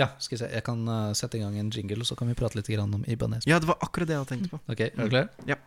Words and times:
Ja, 0.00 0.06
skal 0.18 0.38
vi 0.38 0.38
se. 0.40 0.48
Jeg 0.48 0.64
kan 0.64 0.80
uh, 0.88 1.12
sette 1.12 1.36
i 1.36 1.42
gang 1.42 1.58
en 1.60 1.68
jingle, 1.68 2.04
så 2.08 2.16
kan 2.16 2.30
vi 2.30 2.34
prate 2.38 2.56
litt 2.56 2.72
grann 2.72 2.94
om 2.96 3.04
Ibanez. 3.04 3.44
Ja, 3.44 3.60
det 3.60 3.68
var 3.68 3.76
akkurat 3.84 4.08
det 4.08 4.16
jeg 4.16 4.24
hadde 4.24 4.32
tenkt 4.32 4.48
på. 4.48 4.60
Ok, 4.64 4.80
er 4.80 4.96
du 4.96 5.12
klar? 5.12 5.28
Ja. 5.44 5.60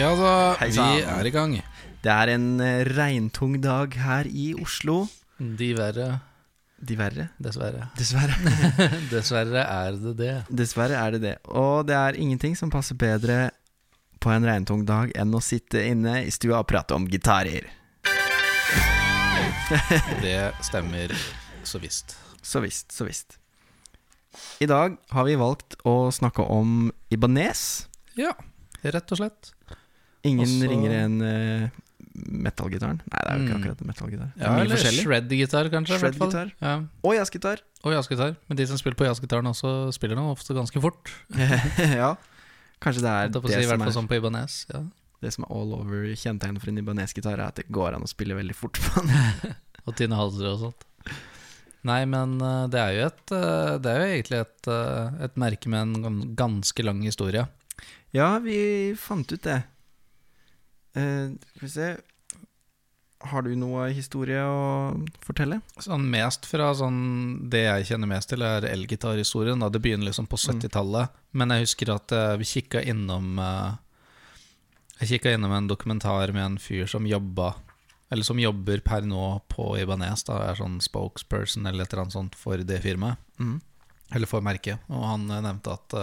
Ja 0.00 0.14
da, 0.16 0.56
Hei 0.62 0.70
vi 0.72 1.02
er 1.04 1.28
i 1.28 1.32
gang. 1.34 1.60
Det 2.00 2.08
er 2.12 2.30
en 2.32 2.46
eh, 2.64 2.82
regntung 2.96 3.58
dag 3.60 3.92
her 4.00 4.28
i 4.28 4.52
Oslo. 4.60 5.02
De 5.38 5.72
verre. 5.76 6.20
De 6.80 6.96
verre? 6.96 7.26
dessverre. 7.36 7.90
Dessverre. 7.98 8.36
Dessverre 9.12 9.64
er 9.68 9.98
det 10.00 10.14
det. 10.16 10.34
Dessverre 10.48 10.96
er 10.96 11.16
det 11.16 11.20
det. 11.26 11.34
Og 11.52 11.84
det 11.88 11.96
er 11.98 12.16
ingenting 12.16 12.56
som 12.56 12.72
passer 12.72 12.96
bedre 12.96 13.50
på 14.20 14.32
en 14.32 14.44
regntung 14.48 14.86
dag 14.88 15.12
enn 15.16 15.34
å 15.36 15.42
sitte 15.44 15.82
inne 15.90 16.22
i 16.24 16.32
stua 16.32 16.62
og 16.62 16.68
prate 16.72 16.96
om 16.96 17.04
gitarer. 17.08 17.68
Det 20.24 20.38
stemmer 20.66 21.12
så 21.64 21.78
visst. 21.78 22.16
Så 22.42 22.58
visst, 22.64 22.90
så 22.96 23.04
visst. 23.06 23.36
I 24.60 24.66
dag 24.70 24.96
har 25.12 25.24
vi 25.28 25.36
valgt 25.40 25.76
å 25.88 26.08
snakke 26.12 26.42
om 26.42 26.88
Ibanez. 27.12 27.84
Ja, 28.18 28.32
rett 28.82 29.12
og 29.14 29.20
slett. 29.20 29.52
Ingen 30.26 30.48
Også- 30.48 30.68
ringer 30.72 30.96
enn 31.04 31.20
metallgitaren. 32.26 33.00
Nei, 33.10 33.20
det 33.24 33.30
er 33.30 33.38
jo 33.38 33.44
ikke 33.46 33.54
Mm. 33.54 33.62
akkurat. 33.62 33.80
Er 33.80 34.32
Ja, 34.40 34.56
eller 34.60 34.76
shred-gitar, 34.76 35.70
kanskje. 35.70 35.98
Shred. 35.98 36.14
Shred-gitar. 36.14 36.52
Ja. 36.60 36.74
Og 37.02 37.14
jazzgitar. 37.14 37.60
Og 37.84 37.92
jazzgitar. 37.92 38.36
Men 38.48 38.56
de 38.56 38.66
som 38.66 38.76
spiller 38.76 38.96
på 38.96 39.06
jazzgitaren 39.08 39.46
også, 39.46 39.92
spiller 39.94 40.16
nå 40.16 40.30
ofte 40.32 40.54
ganske 40.54 40.80
fort. 40.80 41.10
ja. 41.78 42.16
Kanskje 42.80 43.02
det 43.04 43.10
er 43.12 43.28
det, 43.28 43.42
si, 43.44 43.58
I 43.60 43.68
som 43.68 43.82
er, 43.82 43.92
sånn 43.92 44.08
på 44.08 44.16
Ibanez. 44.20 44.66
Ja. 44.72 44.82
det 45.20 45.32
som 45.34 45.44
er 45.44 45.50
all 45.52 45.74
over 45.76 46.06
kjennetegnet 46.16 46.60
for 46.62 46.70
en 46.72 46.78
Ibanez-gitar, 46.80 47.34
er 47.36 47.48
at 47.48 47.56
det 47.60 47.68
går 47.68 47.94
an 47.94 48.06
å 48.06 48.08
spille 48.08 48.34
veldig 48.38 48.54
fort 48.56 48.78
på 48.80 49.02
den. 49.04 49.54
Og 49.86 49.96
tynne 49.96 50.16
halser 50.16 50.48
og 50.52 50.58
sånt. 50.60 50.86
Nei, 51.88 52.04
men 52.04 52.36
eh, 52.44 52.66
det 52.68 52.80
er 52.80 52.90
jo 52.92 53.04
et 53.08 53.32
eh, 53.32 53.78
Det 53.80 53.88
er 53.88 54.00
jo 54.02 54.08
egentlig 54.12 54.40
et, 54.44 54.68
eh, 54.68 55.14
et 55.24 55.38
merke 55.40 55.70
med 55.72 55.80
en 56.04 56.34
ganske 56.36 56.84
lang 56.84 57.00
historie. 57.02 57.46
Ja, 58.12 58.38
vi 58.42 58.92
fant 59.00 59.30
ut 59.32 59.40
det. 59.46 59.62
Eh, 60.94 61.30
skal 61.54 61.66
vi 61.66 61.68
se 61.70 61.96
Har 63.30 63.44
du 63.44 63.52
noe 63.54 63.90
historie 63.94 64.40
å 64.42 64.96
fortelle? 65.22 65.60
Sånn 65.78 66.08
mest 66.10 66.48
fra 66.48 66.70
sånn 66.74 67.50
Det 67.52 67.62
jeg 67.66 67.90
kjenner 67.92 68.10
mest 68.10 68.32
til, 68.32 68.42
er 68.42 68.66
elgitarhistorien. 68.66 69.60
Det 69.60 69.82
begynner 69.82 70.08
liksom 70.08 70.26
på 70.26 70.40
70-tallet. 70.40 71.12
Men 71.36 71.52
jeg 71.54 71.68
husker 71.68 71.92
at 71.94 72.12
eh, 72.16 72.36
vi 72.40 72.48
kikka 72.48 72.82
innom 72.82 73.38
eh, 73.38 73.74
Jeg 75.02 75.14
kikka 75.14 75.34
innom 75.36 75.52
en 75.52 75.68
dokumentar 75.68 76.32
med 76.32 76.44
en 76.44 76.58
fyr 76.58 76.86
som 76.90 77.06
jobba 77.06 77.54
Eller 78.10 78.26
som 78.26 78.40
jobber 78.40 78.80
per 78.80 79.02
nå 79.06 79.40
på 79.48 79.76
Ibanez. 79.78 80.24
da, 80.24 80.40
Er 80.50 80.58
sånn 80.58 80.80
spokesperson 80.82 81.66
eller 81.66 81.84
et 81.84 81.92
eller 81.92 82.08
annet 82.08 82.16
sånt 82.16 82.34
for 82.34 82.56
det 82.58 82.80
firmaet. 82.82 83.20
Mm. 83.38 83.60
Eller 84.10 84.26
for 84.26 84.42
merket. 84.42 84.80
Og 84.88 85.04
han 85.06 85.28
nevnte 85.30 85.76
at 85.76 85.94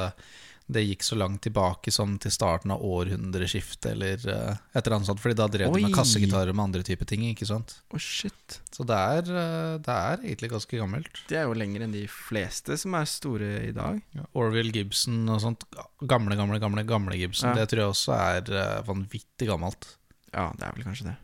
det 0.68 0.82
gikk 0.84 1.04
så 1.04 1.16
langt 1.16 1.40
tilbake 1.46 1.92
som 1.96 2.18
til 2.20 2.32
starten 2.34 2.74
av 2.76 2.82
århundreskiftet, 2.84 3.94
eller 3.94 4.20
uh, 4.28 4.56
et 4.76 4.82
eller 4.82 4.98
annet 4.98 5.08
sånt. 5.08 5.22
Fordi 5.24 5.36
da 5.40 5.46
drev 5.52 5.72
de 5.72 5.84
med 5.86 5.94
kassegitarer 5.96 6.52
med 6.52 6.66
andre 6.66 6.82
typer 6.84 7.08
ting, 7.08 7.24
ikke 7.30 7.46
sant. 7.48 7.78
Oh, 7.96 8.02
shit. 8.02 8.58
Så 8.76 8.84
det 8.88 8.98
er, 8.98 9.30
uh, 9.32 9.78
det 9.84 9.94
er 9.96 10.26
egentlig 10.26 10.50
ganske 10.52 10.80
gammelt. 10.82 11.22
Det 11.30 11.38
er 11.40 11.46
jo 11.48 11.56
lenger 11.56 11.86
enn 11.86 11.94
de 11.96 12.04
fleste 12.12 12.76
som 12.82 12.98
er 13.00 13.08
store 13.08 13.52
i 13.70 13.72
dag. 13.76 14.02
Orville 14.36 14.76
Gibson 14.76 15.22
og 15.32 15.40
sånt. 15.46 15.64
Gamle, 16.04 16.36
gamle, 16.36 16.60
gamle 16.60 16.84
gamle 16.88 17.16
Gibson. 17.16 17.54
Ja. 17.54 17.62
Det 17.62 17.72
tror 17.72 17.86
jeg 17.86 17.94
også 17.94 18.18
er 18.18 18.52
uh, 18.52 18.82
vanvittig 18.90 19.48
gammelt. 19.48 19.88
Ja, 20.34 20.50
det 20.58 20.68
er 20.68 20.76
vel 20.76 20.88
kanskje 20.90 21.14
det. 21.14 21.16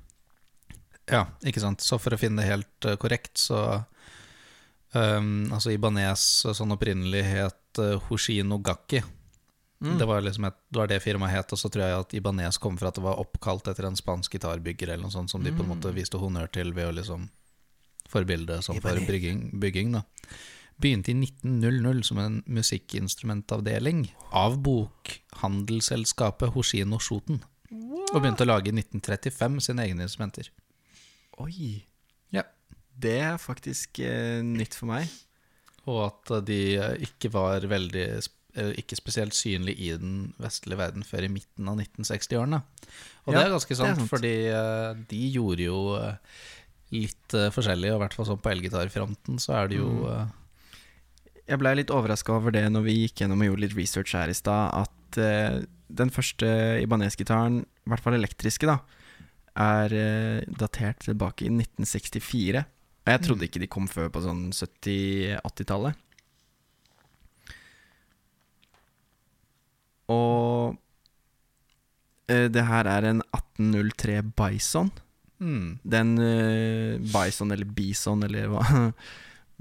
Ja, 1.11 1.25
ikke 1.43 1.65
sant. 1.65 1.83
Så 1.83 1.99
for 1.99 2.15
å 2.15 2.21
finne 2.21 2.39
det 2.39 2.47
helt 2.47 2.87
korrekt, 3.01 3.35
så 3.41 3.59
um, 4.95 5.51
Altså 5.51 5.73
Ibanez 5.73 6.23
sånn 6.55 6.71
opprinnelig 6.77 7.25
het 7.27 7.81
Hoshino 8.07 8.61
Gakki. 8.63 9.01
Mm. 9.83 9.97
Det, 9.99 10.05
var 10.07 10.23
liksom 10.23 10.45
et, 10.47 10.57
det 10.71 10.79
var 10.79 10.87
det 10.87 11.01
firmaet 11.03 11.33
het, 11.35 11.53
og 11.53 11.59
så 11.59 11.69
tror 11.69 11.83
jeg 11.83 12.01
at 12.05 12.13
Ibanez 12.15 12.57
kom 12.63 12.77
fra 12.79 12.87
at 12.87 12.95
det 12.95 13.03
var 13.03 13.19
oppkalt 13.19 13.67
etter 13.67 13.89
en 13.89 13.99
spansk 13.99 14.37
gitarbygger, 14.37 14.93
eller 14.93 15.03
noe 15.03 15.11
sånt, 15.11 15.33
som 15.33 15.43
de 15.43 15.51
på 15.51 15.65
en 15.65 15.73
måte 15.73 15.91
viste 15.91 16.21
honnør 16.21 16.47
til 16.55 16.71
ved 16.77 16.87
å 16.87 16.93
liksom 16.95 17.27
forbilde 18.13 18.61
som 18.63 18.79
for 18.79 19.01
bygging, 19.07 19.49
bygging 19.59 19.97
da. 19.97 20.03
Begynte 20.81 21.11
i 21.11 21.17
1900 21.19 22.03
som 22.07 22.19
en 22.21 22.39
musikkinstrumentavdeling 22.49 24.05
av 24.31 24.55
bokhandelsselskapet 24.65 26.55
Hoshino 26.55 26.99
Shoten. 27.03 27.43
Og 28.13 28.21
begynte 28.21 28.45
å 28.45 28.49
lage 28.49 28.71
i 28.71 28.75
1935 28.75 29.59
sine 29.67 29.85
egne 29.87 30.07
instrumenter. 30.07 30.49
Oi. 31.41 31.83
Ja. 32.33 32.45
Det 32.93 33.17
er 33.25 33.37
faktisk 33.41 33.99
eh, 34.05 34.41
nytt 34.45 34.77
for 34.77 34.91
meg. 34.93 35.11
Og 35.89 36.05
at 36.07 36.33
de 36.47 36.59
ikke 37.03 37.31
var 37.33 37.65
veldig 37.67 38.07
Ikke 38.53 38.95
spesielt 38.99 39.33
synlig 39.33 39.73
i 39.81 39.87
den 39.97 40.33
vestlige 40.37 40.77
verden 40.77 41.03
før 41.03 41.25
i 41.25 41.31
midten 41.33 41.67
av 41.71 41.77
1960-årene. 41.81 42.59
Og 43.25 43.33
det 43.33 43.41
er 43.41 43.49
ganske 43.55 43.75
sant, 43.79 43.89
er 43.89 43.95
sant, 44.03 44.09
fordi 44.11 44.33
eh, 44.53 44.93
de 45.09 45.21
gjorde 45.33 45.63
jo 45.65 45.79
eh, 45.97 46.15
litt 46.93 47.33
eh, 47.33 47.49
forskjellig, 47.55 47.89
og 47.93 47.97
i 47.97 48.03
hvert 48.03 48.13
fall 48.19 48.27
sånn 48.29 48.41
på 48.43 48.51
elgitarfronten 48.53 49.39
så 49.41 49.55
er 49.63 49.67
det 49.73 49.79
jo 49.81 49.89
Mm. 49.89 50.09
eh, 50.13 50.39
Jeg 51.49 51.59
blei 51.59 51.73
litt 51.75 51.89
overraska 51.91 52.31
over 52.37 52.51
det 52.55 52.61
når 52.71 52.83
vi 52.85 52.93
gikk 53.01 53.19
gjennom 53.23 53.41
og 53.41 53.47
gjorde 53.49 53.63
litt 53.65 53.73
research 53.75 54.13
her 54.15 54.29
i 54.31 54.35
stad, 54.37 54.85
at 54.85 55.17
eh, 55.19 55.57
den 55.91 56.09
første 56.09 56.47
Ibanez-gitaren, 56.85 57.57
i 57.65 57.89
hvert 57.91 57.99
fall 58.05 58.15
elektriske, 58.15 58.69
da, 58.69 58.77
er 59.59 59.91
eh, 59.93 60.45
datert 60.57 61.03
tilbake 61.03 61.45
i 61.45 61.51
1964. 61.51 62.63
Og 63.03 63.11
jeg 63.11 63.19
trodde 63.25 63.43
Mm. 63.43 63.49
ikke 63.49 63.59
de 63.59 63.67
kom 63.67 63.87
før 63.91 64.07
på 64.09 64.21
sånn 64.23 64.45
70-80-tallet. 64.55 65.95
Og 70.11 70.75
eh, 72.27 72.49
det 72.51 72.65
her 72.67 72.89
er 72.89 73.09
en 73.11 73.21
1803 73.31 74.21
Bison. 74.35 74.91
mm, 75.39 75.79
Den 75.83 76.17
eh, 76.19 76.97
Bison 77.13 77.51
eller 77.51 77.65
Bison 77.65 78.23
eller 78.23 78.51
hva 78.51 78.63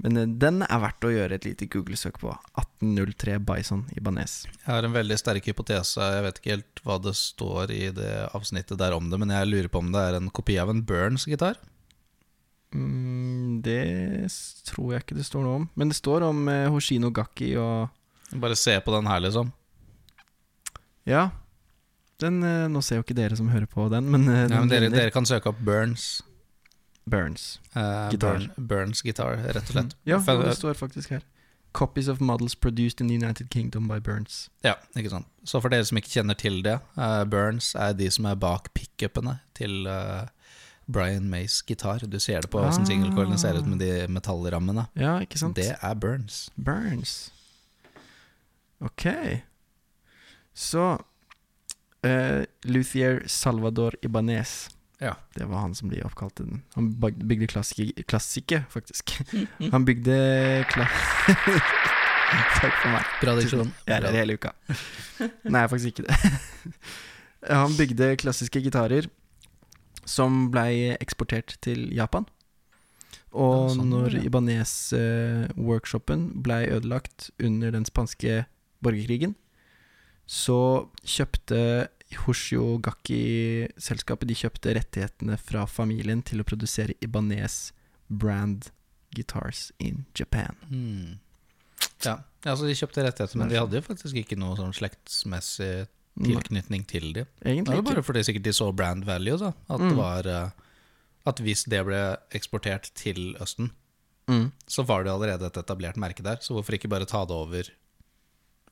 Men 0.03 0.17
eh, 0.17 0.27
den 0.27 0.63
er 0.65 0.81
verdt 0.83 1.05
å 1.05 1.11
gjøre 1.13 1.37
et 1.37 1.45
lite 1.47 1.67
Google-søk 1.71 2.17
på. 2.19 2.33
1803 2.59 3.37
Bison 3.39 3.85
Ibanez. 3.95 4.43
Jeg 4.63 4.67
har 4.67 4.83
en 4.83 4.95
veldig 4.95 5.17
sterk 5.21 5.47
hypotese. 5.47 6.01
Jeg 6.17 6.25
vet 6.25 6.39
ikke 6.41 6.55
helt 6.57 6.81
hva 6.83 6.97
det 6.99 7.13
står 7.15 7.71
i 7.71 7.83
det 7.95 8.13
avsnittet 8.35 8.81
der 8.81 8.95
om 8.97 9.07
det, 9.11 9.19
men 9.21 9.31
jeg 9.31 9.51
lurer 9.51 9.69
på 9.71 9.83
om 9.83 9.93
det 9.93 10.01
er 10.09 10.17
en 10.19 10.31
kopi 10.33 10.57
av 10.59 10.73
en 10.73 10.83
Burns-gitar. 10.83 11.61
Mm, 12.73 13.61
det 13.61 13.83
tror 14.65 14.95
jeg 14.95 15.05
ikke 15.05 15.17
det 15.19 15.27
står 15.27 15.45
noe 15.45 15.59
om. 15.61 15.67
Men 15.77 15.93
det 15.93 15.99
står 15.99 16.25
om 16.25 16.47
eh, 16.51 16.69
Hoshino 16.73 17.13
Gakki 17.13 17.53
og 17.61 17.99
Bare 18.33 18.55
se 18.57 18.73
på 18.81 18.89
den 18.95 19.05
her, 19.05 19.19
liksom. 19.21 19.51
Ja. 21.05 21.29
Den, 22.21 22.43
eh, 22.43 22.67
nå 22.71 22.81
ser 22.85 23.01
jo 23.01 23.03
ikke 23.03 23.15
dere 23.17 23.35
som 23.35 23.49
hører 23.49 23.65
på 23.67 23.89
den, 23.91 24.09
men, 24.11 24.25
den 24.25 24.51
Ja, 24.51 24.59
men 24.61 24.69
dere, 24.71 24.89
dere 24.93 25.11
kan 25.11 25.25
søke 25.25 25.47
opp 25.51 25.59
Burns. 25.59 26.21
Burns. 27.09 27.59
uh, 27.75 28.07
Gitar. 28.13 28.37
Burn, 28.55 28.67
Burns 28.67 29.01
gitar, 29.03 29.35
rett 29.43 29.57
og 29.67 29.73
slett. 29.75 29.95
Ja, 30.07 30.19
det 30.23 30.53
står 30.55 30.73
faktisk 30.79 31.09
her. 31.11 31.21
Copies 31.73 32.07
of 32.07 32.21
models 32.21 32.53
produced 32.55 33.01
in 33.01 33.07
the 33.09 33.15
United 33.15 33.49
Kingdom 33.49 33.87
by 33.89 33.97
Burns. 33.99 34.49
Ja, 34.63 34.75
ikke 34.95 35.09
sant. 35.09 35.25
Så 35.43 35.59
for 35.59 35.69
dere 35.73 35.83
som 35.83 35.97
ikke 35.97 36.13
kjenner 36.13 36.37
til 36.37 36.61
det, 36.63 36.77
uh, 36.95 37.23
Burns 37.25 37.73
er 37.75 37.93
de 37.97 38.07
som 38.13 38.25
er 38.29 38.35
bak 38.39 38.69
pickupene 38.77 39.39
til 39.57 39.87
uh, 39.89 40.27
Brian 40.87 41.27
Mays 41.29 41.61
gitar. 41.67 42.05
Du 42.07 42.19
ser 42.19 42.41
det 42.45 42.49
på 42.53 42.59
hvordan 42.61 42.85
Ah. 42.85 42.87
singlecoilene 42.87 43.39
ser 43.41 43.57
ut 43.59 43.65
med 43.67 43.79
de 43.79 44.07
metallrammene. 44.07 44.87
Ja, 44.95 45.17
ikke 45.19 45.39
sant? 45.41 45.55
Det 45.59 45.75
er 45.81 45.93
Burns. 45.95 46.49
Burns. 46.55 47.31
Ok. 48.79 49.07
Så 50.53 50.85
eh, 52.05 52.43
Luthier 52.69 53.23
Salvador 53.27 53.95
Ibanez. 54.01 54.69
Ja. 55.03 55.15
Det 55.35 55.45
var 55.49 55.65
han 55.65 55.75
som 55.75 55.89
ble 55.91 56.03
oppkalt 56.05 56.37
den. 56.39 56.61
Han 56.77 56.91
bygde 56.99 57.47
klassiker, 57.51 58.03
klassiker 58.07 58.63
faktisk. 58.71 59.17
Han 59.73 59.85
bygde 59.85 60.15
klass... 60.71 61.01
Takk 62.33 62.75
for 62.79 62.89
meg. 62.89 63.09
Bra 63.21 63.33
diksjon. 63.37 63.73
Jeg 63.85 63.93
er 63.97 64.07
her 64.07 64.15
hele 64.23 64.37
uka. 64.39 64.53
Nei, 65.43 65.67
faktisk 65.69 65.91
ikke 65.91 66.05
det. 66.07 66.15
Han 67.61 67.75
bygde 67.77 68.15
klassiske 68.21 68.61
gitarer 68.63 69.09
som 70.09 70.47
blei 70.53 70.95
eksportert 70.97 71.57
til 71.63 71.93
Japan. 71.95 72.25
Og 73.33 73.73
sånn, 73.73 73.89
når 73.89 74.17
ja. 74.17 74.23
Ibanez-workshopen 74.29 76.19
blei 76.45 76.67
ødelagt 76.73 77.31
under 77.41 77.71
den 77.73 77.85
spanske 77.87 78.45
borgerkrigen, 78.83 79.35
så 80.33 80.57
kjøpte 81.05 81.59
Hoshio 82.25 82.77
Gakki-selskapet 82.85 84.29
De 84.29 84.35
kjøpte 84.37 84.73
rettighetene 84.77 85.37
fra 85.41 85.65
familien 85.69 86.21
til 86.25 86.41
å 86.41 86.45
produsere 86.47 86.95
Ibanez 87.05 87.71
brand 88.09 88.69
guitars 89.13 89.67
in 89.81 90.05
Japan. 90.17 90.57
Hmm. 90.69 91.19
Ja. 92.03 92.17
altså 92.43 92.63
så 92.65 92.69
de 92.69 92.75
kjøpte 92.79 93.03
rettigheter, 93.05 93.37
men 93.39 93.51
de 93.51 93.59
hadde 93.59 93.77
jo 93.77 93.85
faktisk 93.85 94.17
ikke 94.23 94.37
noe 94.39 94.57
sånn 94.59 94.73
slektsmessig 94.75 95.85
tilknytning 96.23 96.83
til 96.89 97.11
dem. 97.15 97.29
Det 97.41 97.63
var 97.69 97.81
bare 97.85 98.03
fordi 98.05 98.21
sikkert 98.27 98.45
de 98.45 98.53
så 98.53 98.67
brand 98.75 99.05
value, 99.07 99.37
da. 99.41 99.53
At 99.69 99.79
det 99.81 99.91
Mm. 99.93 99.97
var 99.97 100.27
eh, 100.27 100.49
At 101.25 101.39
hvis 101.39 101.63
det 101.71 101.79
ble 101.87 102.17
eksportert 102.35 102.89
til 102.99 103.35
Østen, 103.39 103.71
Mm. 104.27 104.51
så 104.67 104.83
var 104.85 105.03
det 105.03 105.11
allerede 105.13 105.45
et 105.47 105.57
etablert 105.57 105.95
merke 105.95 106.21
der. 106.23 106.35
Så 106.41 106.51
hvorfor 106.53 106.73
ikke 106.75 106.89
bare 106.89 107.05
ta 107.05 107.23
det 107.25 107.31
over 107.35 107.63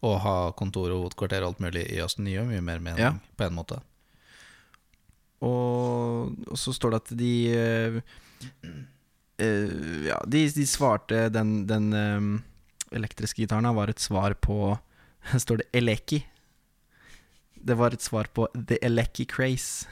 og 0.01 0.19
ha 0.23 0.35
kontor 0.57 0.89
og 0.91 1.03
hovedkvarter 1.03 1.43
og 1.45 1.51
alt 1.53 1.59
mulig 1.61 1.83
i 1.93 1.99
Østen? 2.01 2.25
Det 2.25 2.33
gir 2.35 2.47
mye 2.49 2.61
mer 2.65 2.79
mening 2.81 3.01
Ja. 3.03 3.11
på 3.37 3.45
en 3.45 3.53
måte. 3.57 3.77
Og, 5.41 6.31
og 6.51 6.57
så 6.59 6.73
står 6.73 6.93
det 6.93 6.99
at 7.01 7.11
de 7.17 7.31
eh, 7.57 7.95
eh, 9.41 10.05
Ja, 10.09 10.19
de, 10.29 10.43
de 10.53 10.65
svarte 10.69 11.23
Den, 11.33 11.65
den 11.69 11.87
eh, 11.97 12.27
elektriske 12.97 13.41
gitaren 13.41 13.65
var 13.75 13.89
et 13.89 13.99
svar 14.03 14.35
på 14.37 14.77
står 15.45 15.61
det 15.63 15.67
Eleki. 15.77 16.21
Det 17.63 17.77
var 17.77 17.93
et 17.93 18.01
svar 18.03 18.29
på 18.33 18.47
The 18.55 18.79
Eleki 18.85 19.25
Craze. 19.29 19.87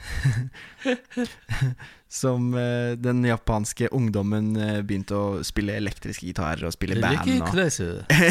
Som 2.10 2.54
uh, 2.54 2.96
den 2.98 3.24
japanske 3.24 3.88
ungdommen 3.94 4.56
uh, 4.58 4.80
begynte 4.82 5.14
å 5.14 5.44
spille 5.46 5.76
elektriske 5.78 6.26
gitarer 6.26 6.66
og 6.66 6.74
spille 6.74 6.98
band. 6.98 7.22
Og, 7.22 7.54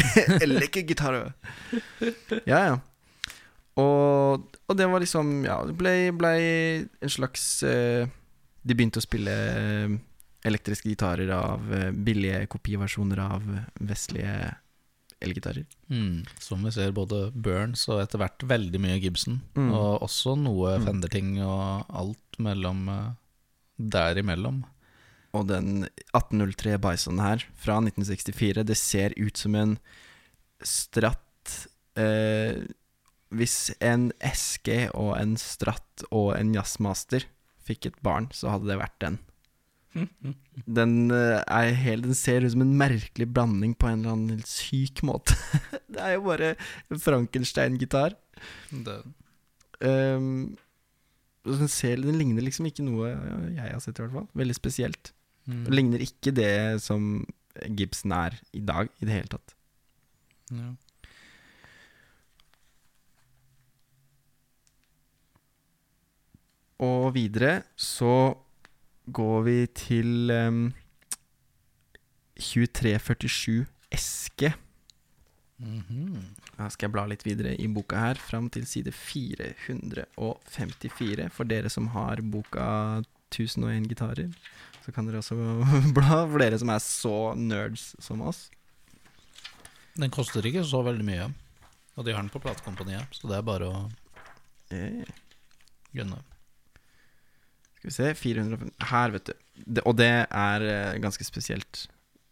Eleki 0.43 0.83
gitarer. 0.89 1.31
Ja, 2.43 2.59
ja. 2.67 2.77
Og, 3.79 4.57
og 4.67 4.75
det 4.75 4.89
var 4.91 4.99
liksom 4.99 5.45
Ja, 5.45 5.61
det 5.63 5.77
ble, 5.79 6.09
ble 6.11 6.31
en 6.99 7.11
slags 7.13 7.61
uh, 7.63 8.03
De 8.65 8.75
begynte 8.75 8.99
å 8.99 9.05
spille 9.05 9.35
elektriske 10.43 10.89
gitarer 10.89 11.31
av 11.31 11.63
billige 11.95 12.41
kopiversjoner 12.51 13.21
av 13.23 13.45
vestlige 13.87 14.33
elgitarer. 15.23 15.65
Mm, 15.91 16.25
som 16.39 16.63
vi 16.63 16.71
ser 16.71 16.93
både 16.95 17.29
Burns 17.35 17.85
og 17.91 18.01
etter 18.03 18.21
hvert 18.21 18.45
veldig 18.47 18.81
mye 18.81 18.99
Gibson. 19.03 19.41
Mm. 19.57 19.71
Og 19.75 20.03
også 20.07 20.35
noe 20.39 20.77
Mm. 20.79 20.85
Fender-ting 20.87 21.31
og 21.43 21.85
alt 21.89 22.39
mellom 22.39 22.87
eh, 22.89 23.09
derimellom. 23.79 24.63
Og 25.37 25.47
den 25.47 25.85
1803 26.17 26.77
Bison 26.81 27.19
her, 27.21 27.43
fra 27.59 27.77
1964, 27.83 28.63
det 28.65 28.77
ser 28.77 29.13
ut 29.17 29.37
som 29.37 29.55
en 29.55 29.77
Stratt 30.59 31.69
eh, 31.95 32.65
Hvis 33.31 33.69
en 33.79 34.09
SG 34.19 34.89
og 34.91 35.13
en 35.15 35.37
Stratt 35.39 36.03
og 36.09 36.33
en 36.35 36.51
Jazzmaster 36.55 37.27
fikk 37.63 37.85
et 37.85 37.99
barn, 38.01 38.27
så 38.33 38.49
hadde 38.55 38.67
det 38.71 38.79
vært 38.81 38.97
den. 39.03 39.19
Den, 40.79 41.09
eh, 41.11 41.71
helt, 41.81 42.05
den 42.05 42.17
ser 42.17 42.45
ut 42.45 42.53
som 42.53 42.61
en 42.61 42.75
merkelig 42.77 43.27
blanding 43.33 43.75
på 43.79 43.89
en 43.89 44.01
eller 44.01 44.15
annen 44.15 44.41
syk 44.47 45.01
måte. 45.07 45.35
det 45.93 46.01
er 46.03 46.17
jo 46.17 46.25
bare 46.27 46.51
Frankenstein-gitar. 46.93 48.17
Um, 49.79 50.57
den, 51.47 51.71
ser, 51.71 52.01
den 52.03 52.19
ligner 52.19 52.45
liksom 52.45 52.67
ikke 52.69 52.85
noe 52.85 53.13
jeg 53.55 53.63
har 53.63 53.79
sett, 53.81 53.97
i 53.97 54.05
hvert 54.05 54.17
fall. 54.19 54.27
Veldig 54.37 54.57
spesielt. 54.57 55.13
mm, 55.47 55.63
Den 55.65 55.79
ligner 55.79 56.05
ikke 56.05 56.35
det 56.35 56.51
som 56.85 57.25
Gibson 57.65 58.13
er 58.15 58.37
i 58.53 58.61
dag, 58.61 58.91
i 58.99 59.09
det 59.09 59.15
hele 59.15 59.33
tatt. 59.37 59.55
ja. 60.53 60.75
Og 66.79 67.09
videre 67.11 67.63
så 67.75 68.37
går 69.15 69.39
vi 69.47 69.57
til 69.77 70.31
um, 70.31 70.73
2347 72.39 73.65
Eske. 73.91 74.53
Mhm. 75.59 76.35
Da 76.55 76.69
skal 76.71 76.87
jeg 76.87 76.93
bla 76.95 77.03
litt 77.09 77.25
videre 77.27 77.51
i 77.59 77.67
boka 77.71 77.95
her, 77.99 78.15
fram 78.19 78.49
til 78.53 78.65
side 78.69 78.91
454. 78.95 81.29
For 81.35 81.43
dere 81.47 81.69
som 81.73 81.87
har 81.95 82.15
boka 82.21 82.67
1001 83.33 83.89
gitarer, 83.91 84.29
så 84.85 84.89
kan 84.95 85.05
dere 85.07 85.19
også 85.23 85.35
bla. 85.97 86.15
For 86.29 86.37
dere 86.41 86.57
som 86.61 86.69
er 86.73 86.81
så 86.83 87.17
nerds 87.35 87.83
som 88.03 88.21
oss. 88.21 88.39
Den 89.99 90.11
koster 90.13 90.45
ikke 90.45 90.63
så 90.63 90.83
veldig 90.85 91.05
mye. 91.05 91.27
Og 91.99 92.05
de 92.07 92.13
har 92.15 92.23
den 92.23 92.31
på 92.31 92.39
platekompaniet, 92.39 93.03
så 93.11 93.27
det 93.27 93.35
er 93.35 93.43
bare 93.43 93.67
å 93.67 93.91
yeah. 94.71 95.03
gunne. 95.91 96.15
Skal 97.89 98.05
vi 98.05 98.13
se 98.13 98.13
450 98.21 98.89
Her, 98.91 99.11
vet 99.15 99.25
du. 99.25 99.33
Det, 99.65 99.83
og 99.85 99.95
det 99.97 100.09
er 100.29 100.61
eh, 100.69 100.99
ganske 101.01 101.25
spesielt. 101.25 101.87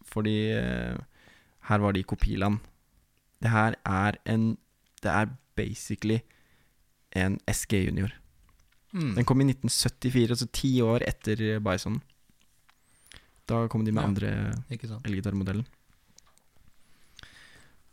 Fordi 0.08 0.36
eh, 0.54 0.96
her 1.68 1.78
var 1.82 1.92
det 1.92 2.00
i 2.04 2.08
kopiland. 2.08 2.60
Det 3.42 3.50
her 3.50 3.74
er 3.86 4.16
en 4.26 4.56
Det 5.02 5.10
er 5.10 5.26
basically 5.56 6.20
en 7.16 7.38
SG 7.50 7.84
Junior. 7.86 8.10
Mm. 8.92 9.14
Den 9.14 9.24
kom 9.24 9.40
i 9.40 9.44
1974, 9.50 10.30
altså 10.30 10.46
ti 10.52 10.80
år 10.82 11.02
etter 11.06 11.40
eh, 11.54 11.58
Bison. 11.60 12.00
Da 13.48 13.66
kom 13.68 13.84
de 13.84 13.92
med 13.92 14.02
Ja. 14.02 14.08
andre 14.08 14.30
elgitarmodellen. 15.04 15.66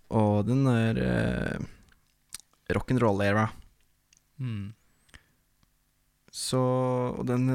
Og 0.10 0.46
den 0.48 0.66
er 0.70 0.98
uh, 1.02 1.66
rock'n'roll-era. 2.70 3.48
Mm. 4.38 4.74
Så 6.36 6.60
Og 7.16 7.24
den 7.30 7.46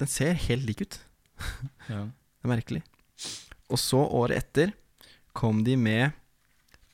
Den 0.00 0.08
ser 0.08 0.36
helt 0.48 0.66
lik 0.68 0.82
ut. 0.86 1.00
Ja. 1.90 2.04
Det 2.06 2.46
er 2.46 2.50
merkelig. 2.54 2.80
Og 3.70 3.78
så, 3.80 3.98
året 4.16 4.36
etter, 4.40 4.70
kom 5.36 5.62
de 5.64 5.74
med 5.76 6.12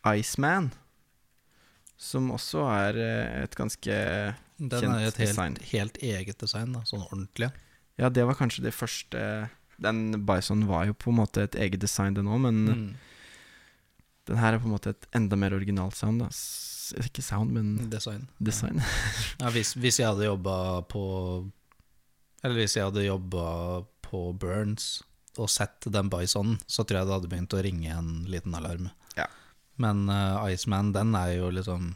Iceman. 0.06 0.70
Som 1.99 2.31
også 2.35 2.62
er 2.70 2.99
eh, 3.00 3.43
et 3.44 3.55
ganske 3.58 3.97
Den 4.58 4.70
Kjent 4.73 4.97
er 4.97 5.06
et 5.08 5.20
helt, 5.23 5.62
helt 5.73 5.99
eget 6.03 6.38
design, 6.43 6.73
da, 6.76 6.82
sånn 6.88 7.05
ordentlig. 7.06 7.50
Ja, 8.00 8.11
det 8.12 8.26
var 8.29 8.37
kanskje 8.38 8.64
det 8.67 8.75
første 8.76 9.20
Den 9.81 10.03
Bison 10.29 10.67
var 10.69 10.87
jo 10.88 10.94
på 10.97 11.11
en 11.12 11.19
måte 11.20 11.44
et 11.47 11.56
eget 11.61 11.81
design, 11.82 12.14
den 12.17 12.29
òg, 12.31 12.41
men 12.47 12.62
Mm. 12.67 12.87
den 14.26 14.37
her 14.41 14.55
er 14.55 14.58
på 14.62 14.67
en 14.70 14.75
måte 14.76 14.91
et 14.94 15.06
enda 15.14 15.37
mer 15.37 15.53
originalt 15.55 15.94
sound. 15.97 16.20
Da. 16.25 16.29
Ikke 17.02 17.22
sound, 17.24 17.52
men 17.52 17.90
Design. 17.90 18.28
design. 18.38 18.80
Ja, 19.40 19.50
hvis, 19.54 19.74
hvis 19.76 20.00
jeg 20.00 20.08
hadde 20.08 20.28
jobba 20.28 20.82
på 20.90 21.02
Eller 22.42 22.60
hvis 22.60 22.76
jeg 22.76 22.86
hadde 22.86 23.06
jobba 23.06 23.46
på 24.06 24.20
Burns 24.38 25.02
og 25.36 25.50
sett 25.52 25.84
den 25.92 26.08
Bisonen, 26.08 26.56
så 26.66 26.84
tror 26.86 27.00
jeg 27.02 27.08
det 27.08 27.16
hadde 27.19 27.28
begynt 27.28 27.56
å 27.56 27.62
ringe 27.64 27.93
en 27.93 28.10
liten 28.31 28.55
alarm. 28.56 28.86
Ja. 29.19 29.26
Men 29.82 30.06
uh, 30.08 30.46
Iceman, 30.48 30.94
den 30.94 31.12
er 31.19 31.34
jo 31.34 31.50
liksom 31.52 31.90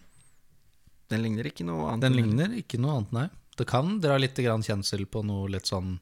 Den 1.08 1.22
ligner 1.24 1.48
ikke 1.48 1.64
noe 1.64 1.92
annet. 1.92 2.04
Den 2.04 2.18
ligner 2.18 2.56
ikke 2.58 2.80
noe 2.82 2.98
annet, 2.98 3.14
nei. 3.16 3.28
Det 3.56 3.66
kan 3.68 3.96
dra 4.00 4.18
litt 4.20 4.36
grann 4.36 4.64
kjensel 4.64 5.06
på 5.08 5.22
noe 5.24 5.48
litt 5.52 5.70
sånn 5.70 5.98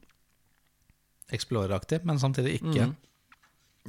Explorer-aktig, 1.35 2.01
men 2.09 2.19
samtidig 2.19 2.55
ikke. 2.59 2.89
Mm. 2.89 2.97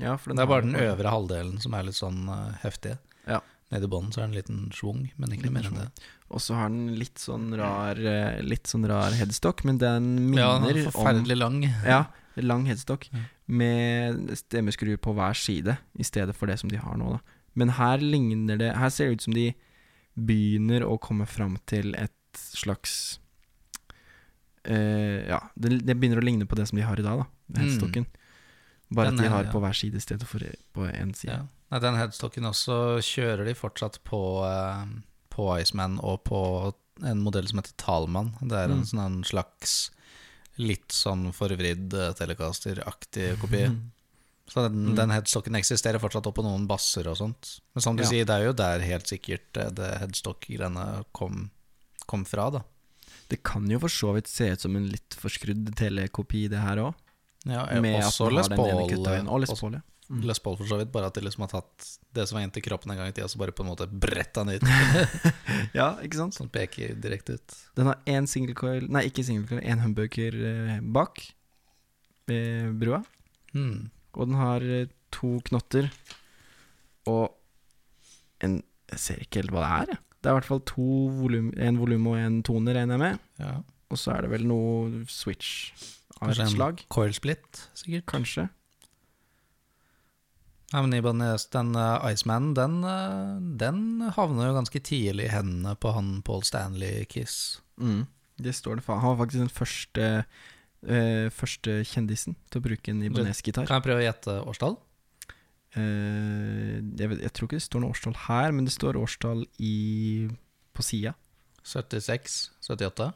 Ja, 0.03 0.18
for 0.20 0.32
den 0.32 0.39
Det 0.39 0.44
er 0.44 0.50
bare 0.51 0.65
den 0.65 0.75
øvre 0.75 1.13
halvdelen 1.13 1.60
som 1.63 1.75
er 1.77 1.86
litt 1.88 1.98
sånn 1.98 2.25
uh, 2.27 2.51
heftig. 2.63 2.98
Ja. 3.25 3.39
Nede 3.70 3.86
i 3.86 3.92
bånden 3.92 4.14
så 4.14 4.24
er 4.24 4.28
det 4.28 4.32
en 4.32 4.40
liten 4.40 4.62
schwung, 4.74 5.04
men 5.22 5.34
ikke 5.36 5.46
noe 5.46 5.56
mer 5.60 5.68
enn 5.70 5.78
det. 5.78 5.90
Og 6.34 6.42
så 6.42 6.58
har 6.58 6.72
den 6.74 6.96
litt 6.98 7.22
sånn 7.22 7.52
rar 7.58 8.00
eh, 8.02 8.40
Litt 8.46 8.70
sånn 8.70 8.88
rar 8.90 9.14
headstock, 9.18 9.62
men 9.68 9.78
den 9.82 10.08
minner 10.32 10.42
Ja, 10.42 10.56
den 10.64 10.72
er 10.72 10.80
om 10.82 10.96
forferdelig 10.96 11.38
lang. 11.38 11.60
Ja, 11.86 12.00
lang 12.42 12.66
headstock 12.70 13.10
Ja. 13.14 13.24
med 13.46 14.34
stemmeskruer 14.38 14.98
på 14.98 15.14
hver 15.18 15.38
side, 15.38 15.78
i 15.94 16.06
stedet 16.08 16.36
for 16.38 16.50
det 16.50 16.58
som 16.62 16.70
de 16.70 16.82
har 16.82 16.98
nå. 16.98 17.12
Da. 17.18 17.20
Men 17.54 17.76
her 17.78 18.02
ligner 18.02 18.58
det 18.58 18.76
Her 18.78 18.90
ser 18.90 19.10
det 19.10 19.20
ut 19.20 19.28
som 19.28 19.34
de 19.38 19.54
begynner 20.16 20.84
å 20.86 20.98
komme 21.02 21.26
fram 21.30 21.58
til 21.70 21.94
et 21.96 22.14
slags 22.34 23.20
uh, 24.68 25.22
Ja, 25.30 25.40
det, 25.56 25.86
det 25.86 25.98
begynner 25.98 26.22
å 26.22 26.26
ligne 26.26 26.50
på 26.50 26.58
det 26.58 26.68
som 26.70 26.78
de 26.78 26.86
har 26.86 27.00
i 27.00 27.06
dag, 27.06 27.22
da. 27.22 27.30
Mm. 27.54 27.62
Headstocken. 27.62 28.10
Bare 28.90 29.12
Den 29.12 29.20
at 29.20 29.24
de 29.24 29.30
har 29.30 29.46
ja. 29.46 29.54
på 29.54 29.62
hver 29.62 29.78
side 29.78 29.98
i 29.98 30.04
stedet 30.04 30.28
for 30.28 30.42
på 30.74 30.90
én 30.90 31.14
side. 31.14 31.38
Ja. 31.38 31.59
Nei, 31.72 31.80
den 31.80 31.96
headstocken 32.00 32.48
også 32.50 32.98
kjører 33.06 33.46
de 33.46 33.54
fortsatt 33.54 34.00
på, 34.08 34.20
eh, 34.48 34.86
på 35.30 35.46
Iceman 35.62 36.00
og 36.02 36.24
på 36.26 36.40
en 37.06 37.22
modell 37.24 37.48
som 37.48 37.60
heter 37.62 37.76
Talman. 37.78 38.34
Det 38.42 38.52
er 38.58 38.72
en 38.72 38.80
Mm. 38.82 38.86
sånn 38.90 39.06
en 39.06 39.24
slags 39.24 39.90
litt 40.58 40.90
sånn 40.92 41.32
forvridd 41.32 41.94
uh, 41.94 42.12
Telecaster-aktig 42.14 43.40
kopi. 43.40 43.68
Mm. 43.70 43.92
Så 44.50 44.64
den, 44.68 44.88
Mm. 44.90 44.96
den 44.96 45.10
headstocken 45.12 45.56
eksisterer 45.56 46.00
fortsatt 46.02 46.26
oppå 46.26 46.44
noen 46.44 46.66
basser 46.68 47.08
og 47.08 47.16
sånt. 47.18 47.60
Men 47.76 47.82
som 47.82 47.96
du 47.96 48.04
Ja. 48.04 48.10
sier, 48.10 48.26
det 48.26 48.34
er 48.36 48.46
jo 48.46 48.54
der 48.54 48.80
helt 48.80 49.06
sikkert 49.06 49.56
eh, 49.56 49.70
det 49.70 50.00
headstock-greiene 50.02 51.06
kom, 51.14 51.52
kom 52.08 52.26
fra, 52.26 52.50
da. 52.50 52.62
Det 53.30 53.44
kan 53.44 53.70
jo 53.70 53.78
for 53.80 53.88
så 53.88 54.14
vidt 54.16 54.28
se 54.28 54.50
ut 54.52 54.60
som 54.60 54.76
en 54.76 54.90
litt 54.90 55.12
forskrudd 55.12 55.76
telekopi, 55.76 56.50
det 56.50 56.60
her 56.60 56.78
òg. 56.78 56.96
Ja, 57.46 57.80
Med 57.80 58.04
også 58.04 58.30
Les 58.34 58.48
Paul. 58.50 59.30
Og 59.30 59.40
Les 59.40 59.60
Paul, 59.62 59.72
ja. 59.74 59.82
Mm. 60.10 60.24
Les 60.25 60.39
Paul 60.42 60.56
for 60.58 60.66
så 60.66 60.80
vidt, 60.80 60.89
bare 60.92 61.06
at 61.12 61.13
de 61.13 61.22
liksom 61.22 61.44
har 61.46 61.51
tatt 61.51 61.88
det 62.18 62.24
som 62.25 62.39
var 62.39 62.46
inntil 62.48 62.63
kroppen 62.66 62.89
en 62.92 62.98
gang 62.98 63.12
i 63.12 63.13
tida, 63.13 63.28
så 63.30 63.38
bare 63.38 63.54
på 63.54 63.62
en 63.62 63.70
måte 63.70 63.86
bretta 63.86 64.42
den 64.44 64.58
ut. 64.58 64.66
ja, 65.78 65.92
ikke 66.01 66.18
sant? 66.18 66.34
Sånn 66.34 66.50
peker 66.50 66.96
direkte 66.98 67.36
ut. 67.38 67.58
Den 67.78 67.92
har 67.92 68.00
én 68.10 68.25
single 68.30 68.56
coil 68.58 68.88
Nei, 68.89 69.04
ikke 69.12 69.22
single 69.28 69.46
coil, 69.51 69.62
én 69.62 69.84
humbucker 69.84 70.34
eh, 70.50 70.80
bak. 70.82 71.22
med 72.30 72.74
brua. 72.82 73.04
Mm. 73.54 73.89
Og 74.18 74.28
den 74.32 74.36
har 74.42 74.66
eh, 74.66 74.89
to 75.13 75.36
knotter 75.50 75.89
og 77.10 77.32
en 78.46 78.60
Jeg 78.89 79.00
ser 79.01 79.22
ikke 79.24 79.44
helt 79.44 79.51
hva 79.54 79.62
det 79.62 79.70
er. 79.70 79.89
jeg. 79.94 80.04
Det 80.20 80.30
er 80.30 80.34
i 80.34 80.38
hvert 80.39 80.50
fall 80.50 80.62
to 80.66 80.86
volum, 81.22 81.51
en 81.62 81.78
volum 81.80 82.08
og 82.10 82.18
en 82.18 82.39
toner, 82.44 82.74
regner 82.75 82.98
jeg 82.98 83.01
med. 83.04 83.20
Ja. 83.39 83.51
Og 83.94 83.98
så 84.01 84.16
er 84.16 84.25
det 84.25 84.32
vel 84.34 84.48
noe 84.50 85.04
switch 85.10 85.70
av 86.20 86.34
et 86.34 86.50
slag. 86.50 86.82
coil 86.89 87.13
split, 87.13 87.68
sikkert. 87.78 88.08
Kanskje. 88.10 88.50
Nei, 90.70 90.84
men 90.86 90.94
Ibanez, 91.00 91.48
den 91.50 91.74
uh, 91.74 91.98
Iceman, 92.06 92.52
den, 92.58 92.84
uh, 92.86 93.40
den 93.58 94.04
havner 94.14 94.52
jo 94.52 94.58
ganske 94.60 94.82
tidlig 94.86 95.26
i 95.26 95.34
hendene 95.34 95.74
på 95.82 95.96
han 95.96 96.20
Paul 96.26 96.44
Stanley 96.46 97.08
Kiss. 97.10 97.58
Mm. 97.82 98.04
Det 98.40 98.54
står 98.56 98.78
det 98.78 98.86
faen. 98.86 99.02
Han 99.02 99.16
var 99.16 99.24
faktisk 99.24 99.42
den 99.42 99.54
første 99.54 100.12
uh, 100.22 101.26
Første 101.34 101.82
kjendisen 101.90 102.38
til 102.52 102.62
å 102.62 102.68
bruke 102.70 102.94
en 102.94 103.02
Ibanez-gitar. 103.04 103.66
Kan 103.68 103.82
jeg 103.82 103.88
prøve 103.88 104.04
å 104.04 104.06
gjette 104.06 104.38
årstall? 104.46 104.78
Uh, 105.74 106.78
jeg, 106.78 107.10
vet, 107.10 107.26
jeg 107.26 107.34
tror 107.34 107.50
ikke 107.50 107.60
det 107.60 107.66
står 107.66 107.84
noe 107.84 107.98
årstall 107.98 108.22
her, 108.28 108.54
men 108.54 108.70
det 108.70 108.76
står 108.78 109.02
årstall 109.02 109.44
i, 109.58 110.30
på 110.78 110.86
sida. 110.86 111.18
76? 111.66 112.40
78? 112.70 113.12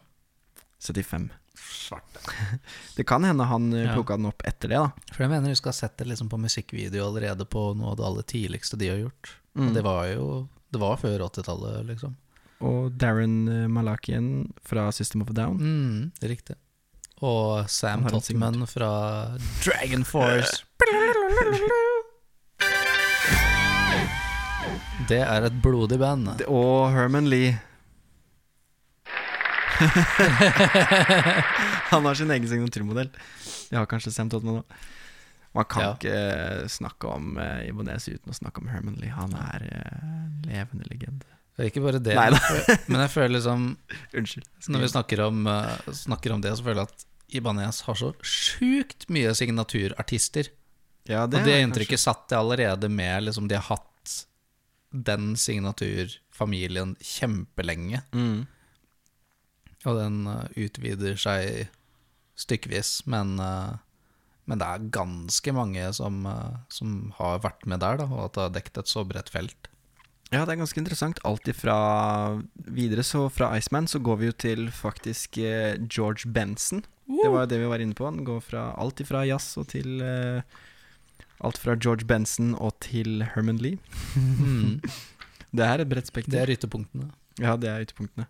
75. 0.82 1.30
Svarte. 1.60 2.20
Det 2.98 3.04
kan 3.08 3.24
hende 3.24 3.44
han 3.50 3.70
plukka 3.94 4.14
Ja. 4.14 4.18
den 4.18 4.26
opp 4.32 4.42
etter 4.46 4.70
det, 4.72 4.80
da. 4.82 4.92
For 5.14 5.24
jeg 5.26 5.30
mener 5.34 5.50
du 5.54 5.56
skal 5.60 5.70
ha 5.74 5.78
sett 5.78 5.98
det 5.98 6.08
liksom 6.10 6.30
på 6.30 6.38
musikkvideo 6.42 7.06
allerede 7.08 7.46
på 7.46 7.74
noe 7.78 7.92
av 7.94 7.98
det 8.00 8.06
aller 8.10 8.24
tidligste 8.24 8.78
de 8.82 8.90
har 8.90 8.98
gjort. 9.04 9.36
Mm. 9.56 9.68
Og 9.68 9.74
det 9.78 9.84
var 9.86 10.06
jo 10.10 10.28
Det 10.74 10.80
var 10.82 10.98
før 10.98 11.20
80-tallet, 11.30 11.86
liksom. 11.86 12.16
Og 12.66 12.92
Darren 12.98 13.48
eh, 13.52 13.68
Malakian 13.70 14.54
fra 14.66 14.88
System 14.92 15.22
of 15.22 15.30
a 15.30 15.34
Down. 15.38 15.58
Mm, 15.60 16.12
det 16.20 16.26
er 16.26 16.32
riktig. 16.34 16.56
Og 17.22 17.70
Sam 17.70 18.08
Totman 18.10 18.66
fra 18.68 19.38
Dragon 19.64 20.04
Force. 20.04 20.64
Det 25.10 25.20
er 25.20 25.44
et 25.48 25.56
blodig 25.64 25.98
band. 26.00 26.30
Og 26.48 26.92
Herman 26.96 27.28
Lee. 27.28 27.58
han 31.92 32.06
har 32.06 32.16
sin 32.16 32.32
egen 32.32 32.48
signaturmodell. 32.50 33.10
Det 33.70 33.78
har 33.78 33.86
kanskje 33.90 34.12
Sam 34.14 34.30
Totman 34.32 34.62
òg. 34.62 34.66
Man 35.54 35.66
kan 35.70 35.82
Ja. 35.84 35.92
ikke 35.94 36.14
eh, 36.18 36.66
snakke 36.68 37.06
om 37.14 37.36
uh, 37.38 37.62
Ibanez 37.68 38.08
uten 38.10 38.32
å 38.34 38.36
snakke 38.38 38.58
om 38.64 38.68
Herman 38.74 38.96
Lee. 38.98 39.12
Han 39.14 39.30
er 39.38 39.62
uh, 39.70 40.02
en 40.02 40.42
levende 40.50 40.86
legende. 40.90 41.26
Det 41.54 41.62
er 41.62 41.68
ikke 41.70 41.84
bare 41.86 42.00
det, 42.02 42.16
Nei 42.18 42.34
men 42.90 42.98
jeg 43.04 43.12
føler- 43.14 43.36
liksom 43.36 43.60
Unnskyld. 44.18 44.48
Når 44.74 44.80
vi 44.82 44.88
snakker 44.96 45.18
om, 45.28 45.38
uh, 45.46 45.78
snakker 45.94 46.34
om 46.34 46.42
det, 46.42 46.56
så 46.58 46.66
føler 46.66 46.82
jeg 46.82 46.90
at 46.90 47.06
Ibanez 47.38 47.84
har 47.86 47.96
så 48.00 48.10
sjukt 48.26 49.06
mye 49.14 49.30
signaturartister. 49.38 50.46
ja, 51.10 51.24
og 51.28 51.32
det 51.46 51.60
inntrykket 51.62 52.00
satt 52.02 52.26
jeg 52.34 52.40
allerede 52.40 52.90
med 52.90 53.24
liksom, 53.30 53.46
De 53.50 53.56
har 53.58 53.66
hatt 53.78 53.90
den 54.94 55.34
signaturfamilien 55.38 56.96
kjempelenge. 57.02 58.02
Mm. 58.14 58.46
Og 59.90 60.00
den 60.00 60.24
eh, 60.30 60.62
utvider 60.66 61.18
seg 61.20 61.68
stykkevis, 62.40 63.04
men, 63.10 63.36
eh, 63.42 63.76
men 64.50 64.62
det 64.62 64.70
er 64.70 64.88
ganske 64.96 65.56
mange 65.56 65.90
som, 65.96 66.24
eh, 66.30 66.56
som 66.74 67.14
har 67.20 67.44
vært 67.44 67.68
med 67.70 67.84
der, 67.84 68.02
da, 68.02 68.08
og 68.10 68.26
at 68.28 68.38
det 68.38 68.46
har 68.48 68.58
dekket 68.58 68.82
et 68.84 68.94
så 68.94 69.06
bredt 69.08 69.32
felt. 69.34 69.70
Ja, 70.34 70.48
det 70.48 70.56
er 70.56 70.64
ganske 70.64 70.82
interessant. 70.82 71.20
Alt 71.28 71.48
ifra 71.52 71.76
videre, 72.66 73.04
så 73.06 73.28
fra 73.30 73.52
Iceman 73.60 73.86
så 73.92 74.02
går 74.02 74.18
vi 74.18 74.32
jo 74.32 74.38
til 74.48 74.72
faktisk 74.74 75.38
George 75.38 76.26
Benson. 76.26 76.82
Det 77.06 77.30
var 77.30 77.44
jo 77.44 77.50
det 77.52 77.60
vi 77.62 77.70
var 77.70 77.84
inne 77.84 77.94
på. 77.94 78.08
Den 78.10 78.26
går 78.26 78.40
fra 78.42 78.72
alt 78.82 79.04
ifra 79.04 79.22
jazz 79.28 79.60
og 79.62 79.68
til 79.76 80.02
uh, 80.02 80.42
Alt 81.44 81.60
fra 81.60 81.76
George 81.76 82.08
Benson 82.08 82.54
og 82.56 82.78
til 82.82 83.22
Herman 83.34 83.60
Lee. 83.60 83.78
Det 85.54 85.66
er 85.68 85.84
et 85.84 85.90
bredt 85.90 86.10
Det 86.26 86.40
er 86.40 86.50
ytterpunktene. 86.50 87.12
Ja, 87.38 87.54
det 87.58 87.70
er 87.70 87.84
ytterpunktene. 87.84 88.26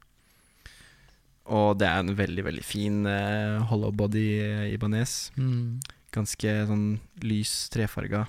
Og 1.52 1.74
det 1.80 1.88
er 1.90 2.00
en 2.00 2.14
veldig, 2.16 2.44
veldig 2.46 2.64
fin 2.64 3.02
uh, 3.06 3.64
hollow 3.68 3.92
body 3.92 4.28
ibanes. 4.72 5.32
Mm. 5.36 5.82
Ganske 6.14 6.54
sånn 6.70 6.86
lys 7.26 7.52
trefarga. 7.74 8.28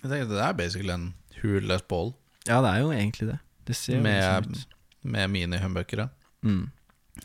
Jeg 0.00 0.08
tenker 0.10 0.28
Det 0.32 0.42
er 0.44 0.56
basically 0.56 0.92
en 0.94 1.08
hulless 1.42 1.82
ball 1.88 2.14
Ja, 2.48 2.60
det 2.64 2.70
er 2.72 2.82
jo 2.82 2.92
egentlig 2.92 3.30
det. 3.30 3.38
Det 3.68 3.76
ser 3.76 4.00
med, 4.04 4.48
sånn 4.48 5.12
med 5.12 5.30
mini-humbuckere. 5.32 6.08
Mm. 6.44 6.70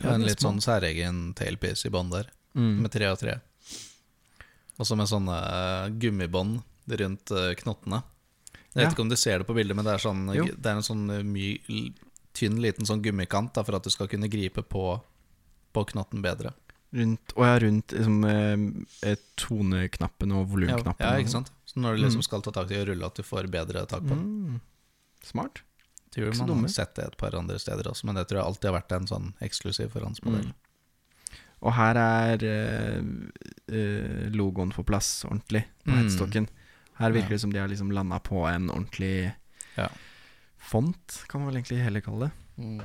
Ja, 0.00 0.12
en 0.14 0.24
litt 0.26 0.42
sånn 0.44 0.60
særegen 0.64 1.30
tailpiece 1.36 1.88
i 1.88 1.92
bånd 1.92 2.12
der, 2.12 2.28
mm. 2.56 2.74
med 2.84 2.92
tre 2.92 3.08
og 3.10 3.18
tre. 3.20 3.38
Og 4.76 4.84
så 4.88 4.96
med 4.98 5.08
sånne 5.08 5.36
eh, 5.40 5.86
gummibånd 6.00 6.60
rundt 7.00 7.32
eh, 7.32 7.54
knottene. 7.62 8.02
Jeg 8.52 8.76
vet 8.76 8.84
Ja. 8.84 8.90
ikke 8.92 9.06
om 9.06 9.12
du 9.12 9.16
ser 9.16 9.40
det 9.40 9.48
på 9.48 9.56
bildet, 9.56 9.76
men 9.76 9.86
det 9.88 9.94
er, 9.96 10.02
sånn, 10.04 10.26
det 10.28 10.68
er 10.68 10.76
en 10.76 10.84
sånn 10.84 11.06
eh, 11.14 11.24
my, 11.24 11.46
tynn, 12.36 12.58
liten 12.62 12.86
sånn 12.88 13.02
gummikant 13.04 13.54
da, 13.56 13.64
for 13.64 13.78
at 13.78 13.86
du 13.86 13.90
skal 13.94 14.08
kunne 14.12 14.28
gripe 14.30 14.62
på, 14.62 14.84
på 15.72 15.84
knotten 15.92 16.22
bedre. 16.24 16.52
Rundt, 16.96 17.32
og 17.34 17.42
ja, 17.44 17.54
rundt 17.64 17.92
liksom, 17.92 18.18
eh, 18.30 19.10
eh, 19.10 19.16
toneknappen 19.40 20.32
og 20.32 20.46
volumknappen. 20.52 21.02
ja, 21.02 21.14
ja, 21.16 21.24
ikke 21.24 21.32
sant? 21.34 21.50
Så 21.66 21.80
når 21.82 21.96
du 21.96 22.02
liksom 22.04 22.20
Mm. 22.22 22.28
skal 22.28 22.42
ta 22.46 22.50
tak 22.54 22.70
i 22.70 22.78
å 22.78 22.86
rulle, 22.88 23.04
at 23.06 23.14
du 23.18 23.22
får 23.26 23.48
bedre 23.50 23.82
tak 23.90 24.02
på 24.06 24.14
den. 24.14 24.22
Mm. 24.46 24.60
Smart. 25.26 25.62
Tror 26.14 26.28
ikke 26.30 26.38
man 26.38 26.48
dumme. 26.48 26.62
har 26.62 26.68
sett 26.76 26.94
det 26.94 27.04
et 27.04 27.16
par 27.18 27.34
andre 27.36 27.58
steder 27.58 27.84
også, 27.90 28.04
men 28.06 28.14
det 28.14 28.28
tror 28.28 28.38
jeg 28.40 28.46
alltid 28.46 28.70
har 28.70 28.80
vært 28.80 28.92
en 28.96 29.06
sånn 29.10 29.32
eksklusiv 29.42 29.90
forhåndsmodell. 29.92 30.46
Mm. 30.46 30.54
Og 31.66 31.72
her 31.72 31.96
er 31.96 32.38
eh, 32.46 34.30
logoen 34.32 34.72
på 34.72 34.84
plass 34.86 35.24
ordentlig 35.24 35.64
på 35.84 35.90
Mm. 35.92 35.98
headstocken. 35.98 36.48
Her 36.98 37.10
virker 37.12 37.28
Ja. 37.30 37.36
det 37.36 37.40
som 37.40 37.50
de 37.52 37.58
har 37.58 37.68
liksom 37.68 37.90
landa 37.92 38.18
på 38.20 38.46
en 38.48 38.68
ordentlig 38.70 39.34
Ja. 39.76 39.88
Font, 40.66 41.18
kan 41.30 41.40
man 41.42 41.50
vel 41.50 41.60
egentlig 41.60 41.82
heller 41.84 42.04
kalle 42.04 42.28
det. 42.28 42.62
Mm. 42.62 42.80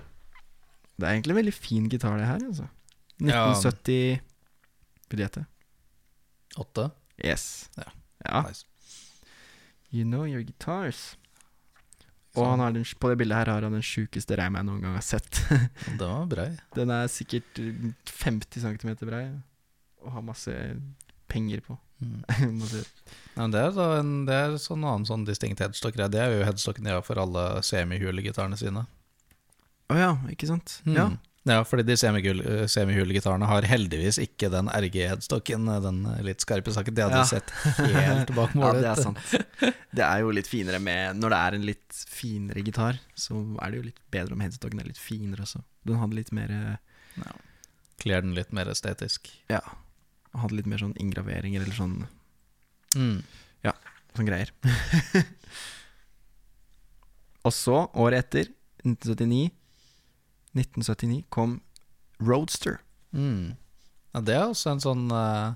Det 0.97 1.07
er 1.07 1.15
egentlig 1.15 1.33
en 1.35 1.41
veldig 1.41 1.55
fin 1.55 1.87
gitar, 1.89 2.17
det 2.19 2.27
her. 2.29 2.43
Altså. 2.45 2.67
Ja. 3.21 3.45
1970 3.51 4.21
Vil 5.11 5.19
du 5.19 5.23
gjette? 5.23 5.45
Åtte? 6.61 6.89
Yes. 7.23 7.69
Ja. 7.77 7.89
ja. 8.25 8.41
Nice. 8.47 8.65
You 9.91 10.05
know 10.07 10.23
your 10.25 10.43
guitars. 10.47 11.17
Og 12.31 12.39
Sånn. 12.39 12.49
han 12.53 12.61
har 12.63 12.75
den, 12.75 12.85
på 12.87 13.09
det 13.11 13.17
bildet 13.19 13.41
her 13.41 13.51
har 13.51 13.65
han 13.67 13.75
den 13.75 13.83
sjukeste 13.83 14.37
reima 14.39 14.61
jeg 14.61 14.69
noen 14.69 14.85
gang 14.85 14.95
har 14.95 15.03
sett. 15.03 15.41
Den 15.99 16.05
var 16.05 16.29
brei. 16.31 16.47
Den 16.77 16.93
er 16.95 17.09
sikkert 17.11 17.59
eh, 17.59 17.89
50 18.07 18.63
cm 18.63 18.93
brei 19.03 19.25
og 19.99 20.13
har 20.15 20.23
masse 20.23 20.53
penger 21.31 21.59
på. 21.65 21.75
Mm. 22.01 22.61
Ja, 23.31 23.45
det 23.47 23.59
er, 23.63 23.77
en, 24.01 24.09
det 24.27 24.35
er 24.35 24.55
sånn 24.59 24.81
annen 24.83 25.05
sånn 25.07 25.21
distinkt 25.23 25.61
headstock. 25.63 25.95
Det 25.95 26.19
er 26.19 26.33
jo 26.35 26.41
headstocken 26.43 26.83
de 26.83 26.91
har 26.91 27.03
for 27.05 27.15
alle 27.21 27.61
semihulegitarene 27.63 28.57
sine. 28.59 28.83
Å 29.91 29.95
ja, 29.95 30.09
ikke 30.33 30.49
sant? 30.49 30.81
Mm. 30.83 30.95
Ja. 30.97 31.05
Ja, 31.47 31.61
fordi 31.65 31.85
de 31.87 31.95
semihulegitarene 31.97 33.47
eh, 33.47 33.49
har 33.49 33.65
heldigvis 33.65 34.19
ikke 34.21 34.49
den 34.53 34.67
RG-headstocken, 34.69 35.69
den 35.87 36.01
eh, 36.11 36.19
litt 36.27 36.43
skarpe 36.43 36.73
saken. 36.75 36.93
Det 36.97 37.05
hadde 37.07 37.21
Ja. 37.23 37.29
sett 37.31 37.53
helt 37.95 38.33
bak 38.37 38.53
ja, 38.53 38.73
det 38.77 38.89
er 38.91 39.01
sant. 39.01 39.23
Det 39.95 40.03
er 40.05 40.21
jo 40.21 40.29
litt 40.35 40.47
finere 40.51 40.77
med 40.83 41.17
Når 41.17 41.33
det 41.33 41.39
er 41.39 41.57
en 41.57 41.65
litt 41.71 42.01
finere 42.11 42.61
gitar, 42.67 42.99
så 43.17 43.39
er 43.63 43.71
det 43.73 43.79
jo 43.79 43.87
litt 43.87 44.03
bedre 44.13 44.35
om 44.37 44.43
headstocken 44.43 44.83
er 44.83 44.91
litt 44.91 45.01
finere 45.01 45.47
også. 45.47 45.63
Den 45.87 45.97
hadde 46.03 46.19
litt 46.19 46.33
mer 46.35 46.51
eh, 46.59 46.75
Ja. 47.23 47.33
Kler 48.03 48.21
den 48.27 48.35
litt 48.37 48.51
mer 48.53 48.69
estetisk. 48.71 49.31
Ja. 49.49 49.63
Hadde 50.37 50.55
litt 50.55 50.67
mer 50.71 50.79
sånn 50.79 50.95
inngraveringer 51.01 51.61
eller 51.65 51.75
sånn, 51.75 51.97
Mm. 52.95 53.21
sånn 54.15 54.27
greier. 54.27 54.49
Og 57.47 57.53
så, 57.55 57.77
året 57.97 58.25
etter, 58.27 58.49
1979 58.83 59.49
1979 60.57 61.21
kom 61.31 61.59
Roadster. 62.19 62.81
Mm. 63.15 63.53
Ja, 64.13 64.21
det 64.27 64.35
er 64.35 64.49
også 64.51 64.73
en 64.73 64.81
sånn 64.83 65.05
eh, 65.15 65.53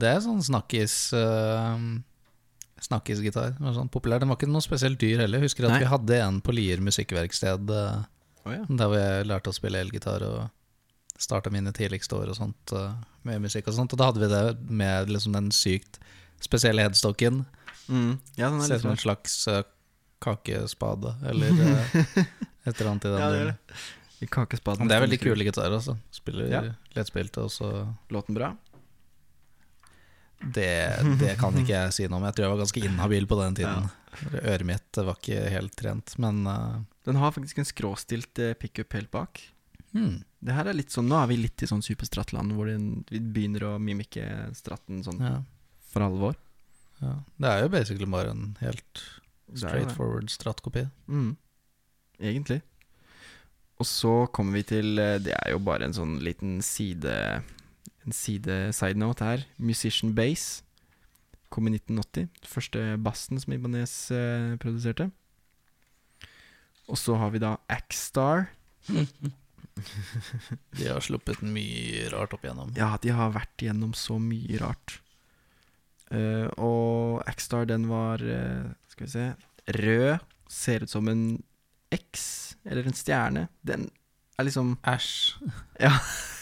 Det 0.00 0.08
er 0.08 0.22
sånn 0.24 0.40
snakkis 0.42 0.94
uh, 1.14 1.76
Snakkisgitar. 2.84 3.54
Sånn 3.76 3.90
populær. 3.92 4.20
Den 4.20 4.28
var 4.32 4.36
ikke 4.40 4.48
noe 4.50 4.64
spesielt 4.64 4.98
dyr 5.00 5.20
heller. 5.22 5.44
Husker 5.44 5.68
at 5.68 5.76
Nei. 5.76 5.82
vi 5.84 5.90
hadde 5.92 6.18
en 6.24 6.40
på 6.44 6.52
Lier 6.56 6.82
musikkverksted 6.84 7.70
uh, 7.72 8.02
Oh, 8.44 8.52
ja. 8.52 8.60
der 8.68 8.92
jeg 8.92 9.24
lærte 9.30 9.48
å 9.48 9.54
spille 9.56 9.80
elgitar 9.80 10.20
og 10.26 10.42
starta 11.18 11.50
mine 11.50 11.72
tidligste 11.72 12.16
år 12.18 12.32
og 12.32 12.38
sånt 12.38 12.72
eh, 12.74 12.94
med 13.22 13.44
musikk 13.44 13.68
og 13.70 13.76
sånt. 13.76 13.94
Og 13.94 14.00
da 14.00 14.08
hadde 14.10 14.22
vi 14.24 14.30
det 14.32 14.70
med 14.70 15.12
liksom 15.12 15.36
den 15.36 15.50
sykt 15.54 16.00
spesielle 16.42 16.82
headstocken. 16.84 17.44
Mm. 17.88 18.18
ja, 18.36 18.48
den 18.48 18.62
er 18.62 18.66
Ser 18.66 18.80
ut 18.80 18.86
som 18.86 18.94
en 18.94 19.02
slags 19.02 19.36
eh, 19.48 19.62
kakespade 20.24 21.14
eller 21.28 21.52
eh, 21.66 21.96
et 22.64 22.72
eller 22.80 22.90
annet 22.90 23.04
i 23.04 23.12
den 23.12 23.20
Ja, 23.20 23.30
det 23.30 23.44
det. 23.52 24.28
Kakespaden. 24.32 24.80
Men 24.80 24.88
det 24.88 24.96
er 24.96 25.02
veldig 25.04 25.18
kule 25.20 25.44
gitarer, 25.44 25.74
altså. 25.76 25.98
Spiller 26.14 26.48
Ja. 26.48 26.60
lettspilte, 26.96 27.42
og 27.44 27.50
så 27.52 27.70
Låten 28.08 28.34
bra? 28.34 28.54
det, 30.44 31.00
det 31.20 31.34
kan 31.40 31.56
ikke 31.56 31.72
jeg 31.72 31.92
si 31.96 32.06
noe 32.08 32.18
om. 32.18 32.24
Jeg 32.28 32.36
tror 32.36 32.44
jeg 32.44 32.52
var 32.54 32.62
ganske 32.62 32.80
inhabil 32.84 33.26
på 33.28 33.36
den 33.40 33.54
tiden. 33.60 33.86
Øret 34.42 34.66
mitt 34.68 34.98
var 35.00 35.16
ikke 35.16 35.38
helt 35.52 35.76
trent, 35.76 36.14
men 36.20 36.42
uh, 36.46 36.80
Den 37.08 37.16
har 37.20 37.32
faktisk 37.32 37.58
en 37.60 37.68
skråstilt 37.68 38.40
pickup 38.60 38.92
helt 38.96 39.10
bak. 39.12 39.40
Hmm, 39.94 40.18
Det 40.44 40.54
her 40.58 40.68
er 40.68 40.76
litt 40.76 40.92
sånn, 40.92 41.08
Nå 41.08 41.16
er 41.22 41.30
vi 41.30 41.36
litt 41.40 41.62
i 41.64 41.68
sånn 41.70 41.82
superstrattland, 41.84 42.52
hvor 42.56 42.68
vi 42.68 43.20
begynner 43.20 43.64
å 43.70 43.78
mimike 43.80 44.26
stratten 44.58 45.02
sånn 45.06 45.22
Ja, 45.22 45.38
for 45.92 46.04
alvor. 46.06 46.36
ja. 47.00 47.14
Det 47.38 47.50
er 47.50 47.62
jo 47.64 47.72
basically 47.72 48.06
bare 48.10 48.34
en 48.34 48.56
helt 48.60 49.02
straightforward 49.54 50.30
strattkopi. 50.32 50.88
Mm. 51.08 51.36
Egentlig. 52.20 52.60
Og 53.78 53.86
så 53.86 54.26
kommer 54.32 54.58
vi 54.60 54.62
til 54.70 54.98
eh, 54.98 55.18
Det 55.18 55.34
er 55.34 55.50
jo 55.50 55.58
bare 55.58 55.84
en 55.88 55.94
sånn 55.96 56.18
liten 56.22 56.60
side 56.62 57.10
En 58.06 58.12
side 58.14 58.72
side 58.76 58.98
note 59.00 59.24
her. 59.24 59.44
Musician 59.58 60.12
Base 60.14 60.62
kom 61.50 61.66
i 61.68 61.72
1980. 61.74 62.28
Første 62.50 62.82
bassen 63.02 63.38
som 63.40 63.52
Ibanez 63.54 64.10
eh, 64.14 64.54
produserte. 64.62 65.08
Og 66.90 66.98
så 67.00 67.14
har 67.16 67.30
vi 67.32 67.40
da 67.42 67.56
Axstar. 67.70 68.48
De 70.78 70.86
har 70.86 71.02
sluppet 71.02 71.40
mye 71.42 72.06
rart 72.12 72.34
opp 72.36 72.44
igjennom. 72.46 72.70
Ja, 72.78 72.94
de 73.02 73.10
har 73.14 73.34
vært 73.34 73.64
igjennom 73.64 73.94
så 73.98 74.20
mye 74.22 74.60
rart. 74.62 75.00
Uh, 76.12 76.46
og 76.62 77.24
Axstar, 77.26 77.64
den 77.66 77.88
var 77.88 78.20
uh, 78.22 78.68
Skal 78.92 79.06
vi 79.06 79.10
se 79.10 79.26
Rød. 79.80 80.24
Ser 80.52 80.84
ut 80.84 80.92
som 80.92 81.08
en 81.10 81.24
X, 81.94 82.54
eller 82.68 82.86
en 82.86 82.96
stjerne. 82.96 83.46
Den 83.66 83.88
er 84.38 84.46
liksom 84.46 84.76
Æsj. 84.86 85.34
Ja. 85.80 85.94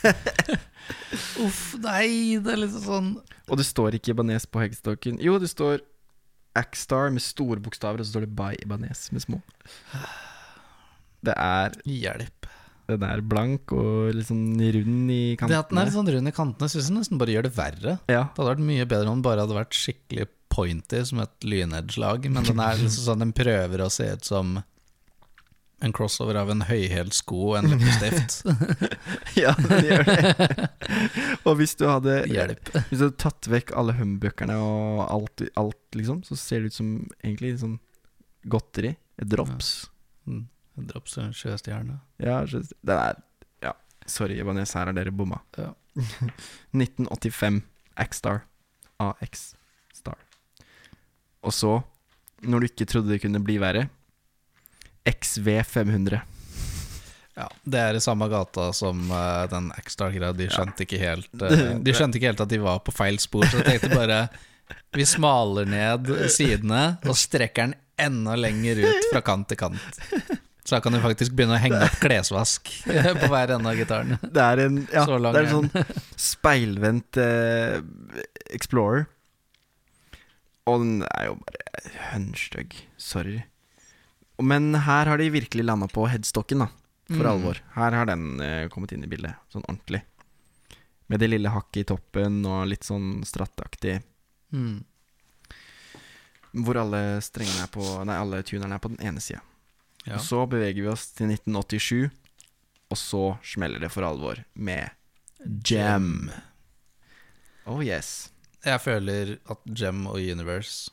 Uff, 1.45 1.77
nei, 1.81 2.41
det 2.43 2.57
er 2.57 2.59
liksom 2.59 2.83
sånn 2.83 3.11
Og 3.47 3.59
det 3.61 3.65
står 3.69 3.95
ikke 3.97 4.17
Ibanez 4.17 4.49
på 4.51 4.65
heggstokken. 4.65 5.21
Jo, 5.23 5.39
det 5.41 5.53
står 5.53 5.81
Axstar 6.59 7.12
med 7.15 7.25
store 7.25 7.62
bokstaver, 7.65 8.03
og 8.03 8.09
så 8.09 8.17
står 8.17 8.27
det 8.27 8.35
By 8.37 8.57
Ibanez 8.61 9.07
med 9.15 9.25
små. 9.25 9.39
Det 11.25 11.37
er 11.39 11.79
Hjelp. 11.89 12.51
Den 12.99 13.08
er 13.08 13.25
blank 13.25 13.72
og 13.76 14.12
litt 14.16 14.28
sånn 14.28 14.44
rund 14.76 15.12
i 15.14 15.22
Det 15.38 15.58
at 15.58 15.72
den 15.72 15.80
er 15.80 15.88
litt 15.88 15.96
sånn 15.96 16.12
rund 16.14 16.30
i 16.30 16.34
kantene, 16.37 16.70
syns 16.72 16.90
jeg 16.90 16.96
nesten 16.99 17.20
bare 17.20 17.34
gjør 17.34 17.49
det 17.49 17.54
verre. 17.56 17.96
Ja, 18.11 18.26
Det 18.28 18.40
hadde 18.42 18.50
vært 18.54 18.66
mye 18.68 18.88
bedre 18.88 19.11
om 19.11 19.18
den 19.18 19.26
bare 19.26 19.46
hadde 19.46 19.58
vært 19.58 19.78
skikkelig 19.78 20.28
pointy 20.52 21.00
som 21.08 21.22
et 21.25 21.46
lynedge-lag, 21.49 22.28
men 22.28 22.44
den 22.44 22.61
er 22.61 22.76
liksom 22.76 23.06
sånn 23.06 23.25
Den 23.25 23.32
prøver 23.37 23.84
å 23.84 23.90
se 23.92 24.11
ut 24.12 24.28
som 24.28 24.61
en 25.82 25.92
crossover 25.92 26.37
av 26.38 26.50
en 26.52 26.62
høyhælt 26.68 27.16
sko 27.16 27.38
og 27.52 27.56
en 27.58 27.72
leppestift. 27.72 28.44
ja 29.42 29.54
den 29.58 29.88
gjør 29.88 30.04
det. 30.06 30.68
og 31.46 31.56
hvis 31.58 31.75
du 31.80 31.88
hadde 31.88 32.20
Hjelp. 32.30 32.70
Hvis 32.90 33.00
du 33.00 33.06
hadde 33.08 33.18
tatt 33.18 33.49
vekk 33.50 33.75
alle 33.78 33.96
humbuckerne 33.99 34.58
og 34.62 35.02
alt, 35.08 35.42
alt, 35.58 35.80
liksom, 35.99 36.22
så 36.28 36.38
ser 36.38 36.62
det 36.62 36.70
ut 36.70 36.78
som 36.78 36.92
egentlig 37.25 37.56
sånn 37.64 37.80
godteri. 38.52 38.94
Drops. 39.22 39.34
drops. 39.34 39.72
Mm. 40.30 40.44
Drops 40.75 41.19
en 41.21 41.33
sjøstjerne. 41.37 41.99
Ja, 42.23 42.41
den 42.49 42.97
er 42.97 43.21
Ja, 43.62 43.75
sorry, 44.07 44.38
Ibanez, 44.41 44.73
her 44.75 44.88
har 44.88 44.97
dere 44.97 45.12
bomma. 45.14 45.43
Ja. 45.59 45.73
1985. 46.73 47.62
X-Star. 48.00 48.45
AX 49.02 49.55
Star. 49.93 50.17
Og 51.43 51.52
så, 51.52 51.83
når 52.41 52.61
du 52.62 52.69
ikke 52.71 52.87
trodde 52.88 53.12
det 53.12 53.21
kunne 53.25 53.43
bli 53.45 53.59
verre, 53.61 53.88
XV500. 55.05 56.21
Ja, 57.35 57.49
Det 57.64 57.81
er 57.81 57.97
i 57.97 58.00
samme 58.05 58.29
gata 58.29 58.69
som 58.76 59.07
uh, 59.11 59.45
den 59.50 59.71
X-Star-greia. 59.81 60.35
De 60.37 60.49
skjønte 60.52 60.85
ikke 60.85 61.00
helt 61.00 61.43
eh, 61.49 61.79
De 61.81 61.95
skjønte 61.97 62.21
ikke 62.21 62.29
helt 62.29 62.43
at 62.45 62.50
de 62.52 62.61
var 62.62 62.83
på 62.85 62.93
feil 62.95 63.17
spor, 63.23 63.47
så 63.49 63.62
jeg 63.62 63.81
tenkte 63.81 63.97
bare 63.97 64.26
Vi 64.93 65.07
smaler 65.09 65.69
ned 65.69 66.12
sidene 66.33 66.83
og 67.09 67.17
strekker 67.19 67.71
den 67.73 67.79
enda 68.02 68.37
lenger 68.37 68.83
ut 68.85 69.09
fra 69.11 69.23
kant 69.25 69.49
til 69.50 69.61
kant. 69.61 70.02
Så 70.62 70.76
da 70.76 70.81
kan 70.85 70.95
du 70.95 71.00
faktisk 71.02 71.33
begynne 71.35 71.57
å 71.57 71.61
henge 71.62 71.81
opp 71.88 71.97
klesvask 71.99 72.69
på 73.23 73.28
hver 73.33 73.50
ende 73.57 73.71
av 73.73 73.78
gitaren. 73.81 74.14
Det 74.23 74.42
er 74.45 74.61
en, 74.69 74.76
ja, 74.92 75.02
Så 75.09 75.16
det 75.19 75.33
er 75.33 75.49
en 75.49 75.57
sånn 75.57 75.97
speilvendt 76.23 77.19
eh, 77.19 77.81
Explorer. 78.54 79.09
Og 80.71 80.78
den 80.85 81.02
er 81.11 81.26
jo 81.33 81.35
bare 81.42 81.97
hønstygg. 82.12 82.76
Sorry. 83.02 83.40
Men 84.42 84.70
her 84.87 85.11
har 85.11 85.18
de 85.18 85.27
virkelig 85.35 85.66
landa 85.66 85.88
på 85.90 86.07
headstocken, 86.12 86.62
da. 86.62 86.70
For 87.11 87.27
Mm. 87.27 87.31
alvor. 87.33 87.59
Her 87.75 87.92
har 87.98 88.07
den 88.09 88.40
eh, 88.40 88.68
kommet 88.70 88.92
inn 88.94 89.03
i 89.05 89.11
bildet, 89.11 89.35
sånn 89.53 89.66
ordentlig. 89.66 90.05
Med 91.11 91.20
det 91.20 91.29
lille 91.29 91.51
hakket 91.53 91.83
i 91.83 91.88
toppen 91.90 92.38
og 92.46 92.68
litt 92.70 92.87
sånn 92.87 93.18
strattaktig. 93.27 93.98
Mm. 94.55 94.85
Hvor 96.62 96.79
alle 96.87 97.03
strengene 97.25 97.66
er 97.66 97.70
på 97.75 97.83
Nei, 98.07 98.16
alle 98.22 98.40
tunerne 98.46 98.79
er 98.79 98.83
på 98.85 98.92
den 98.94 99.03
ene 99.11 99.20
sida. 99.20 99.42
Ja. 100.07 100.17
Og 100.17 100.21
så 100.27 100.41
beveger 100.51 100.83
vi 100.83 100.88
oss 100.91 101.07
til 101.15 101.29
1987, 101.31 102.11
og 102.91 102.99
så 102.99 103.21
smeller 103.47 103.81
det 103.81 103.91
for 103.95 104.03
alvor 104.05 104.41
med 104.55 104.91
Gem. 105.65 106.31
Oh 107.67 107.81
yes. 107.85 108.31
Jeg 108.65 108.81
føler 108.83 109.37
at 109.51 109.62
Gem 109.75 110.07
og 110.07 110.19
Universe, 110.23 110.91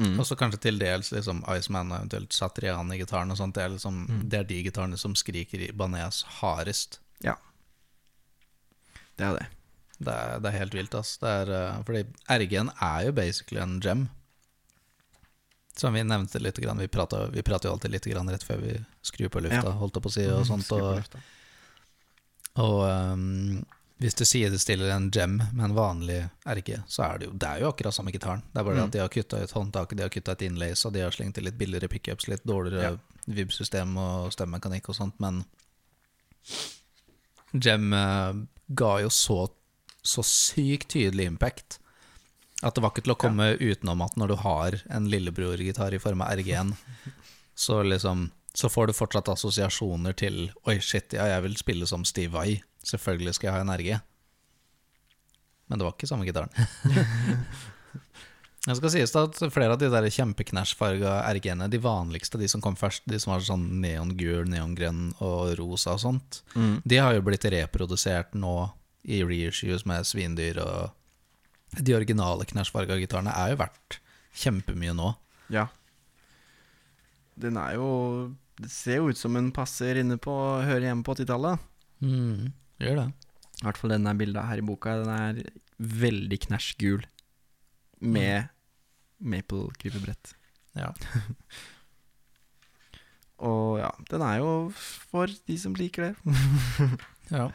Mm. 0.00 0.16
og 0.18 0.24
så 0.26 0.34
kanskje 0.34 0.58
til 0.64 0.78
dels 0.80 1.12
liksom 1.12 1.44
Iceman 1.52 1.92
og 1.92 1.98
eventuelt 2.00 2.32
Satrian 2.34 2.88
i 2.90 2.96
gitaren 2.98 3.30
og 3.30 3.36
sånt, 3.38 3.54
det 3.54 3.62
er, 3.62 3.68
liksom, 3.74 4.00
Mm. 4.08 4.22
det 4.30 4.38
er 4.40 4.44
de 4.48 4.62
gitarene 4.64 4.98
som 4.98 5.14
skriker 5.14 5.60
i 5.60 5.70
Baneas 5.70 6.22
hardest. 6.40 6.98
Det 9.16 9.26
er 9.26 9.36
det. 9.36 9.46
Det 10.02 10.12
er, 10.12 10.38
det 10.40 10.48
er 10.50 10.58
helt 10.58 10.74
vilt, 10.74 10.94
ass. 10.98 11.16
Det 11.20 11.28
er, 11.28 11.50
eh, 11.52 11.82
fordi 11.86 12.00
RG-en 12.28 12.70
er 12.82 13.04
jo 13.06 13.12
basically 13.12 13.60
en 13.62 13.78
gem. 13.84 14.08
Som 15.76 15.94
vi 15.94 16.02
nevnte 16.04 16.38
litt, 16.38 16.58
grann, 16.60 16.78
vi 16.78 16.88
prater 16.88 17.30
jo 17.68 17.72
alltid 17.72 17.90
litt 17.90 18.04
grann 18.04 18.28
rett 18.28 18.42
før 18.44 18.58
vi 18.60 18.74
skrur 19.02 19.28
på 19.32 19.40
lufta, 19.40 19.62
Ja. 19.64 19.70
holdt 19.80 19.94
jeg 19.96 20.02
på 20.04 20.10
å 20.10 20.12
si, 20.12 20.26
og 20.28 20.46
sånt. 20.46 20.72
Og, 20.72 21.02
og 22.60 22.82
um, 23.14 23.64
hvis 24.02 24.14
du 24.18 24.24
sidestiller 24.26 24.90
en 24.92 25.10
gem 25.14 25.38
med 25.54 25.64
en 25.64 25.74
vanlig 25.76 26.18
RG, 26.44 26.82
så 26.90 27.04
er 27.06 27.18
det 27.22 27.26
jo 27.30 27.32
Det 27.38 27.48
er 27.48 27.60
jo 27.62 27.70
akkurat 27.70 27.94
samme 27.94 28.12
gitaren. 28.12 28.42
Det 28.52 28.60
er 28.60 28.64
bare 28.64 28.74
Mm. 28.82 28.84
at 28.84 28.92
de 28.92 28.98
har 28.98 29.08
kutta 29.08 29.40
ut 29.42 29.50
håndtaket, 29.56 29.96
de 29.96 30.02
har 30.02 30.10
kutta 30.10 30.32
ut 30.32 30.42
innlace, 30.42 30.84
og 30.86 30.92
de 30.92 31.00
har 31.00 31.10
slengt 31.10 31.34
til 31.34 31.44
litt 31.44 31.56
billigere 31.58 31.88
pickups, 31.88 32.28
litt 32.28 32.44
dårligere 32.44 32.98
vib-system 33.28 33.96
og 33.96 34.32
stemmekanikk 34.32 34.88
og 34.90 34.94
sånt, 34.96 35.14
men 35.20 35.44
Gem 37.52 37.92
uh, 37.92 38.32
ga 38.74 39.00
jo 39.02 39.10
så, 39.12 39.48
så 40.02 40.22
sykt 40.24 40.88
tydelig 40.94 41.26
impact 41.28 41.78
at 42.62 42.74
det 42.76 42.82
var 42.84 42.92
ikke 42.94 43.02
til 43.06 43.14
å 43.14 43.18
komme 43.18 43.50
utenom 43.60 44.02
at 44.04 44.14
når 44.16 44.32
du 44.32 44.36
har 44.42 44.76
en 44.94 45.08
lillebror-gitar 45.10 45.94
i 45.94 46.00
form 46.02 46.22
av 46.22 46.36
RG-en, 46.38 46.74
så 47.66 47.82
liksom 47.82 48.30
så 48.54 48.68
får 48.68 48.90
du 48.90 48.92
fortsatt 48.92 49.30
assosiasjoner 49.32 50.12
til 50.12 50.50
Oi, 50.68 50.74
shit, 50.84 51.14
ja, 51.16 51.24
jeg 51.30 51.42
vil 51.46 51.54
spille 51.56 51.86
som 51.88 52.02
Steve 52.04 52.34
Vai. 52.34 52.58
Selvfølgelig 52.84 53.32
skal 53.38 53.48
jeg 53.48 53.54
ha 53.56 53.62
en 53.64 53.72
RG. 53.72 53.94
Men 55.72 55.80
det 55.80 55.86
var 55.86 55.94
ikke 55.96 56.10
samme 56.10 56.26
gitaren. 56.28 56.52
Det 58.62 58.76
skal 58.78 58.92
sies 58.94 59.10
at 59.18 59.40
flere 59.50 59.74
av 59.74 59.78
de 59.80 59.88
der 59.90 60.04
kjempeknæsjfarga 60.14 61.16
RG-ene, 61.34 61.66
de 61.72 61.80
vanligste, 61.82 62.38
de 62.38 62.46
som 62.46 62.62
kom 62.62 62.76
først, 62.78 63.02
de 63.10 63.18
som 63.18 63.32
var 63.32 63.42
sånn 63.42 63.64
neongul, 63.82 64.44
neongrønn 64.52 65.08
og 65.18 65.56
rosa 65.58 65.96
og 65.96 66.02
sånt, 66.04 66.42
Mm. 66.54 66.76
de 66.86 66.96
har 67.02 67.16
jo 67.16 67.24
blitt 67.26 67.42
reprodusert 67.50 68.36
nå 68.38 68.70
i 69.02 69.18
reissues 69.26 69.82
med 69.84 70.06
svindyr, 70.06 70.60
og 70.62 70.92
de 71.80 71.94
originale 71.96 72.46
knæsjfarga 72.48 72.98
gitarene 73.00 73.32
er 73.32 73.52
jo 73.52 73.60
verdt 73.62 73.98
kjempemye 74.42 74.94
nå. 74.96 75.12
Ja. 75.52 75.66
Den 77.40 77.56
er 77.60 77.76
jo 77.78 77.88
Det 78.60 78.68
ser 78.70 79.00
jo 79.00 79.08
ut 79.10 79.18
som 79.18 79.34
den 79.34 79.48
passer 79.56 79.96
inne 79.98 80.18
på 80.20 80.32
Hører 80.62 80.90
hjemme 80.90 81.04
på 81.06 81.14
80-tallet. 81.16 81.62
Mm, 82.04 82.52
gjør 82.84 82.98
det. 83.00 83.06
I 83.62 83.64
hvert 83.66 83.78
fall 83.80 83.94
denne 83.94 84.12
bildet 84.18 84.44
her 84.46 84.60
i 84.60 84.66
boka. 84.66 84.98
Den 85.00 85.12
er 85.14 85.40
veldig 85.78 86.38
knæsjgul. 86.46 87.06
Med 88.02 88.50
maple-krypebrett. 89.22 90.34
Ja. 90.78 90.92
Og 93.42 93.80
ja, 93.80 93.90
den 94.10 94.22
er 94.22 94.38
jo 94.42 94.52
for 94.76 95.30
de 95.48 95.56
som 95.58 95.74
liker 95.78 96.10
det. 96.10 96.36
ja. 97.36 97.48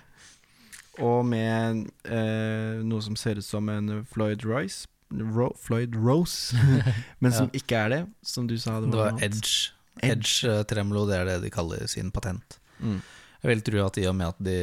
Og 1.03 1.25
med 1.29 1.85
eh, 2.09 2.83
noe 2.85 3.03
som 3.05 3.17
ser 3.19 3.41
ut 3.41 3.45
som 3.45 3.69
en 3.69 4.01
Floyd 4.09 4.45
Royce 4.47 4.87
Ro 5.09 5.53
Floyd 5.59 5.95
Rose, 5.95 6.57
men 7.23 7.31
som 7.31 7.49
ikke 7.55 7.79
er 7.79 7.93
det, 7.93 8.01
som 8.25 8.47
du 8.47 8.57
sa. 8.59 8.81
Det 8.81 8.91
var 8.91 8.91
Det 8.91 8.99
var 8.99 9.23
Edge. 9.23 9.71
Edge. 10.03 10.11
Edge 10.11 10.51
eh, 10.51 11.07
det 11.07 11.15
er 11.15 11.25
det 11.25 11.37
de 11.45 11.49
kaller 11.53 11.87
sin 11.87 12.11
patent. 12.11 12.59
Mm. 12.79 12.99
Jeg 13.41 13.49
vil 13.49 13.61
tro 13.61 13.85
at 13.85 13.97
i 13.97 14.07
og 14.07 14.15
med 14.15 14.27
at 14.27 14.43
de 14.43 14.59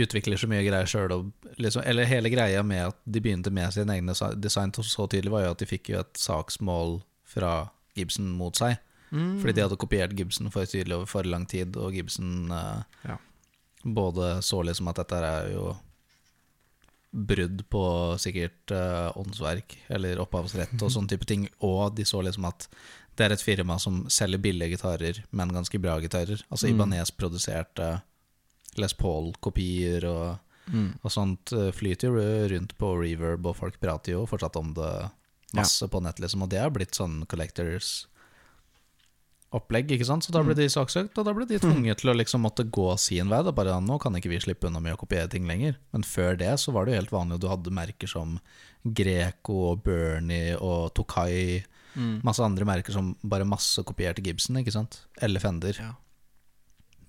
utvikler 0.00 0.38
så 0.38 0.48
mye 0.50 0.64
greier 0.64 0.88
sjøl, 0.88 1.30
liksom, 1.58 1.82
eller 1.86 2.08
hele 2.08 2.30
greia 2.30 2.62
med 2.62 2.90
at 2.90 2.98
de 3.04 3.20
begynte 3.22 3.50
med 3.50 3.72
sine 3.74 3.98
egne 3.98 4.14
design 4.36 4.72
så 4.74 5.06
tydelig, 5.06 5.32
var 5.32 5.44
jo 5.44 5.54
at 5.54 5.62
de 5.62 5.68
fikk 5.68 5.92
jo 5.92 6.00
et 6.00 6.18
saksmål 6.18 7.00
fra 7.26 7.70
Gibson 7.98 8.30
mot 8.38 8.56
seg. 8.56 8.78
Mm. 9.10 9.40
Fordi 9.42 9.52
de 9.52 9.64
hadde 9.64 9.78
kopiert 9.78 10.14
Gibson 10.14 10.50
for 10.54 10.64
tydelig 10.64 10.96
over 10.96 11.10
for 11.10 11.26
lang 11.26 11.46
tid, 11.50 11.76
og 11.76 11.94
Gibson 11.94 12.50
uh, 12.50 12.82
Ja. 13.04 13.18
Både 13.84 14.42
så 14.44 14.62
liksom 14.66 14.88
at 14.90 14.96
dette 15.02 15.20
er 15.24 15.52
jo 15.54 15.70
brudd 17.10 17.64
på 17.72 17.82
sikkert 18.22 18.70
uh, 18.70 19.10
åndsverk 19.18 19.74
eller 19.90 20.20
opphavsrett 20.22 20.76
og 20.78 20.92
sånne 20.94 21.10
type 21.10 21.26
ting, 21.26 21.48
og 21.66 21.96
de 21.98 22.04
så 22.06 22.20
liksom 22.22 22.46
at 22.46 22.68
det 23.18 23.26
er 23.26 23.34
et 23.34 23.42
firma 23.42 23.78
som 23.82 24.04
selger 24.12 24.38
billige 24.40 24.76
gitarer, 24.76 25.18
men 25.34 25.50
ganske 25.52 25.80
bra 25.82 25.96
gitarer. 26.00 26.44
Altså 26.48 26.68
Mm. 26.68 26.76
Ibanez 26.76 27.10
produserte 27.10 28.02
Les 28.78 28.94
Paul-kopier 28.94 30.04
og, 30.06 30.38
Mm. 30.70 30.94
og 31.02 31.10
sånt 31.10 31.52
eh, 31.52 31.72
flyter 31.72 32.06
jo 32.08 32.48
rundt 32.48 32.76
på 32.78 32.92
reverb, 33.02 33.44
og 33.46 33.56
folk 33.56 33.80
prater 33.80 34.12
jo 34.12 34.26
fortsatt 34.26 34.56
om 34.56 34.72
det 34.74 35.10
masse 35.52 35.82
på 35.88 36.00
nett, 36.00 36.20
liksom, 36.20 36.42
og 36.44 36.48
det 36.50 36.60
har 36.60 36.70
blitt 36.70 36.94
sånn 36.94 37.26
collectors 37.26 38.06
opplegg, 39.52 39.90
ikke 39.90 40.06
sant? 40.06 40.22
Så 40.22 40.30
da 40.32 40.42
ble 40.46 40.54
de 40.54 40.68
saksøkt, 40.70 41.16
og 41.18 41.24
da 41.26 41.32
ble 41.34 41.44
de 41.50 41.58
tvunget 41.58 41.98
til 41.98 42.10
å 42.12 42.14
liksom 42.14 42.40
måtte 42.46 42.62
gå 42.70 42.88
sin 43.02 43.28
vei. 43.32 43.40
Da 43.42 43.50
bare, 43.50 43.80
nå 43.82 43.96
kan 44.00 44.14
ikke 44.14 44.30
vi 44.30 44.38
slippe 44.38 44.68
unna 44.68 44.78
med 44.80 44.94
å 44.94 45.00
kopiere 45.00 45.28
ting 45.32 45.46
lenger. 45.48 45.74
Men 45.92 46.02
før 46.06 46.36
det 46.38 46.52
så 46.62 46.72
var 46.72 46.84
det 46.86 46.92
jo 46.94 47.00
helt 47.00 47.10
vanlig, 47.10 47.34
og 47.34 47.40
du 47.42 47.48
hadde 47.50 47.70
merker 47.74 48.06
som 48.10 48.36
Greco 48.84 49.72
og 49.72 49.82
Bernie 49.84 50.56
og 50.56 50.92
Tokai, 50.94 51.64
Mm. 51.96 52.20
masse 52.22 52.38
andre 52.38 52.62
merker 52.64 52.92
som 52.94 53.16
bare 53.26 53.42
masse 53.44 53.82
kopierte 53.82 54.22
Gibson, 54.22 54.54
ikke 54.60 54.70
sant? 54.70 55.00
Eller 55.20 55.40
Fender. 55.42 55.74
Ja. 55.74 55.94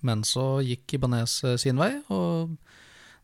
Men 0.02 0.24
så 0.26 0.58
gikk 0.66 0.94
Ibanez 0.98 1.36
eh, 1.44 1.54
sin 1.56 1.76
vei, 1.78 2.02
og 2.10 2.56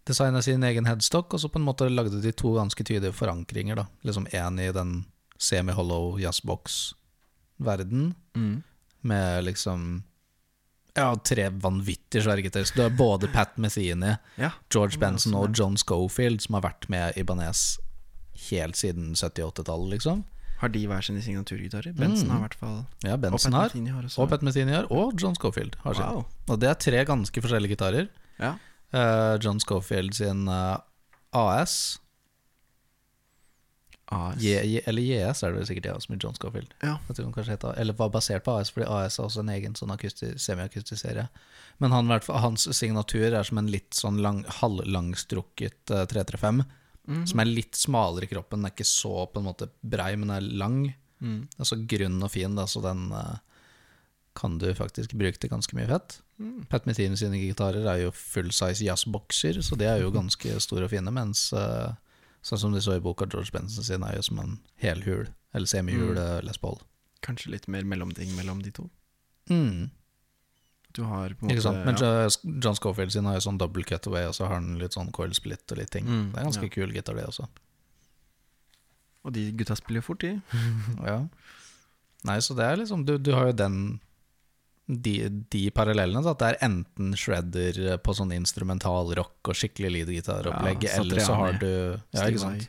designa 0.07 0.41
sin 0.41 0.63
egen 0.63 0.87
headstock, 0.87 1.35
og 1.35 1.41
så 1.43 1.51
på 1.51 1.59
en 1.59 1.67
måte 1.67 1.91
lagde 1.91 2.23
de 2.23 2.31
to 2.31 2.55
ganske 2.55 2.79
tydelige 2.87 3.13
forankringer, 3.13 3.75
da. 3.75 3.89
Liksom 4.07 4.29
én 4.31 4.61
i 4.63 4.71
den 4.73 5.05
semi-hollow 5.37 6.15
jazzbox-verden, 6.23 8.15
Mm. 8.37 8.63
Med 9.03 9.45
liksom 9.45 10.05
Ja, 10.99 11.13
tre 11.23 11.49
vanvittig 11.51 12.25
svære 12.25 12.43
gitarister. 12.43 12.75
Du 12.77 12.83
har 12.83 12.91
både 12.99 13.29
Pat 13.37 13.57
Metheny, 13.57 14.17
ja. 14.37 14.51
George 14.73 14.99
Benson 14.99 15.33
sånn, 15.33 15.39
og. 15.51 15.55
John 15.55 15.77
Schofield, 15.79 16.41
som 16.43 16.55
har 16.59 16.65
vært 16.65 16.89
med 16.91 17.15
Ibanez 17.17 17.79
helt 18.51 18.77
siden 18.79 19.13
70-80-tallet, 19.15 19.93
liksom. 19.99 20.25
Har 20.59 20.73
de 20.75 20.81
hver 20.91 21.05
sine 21.07 21.23
signaturgitarer? 21.23 21.93
Benson 21.95 22.27
Mm. 22.27 22.31
har 22.33 22.39
i 22.39 22.43
hvert 22.49 22.55
fall 22.59 22.79
Ja, 23.05 23.13
Og 23.15 23.21
Benson 23.21 23.53
Pat 23.53 23.61
har, 23.61 23.69
Metheny 23.69 23.91
har 23.95 24.09
og 24.19 24.29
Pat 24.29 24.43
Metheny 24.43 24.73
har, 24.75 24.87
og 24.91 25.15
John 25.23 25.37
Schofield 25.39 25.77
har 25.85 25.95
sin. 25.95 26.03
Wow. 26.05 26.25
Og 26.49 26.59
det 26.59 26.69
er 26.69 26.75
tre 26.75 27.05
ganske 27.07 27.43
forskjellige 27.45 27.77
gitarer. 27.77 28.09
Ja. 28.41 28.57
Uh, 28.93 29.39
John 29.39 29.61
Schofield 29.61 30.15
sin 30.19 30.49
uh, 30.49 30.79
AS, 31.33 32.01
AS. 34.11 34.39
J, 34.41 34.55
J, 34.65 34.81
eller 34.89 35.03
JS 35.05 35.43
er 35.45 35.53
det 35.53 35.59
vel 35.61 35.67
sikkert 35.69 35.89
ja, 35.91 35.95
som 36.01 36.15
i 36.15 36.19
John 36.23 36.35
Schofield. 36.39 36.71
Ja. 36.83 36.95
Heter, 37.09 37.75
eller 37.77 37.97
var 37.99 38.09
basert 38.15 38.45
på 38.47 38.55
AS, 38.57 38.71
fordi 38.73 38.87
AS 38.89 39.19
er 39.19 39.27
også 39.27 39.43
en 39.45 39.51
egen 39.53 39.75
sånn 39.77 39.93
akusti- 39.93 40.33
semiakustisk 40.41 41.03
serie. 41.03 41.27
Men 41.79 41.93
han, 41.93 42.09
hans 42.29 42.65
signatur 42.77 43.29
er 43.37 43.45
som 43.45 43.61
en 43.61 43.69
litt 43.71 43.93
sånn 43.95 44.23
lang, 44.25 44.45
halvlangstrukket 44.61 45.91
uh, 45.95 46.05
335, 46.09 46.65
Mm. 47.09 47.23
som 47.25 47.41
er 47.41 47.49
litt 47.49 47.73
smalere 47.73 48.27
i 48.27 48.29
kroppen. 48.29 48.59
Den 48.61 48.69
er 48.69 48.73
ikke 48.75 48.85
så 48.85 49.23
på 49.33 49.41
en 49.41 49.47
måte 49.47 49.71
brei, 49.81 50.11
men 50.21 50.29
er 50.29 50.43
lang. 50.45 50.83
Mm. 51.25 51.47
Altså 51.57 51.79
grunn 51.89 52.19
og 52.23 52.29
fin, 52.35 52.53
da, 52.59 52.67
så 52.69 52.83
den 52.85 53.07
uh, 53.17 53.39
kan 54.37 54.59
du 54.61 54.67
faktisk 54.77 55.15
bruke 55.17 55.41
til 55.41 55.49
ganske 55.49 55.73
mye 55.79 55.89
fett. 55.89 56.19
Mm. 56.37 56.67
Pat 56.69 56.85
Metheny 56.85 57.17
sine 57.17 57.41
gitarer 57.41 57.89
er 57.89 58.03
jo 58.03 58.11
full 58.13 58.51
size 58.53 58.85
jazzbokser, 58.85 59.57
så 59.65 59.79
de 59.81 59.89
er 59.89 60.03
jo 60.05 60.13
ganske 60.19 60.53
store 60.61 60.85
og 60.85 60.93
fine, 60.93 61.09
mens 61.17 61.47
eh, 61.57 61.97
sånn 62.43 62.59
som 62.59 62.73
de 62.73 62.81
så 62.81 62.97
i 62.97 63.01
boka, 63.03 63.27
George 63.31 63.51
Benson 63.53 63.85
sin 63.85 64.03
er 64.07 64.17
jo 64.17 64.23
som 64.23 64.39
en 64.43 64.59
helhul, 64.83 65.29
eller 65.55 65.67
semihul 65.67 66.15
Mm. 66.17 66.45
Les 66.47 66.59
Paul. 66.59 66.79
Kanskje 67.23 67.51
litt 67.51 67.69
mer 67.69 67.83
mellomting 67.85 68.31
mellom 68.37 68.63
de 68.63 68.71
to. 68.71 68.91
Mm, 69.51 69.91
Du 70.95 71.03
har 71.05 71.31
på 71.35 71.45
en 71.45 71.51
ikke 71.51 71.63
sant? 71.63 71.85
Men 71.85 71.97
ja. 72.01 72.29
John 72.65 72.75
Scofield 72.75 73.13
sin 73.13 73.25
har 73.29 73.35
jo 73.35 73.41
sånn 73.45 73.59
double 73.59 73.85
cutaway, 73.85 74.25
og 74.27 74.35
så 74.35 74.47
har 74.49 74.55
han 74.55 74.79
litt 74.79 74.93
sånn 74.97 75.13
coil 75.13 75.35
split 75.35 75.71
og 75.73 75.79
litt 75.79 75.91
ting. 75.91 76.05
Mm, 76.07 76.33
Det 76.33 76.41
er 76.41 76.45
ganske 76.49 76.63
ja. 76.65 76.69
kul 76.75 76.93
gitar, 76.95 77.15
det 77.15 77.27
også. 77.29 77.47
Og 79.25 79.33
de 79.35 79.51
gutta 79.53 79.77
spiller 79.77 80.01
jo 80.01 80.07
fort, 80.09 80.21
de. 80.25 80.41
Ja. 81.11 81.19
Nei, 82.25 82.39
så 82.43 82.55
det 82.59 82.65
er 82.67 82.77
liksom 82.81 83.05
Du, 83.07 83.17
du 83.19 83.31
har 83.33 83.47
jo 83.47 83.53
den 83.53 84.01
de, 84.89 85.29
de 85.53 85.63
parallellene. 85.77 86.23
Så 86.25 86.33
at 86.33 86.41
det 86.41 86.49
er 86.55 86.59
enten 86.65 87.13
shredder 87.21 87.99
på 88.01 88.15
sånn 88.17 88.33
instrumental 88.33 89.13
rock 89.19 89.51
og 89.53 89.59
skikkelig 89.61 89.91
leadgitaropplegg, 89.99 90.87
Ja, 90.89 90.97
eller 91.03 91.21
så 91.21 91.37
har 91.37 91.59
du 91.61 91.69
Ja, 91.69 92.25
ikke 92.25 92.41
sant? 92.41 92.69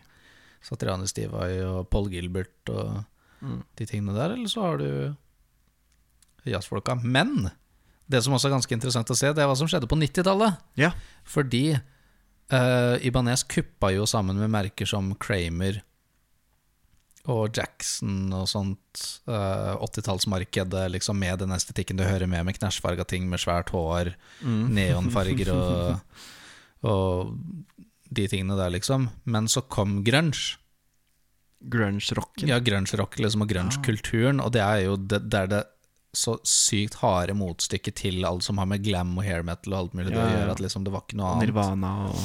Satriani 0.62 1.08
Stivai 1.08 1.62
og 1.64 1.86
Paul 1.90 2.10
Gilbert 2.12 2.70
og 2.76 3.06
Mm. 3.40 3.62
de 3.80 3.86
tingene 3.88 4.12
der, 4.18 4.34
eller 4.36 4.50
så 4.52 4.62
har 4.66 4.78
du 4.82 5.16
jazzfolka. 6.44 6.98
Men 7.04 7.50
det 8.10 8.24
som 8.26 8.34
også 8.36 8.50
er 8.50 8.56
ganske 8.58 8.76
interessant 8.76 9.12
å 9.14 9.16
se, 9.18 9.30
det 9.32 9.44
er 9.44 9.48
hva 9.48 9.56
som 9.56 9.70
skjedde 9.70 9.88
på 9.88 9.96
90-tallet. 9.96 10.58
Ja. 10.76 10.90
Fordi 11.24 11.62
uh, 12.52 12.96
Ibanez 13.06 13.44
kuppa 13.48 13.94
jo 13.96 14.04
sammen 14.10 14.40
med 14.42 14.52
merker 14.52 14.90
som 14.90 15.14
Kramer 15.22 15.80
og 17.30 17.56
Jackson 17.58 18.32
og 18.34 18.48
sånt. 18.50 19.04
Uh, 19.30 19.76
80-tallsmarkedet 19.86 20.88
liksom 20.96 21.20
med 21.22 21.40
den 21.44 21.54
estetikken 21.56 22.00
du 22.00 22.04
hører 22.08 22.28
med, 22.30 22.46
med 22.48 22.58
knæsjfarga 22.58 23.06
ting 23.10 23.28
med 23.30 23.42
svært 23.44 23.70
hår, 23.76 24.14
Mm. 24.42 24.70
neonfarger 24.74 25.52
og, 25.54 26.24
og 26.90 27.36
de 28.10 28.26
tingene 28.32 28.56
der, 28.58 28.72
liksom. 28.74 29.10
Men 29.30 29.48
så 29.52 29.62
kom 29.70 30.00
grunge. 30.08 30.56
Grunge-rocken. 31.60 32.48
Ja, 32.48 32.60
grunge-rock 32.64 33.20
liksom, 33.20 33.44
og 33.44 33.50
grunge-kulturen, 33.52 34.40
og 34.40 34.54
det 34.56 34.62
er 34.64 34.86
jo 34.86 34.96
det, 34.96 35.20
det 35.30 35.42
er 35.44 35.50
det 35.52 35.64
så 36.16 36.38
sykt 36.48 36.96
harde 37.04 37.36
motstykket 37.38 37.94
til 38.00 38.24
alt 38.26 38.42
som 38.48 38.58
har 38.58 38.66
med 38.72 38.82
glam 38.82 39.12
og 39.20 39.22
hair 39.28 39.44
metal 39.46 39.76
og 39.76 39.80
alt 39.84 39.98
mulig 40.00 40.10
Ja, 40.16 40.24
ja, 40.24 40.24
det 40.26 40.38
gjør 40.40 40.54
at 40.56 40.64
liksom 40.64 40.88
det 40.88 40.94
var 40.96 41.04
ikke 41.06 41.20
noe 41.20 41.34
annet. 41.36 41.52
Nirvana 41.52 41.92
og 42.08 42.24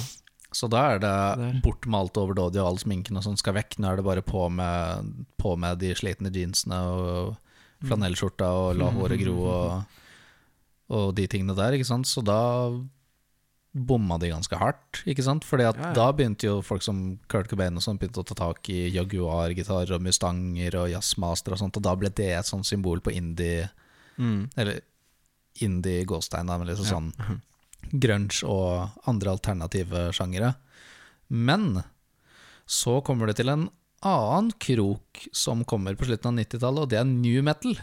Så 0.55 0.69
da 0.71 0.85
er 0.95 1.01
det 1.03 1.11
der. 1.11 1.61
bort 1.65 1.87
med 1.87 1.99
alt 2.01 2.19
overdådige 2.21 2.63
og 2.63 2.69
all 2.73 2.79
sminken 2.83 3.19
og 3.19 3.25
sånn 3.27 3.37
skal 3.41 3.57
vekk. 3.59 3.79
Nå 3.83 3.91
er 3.91 3.97
det 4.01 4.05
bare 4.07 4.23
på 4.23 4.47
med, 4.55 5.13
på 5.41 5.57
med 5.59 5.79
de 5.83 5.93
slitne 5.99 6.31
jeansene 6.35 6.79
og 6.95 7.37
flanellskjorta 7.85 8.47
og 8.49 8.77
la 8.79 8.87
håret 8.95 9.21
gro 9.21 9.35
og, 9.45 10.01
og 10.95 11.11
de 11.19 11.27
tingene 11.29 11.57
der, 11.59 11.75
ikke 11.77 11.89
sant. 11.91 12.07
Så 12.09 12.23
da 12.25 12.39
bomma 13.75 14.17
de 14.23 14.29
ganske 14.31 14.55
hardt, 14.61 15.01
ikke 15.11 15.25
sant. 15.27 15.45
Fordi 15.45 15.65
at 15.67 15.77
Ja, 15.77 15.89
ja. 15.89 15.93
da 15.99 16.07
begynte 16.15 16.47
jo 16.47 16.61
folk 16.63 16.83
som 16.87 17.19
Kurt 17.29 17.49
Cobain 17.51 17.75
og 17.77 17.83
sånn 17.83 17.99
begynte 17.99 18.23
å 18.23 18.29
ta 18.31 18.37
tak 18.39 18.71
i 18.71 18.85
Jaguar-gitarer 18.95 19.97
og 19.97 20.05
Mustanger 20.07 20.77
og 20.79 20.91
Jazzmaster 20.93 21.57
og 21.57 21.59
sånt, 21.59 21.77
og 21.77 21.83
da 21.83 21.97
ble 21.99 22.09
det 22.15 22.31
et 22.39 22.47
sånt 22.47 22.67
symbol 22.69 23.03
på 23.03 23.11
indie 23.13 23.67
mm. 24.17 24.53
Eller 24.57 24.79
indie 25.61 26.05
gåstein, 26.07 26.47
da, 26.47 26.57
men 26.59 26.71
liksom 26.71 26.87
Ja. 26.87 26.95
sånn 26.95 27.43
grunge 27.93 28.43
og 28.49 29.09
andre 29.11 29.35
alternative 29.37 30.09
sjangere. 30.17 30.55
Men 31.29 31.83
så 32.65 33.01
kommer 33.05 33.29
det 33.29 33.39
til 33.41 33.53
en 33.53 33.69
annen 34.05 34.53
krok 34.61 35.25
som 35.33 35.65
kommer 35.69 35.97
på 35.97 36.09
slutten 36.09 36.33
av 36.33 36.41
90-tallet, 36.45 36.85
og 36.85 36.91
det 36.93 37.01
er 37.01 37.09
new 37.09 37.41
metal. 37.45 37.77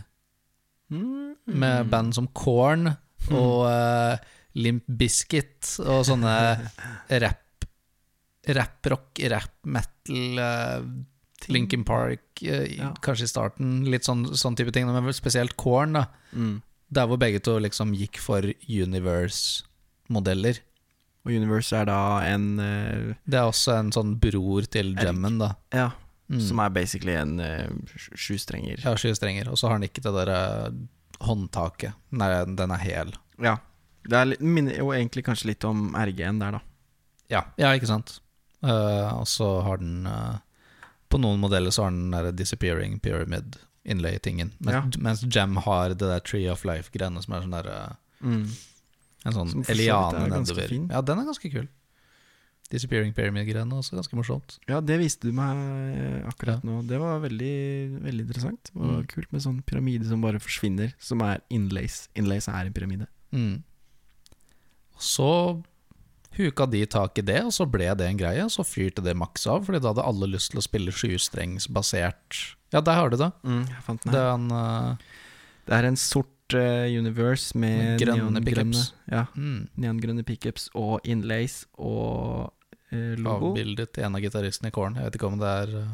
Mm. 0.91 1.37
Med 1.45 1.89
band 1.89 2.15
som 2.17 2.27
Korn 2.35 2.91
og 3.31 3.63
uh, 3.65 4.17
Limp 4.59 4.83
Bizkit 4.87 5.77
og 5.85 6.03
sånne 6.09 6.33
rap 7.23 7.37
Rap-rock, 8.41 9.19
rap-metal, 9.29 10.39
uh, 10.41 10.81
Linkin 11.53 11.83
Park, 11.85 12.41
uh, 12.41 12.65
Ja. 12.73 12.87
kanskje 13.05 13.27
i 13.27 13.29
starten. 13.29 13.75
Litt 13.85 14.07
sånn, 14.09 14.23
sånn 14.33 14.57
type 14.57 14.73
ting, 14.73 14.89
men 14.89 15.13
spesielt 15.13 15.53
Korn, 15.61 15.93
da. 15.93 16.07
Mm. 16.33 16.55
Der 16.89 17.05
hvor 17.05 17.21
begge 17.21 17.39
to 17.45 17.59
liksom 17.61 17.93
gikk 17.93 18.17
for 18.17 18.41
Universe-modeller. 20.11 20.59
Og 21.23 21.31
Universe 21.37 21.75
er 21.77 21.85
da 21.85 21.97
en 22.25 22.45
uh, 22.59 23.13
Det 23.29 23.37
er 23.37 23.45
også 23.49 23.75
en 23.79 23.91
sånn 23.93 24.15
bror 24.19 24.65
til. 24.73 24.95
Gemmen, 24.95 25.39
da. 25.39 25.53
Ja, 25.73 25.91
Mm. 26.31 26.39
som 26.39 26.59
er 26.63 26.69
basically 26.71 27.11
en 27.19 27.39
uh, 27.41 27.67
sjustrenger. 28.15 28.79
Ja, 28.85 28.93
sju 28.95 29.09
strenger. 29.13 29.49
Og 29.51 29.57
så 29.59 29.67
har 29.67 29.75
den 29.77 29.89
ikke 29.89 29.99
det 29.99 30.13
derre 30.15 30.71
håndtaket. 31.19 31.91
Nei, 32.15 32.29
den 32.45 32.71
er 32.71 32.79
hel. 32.79 33.11
Ja. 33.43 33.57
Det 34.07 34.15
er 34.15 34.29
litt, 34.29 34.39
minner 34.39 34.77
jo 34.77 34.93
egentlig 34.95 35.25
kanskje 35.25 35.49
litt 35.49 35.65
om 35.67 35.89
RG1 35.93 36.39
der, 36.39 36.55
da. 36.55 36.61
Ja, 37.27 37.41
ja 37.59 37.73
ikke 37.75 37.89
sant. 37.89 38.21
Uh, 38.63 39.11
og 39.19 39.27
så 39.27 39.49
har 39.65 39.81
den 39.81 40.05
eh, 40.05 40.37
På 41.09 41.17
noen 41.19 41.39
modeller 41.41 41.71
så 41.73 41.83
har 41.89 41.91
den 41.91 42.11
derre 42.13 42.29
der 42.31 42.37
Disappearing 42.45 42.99
Pyramid 43.03 43.57
Inlay-tingen. 43.83 44.53
Mens, 44.59 44.95
Ja. 44.95 45.01
mens 45.03 45.23
Gem 45.27 45.57
har 45.65 45.89
det 45.89 45.99
der 45.99 46.19
Tree 46.23 46.47
of 46.47 46.63
Life-greiene 46.63 47.21
som 47.25 47.33
er 47.35 47.41
sånn 47.41 47.57
derre 47.59 47.97
Mm. 48.23 48.45
En 49.25 49.33
sånn 49.33 49.65
eliane 49.69 50.25
er 50.25 50.29
nedover. 50.33 50.67
fin. 50.67 50.87
Ja, 50.89 51.01
den 51.01 51.19
er 51.19 51.25
ganske 51.25 51.51
kul. 51.51 51.67
Disappearing 52.71 53.11
Pyramid-greiene 53.13 53.73
også 53.75 53.97
ganske 53.99 54.15
morsomt. 54.15 54.57
Ja, 54.67 54.79
det 54.79 54.97
viste 55.01 55.27
du 55.27 55.33
meg 55.33 55.57
eh, 55.57 56.29
akkurat 56.29 56.63
Ja. 56.63 56.69
nå. 56.69 56.87
Det 56.87 56.97
var 56.99 57.19
veldig, 57.19 57.99
veldig 58.01 58.25
interessant. 58.27 58.71
Var 58.73 59.01
Mm. 59.01 59.07
kult 59.07 59.31
med 59.33 59.41
sånn 59.41 59.61
pyramide 59.63 60.07
som 60.07 60.21
bare 60.21 60.39
forsvinner, 60.39 60.93
som 60.97 61.21
er 61.21 61.41
inlays. 61.51 62.07
Inlays 62.15 62.47
er 62.47 62.65
en 62.65 62.73
pyramide. 62.73 63.07
Mm. 63.33 63.63
Så 64.97 65.61
huka 66.37 66.65
de 66.69 66.85
tak 66.85 67.17
i 67.19 67.21
det, 67.27 67.41
og 67.43 67.51
så 67.51 67.65
ble 67.69 67.89
det 67.97 68.07
en 68.07 68.17
greie. 68.17 68.43
Og 68.45 68.51
så 68.53 68.63
fyrte 68.63 69.03
det 69.03 69.15
maks 69.17 69.45
av, 69.47 69.65
Fordi 69.65 69.81
da 69.81 69.91
hadde 69.93 70.05
alle 70.07 70.27
lyst 70.31 70.51
til 70.51 70.59
å 70.61 70.63
spille 70.65 70.91
sjustrengsbasert 70.95 72.55
Ja, 72.71 72.79
der 72.79 72.93
har 72.95 73.09
du 73.09 73.17
det. 73.17 73.31
Jeg 73.43 73.83
fant 73.83 74.01
den 74.03 74.13
Det 74.13 74.19
her. 74.19 74.29
er 74.29 74.33
en 74.35 74.51
eh, 74.51 74.95
Det 75.67 75.73
er 75.77 75.85
en 75.87 75.95
sort 75.95 76.30
universe 76.59 77.57
med 77.57 77.99
grønne 78.01 78.41
pickups. 78.43 78.93
Ja, 79.11 79.25
mm, 79.35 79.69
neongrønne 79.77 80.23
pickups 80.27 80.69
og 80.75 80.99
inlays 81.07 81.65
og 81.77 82.51
eh, 82.91 83.15
logo. 83.17 83.51
avbildet 83.53 83.97
en 84.03 84.15
av 84.15 84.21
gitaristene 84.21 84.67
i 84.71 84.75
Corn. 84.75 84.95
Jeg 84.99 85.09
vet 85.09 85.15
ikke 85.19 85.31
om 85.31 85.39
det 85.41 85.47
er 85.63 85.75
eh, 85.81 85.91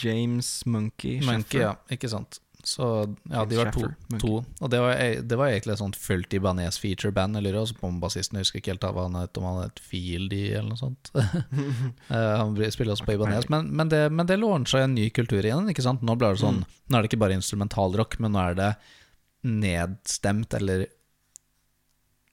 James 0.00 0.48
Monkey. 0.66 1.20
Monkey, 1.24 1.58
Sheffer. 1.60 1.66
ja. 1.68 1.76
Ikke 1.92 2.08
sant. 2.08 2.40
Så 2.64 2.86
ja, 3.28 3.42
de 3.44 3.58
var 3.58 3.68
to. 3.74 3.90
To. 4.22 4.38
Og 4.64 4.70
det 4.72 4.78
var, 4.80 4.94
e- 4.96 5.20
det 5.20 5.36
var 5.36 5.50
egentlig 5.52 5.74
et 5.74 5.80
sånt 5.82 5.98
fullt 6.00 6.32
Ibanez 6.32 6.78
feature-band. 6.80 7.36
Eller 7.36 7.58
også 7.60 7.76
på 7.76 7.90
bassisten 8.00 8.38
jeg 8.38 8.46
husker 8.46 8.62
ikke 8.62 8.72
helt 8.72 8.86
hva 8.88 9.04
han 9.04 9.18
het, 9.20 9.36
om 9.36 9.44
han 9.50 9.58
het 9.66 9.82
Fieldy 9.84 10.46
eller 10.54 10.70
noe 10.72 10.80
sånt. 10.80 11.12
Eh, 12.14 12.32
han 12.38 12.56
spiller 12.72 12.94
også 12.94 13.04
på 13.04 13.14
Ibanez. 13.18 13.50
Men, 13.52 13.68
men 13.76 13.88
det, 13.92 14.06
men 14.12 14.26
det 14.28 14.36
launcha 14.40 14.80
en 14.84 14.94
ny 14.96 15.10
kultur 15.12 15.44
igjen. 15.44 15.68
Ikke 15.72 15.84
sant? 15.84 16.00
Nå, 16.04 16.16
ble 16.20 16.32
det 16.32 16.40
sånn, 16.40 16.62
nå 16.88 16.96
er 16.96 17.04
det 17.04 17.10
ikke 17.12 17.20
bare 17.22 17.36
instrumentalrock, 17.36 18.16
men 18.22 18.32
nå 18.32 18.40
er 18.48 18.56
det 18.58 18.70
nedstemt, 19.44 20.54
eller 20.58 20.86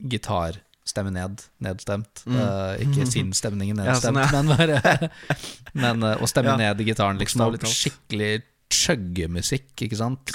gitar 0.02 0.62
stemme 0.88 1.12
ned, 1.14 1.44
nedstemt. 1.62 2.24
Mm. 2.26 2.38
Uh, 2.42 2.74
ikke 2.84 3.06
sinnsstemningen 3.16 3.84
Ja, 3.86 3.94
sånn, 4.02 4.18
nedstemt, 4.18 4.34
ja. 4.34 4.42
men 4.42 4.56
bare 4.58 5.10
men, 5.84 6.04
uh, 6.08 6.16
å 6.24 6.28
stemme 6.30 6.56
Ja, 6.56 6.60
ned 6.72 6.82
i 6.82 6.88
gitaren, 6.90 7.20
liksom. 7.22 7.44
Og 7.46 7.60
bokstavelig 7.60 7.78
skikkelig 7.78 8.32
chuggemusikk, 8.72 9.72
ikke 9.86 9.98
sant. 10.00 10.32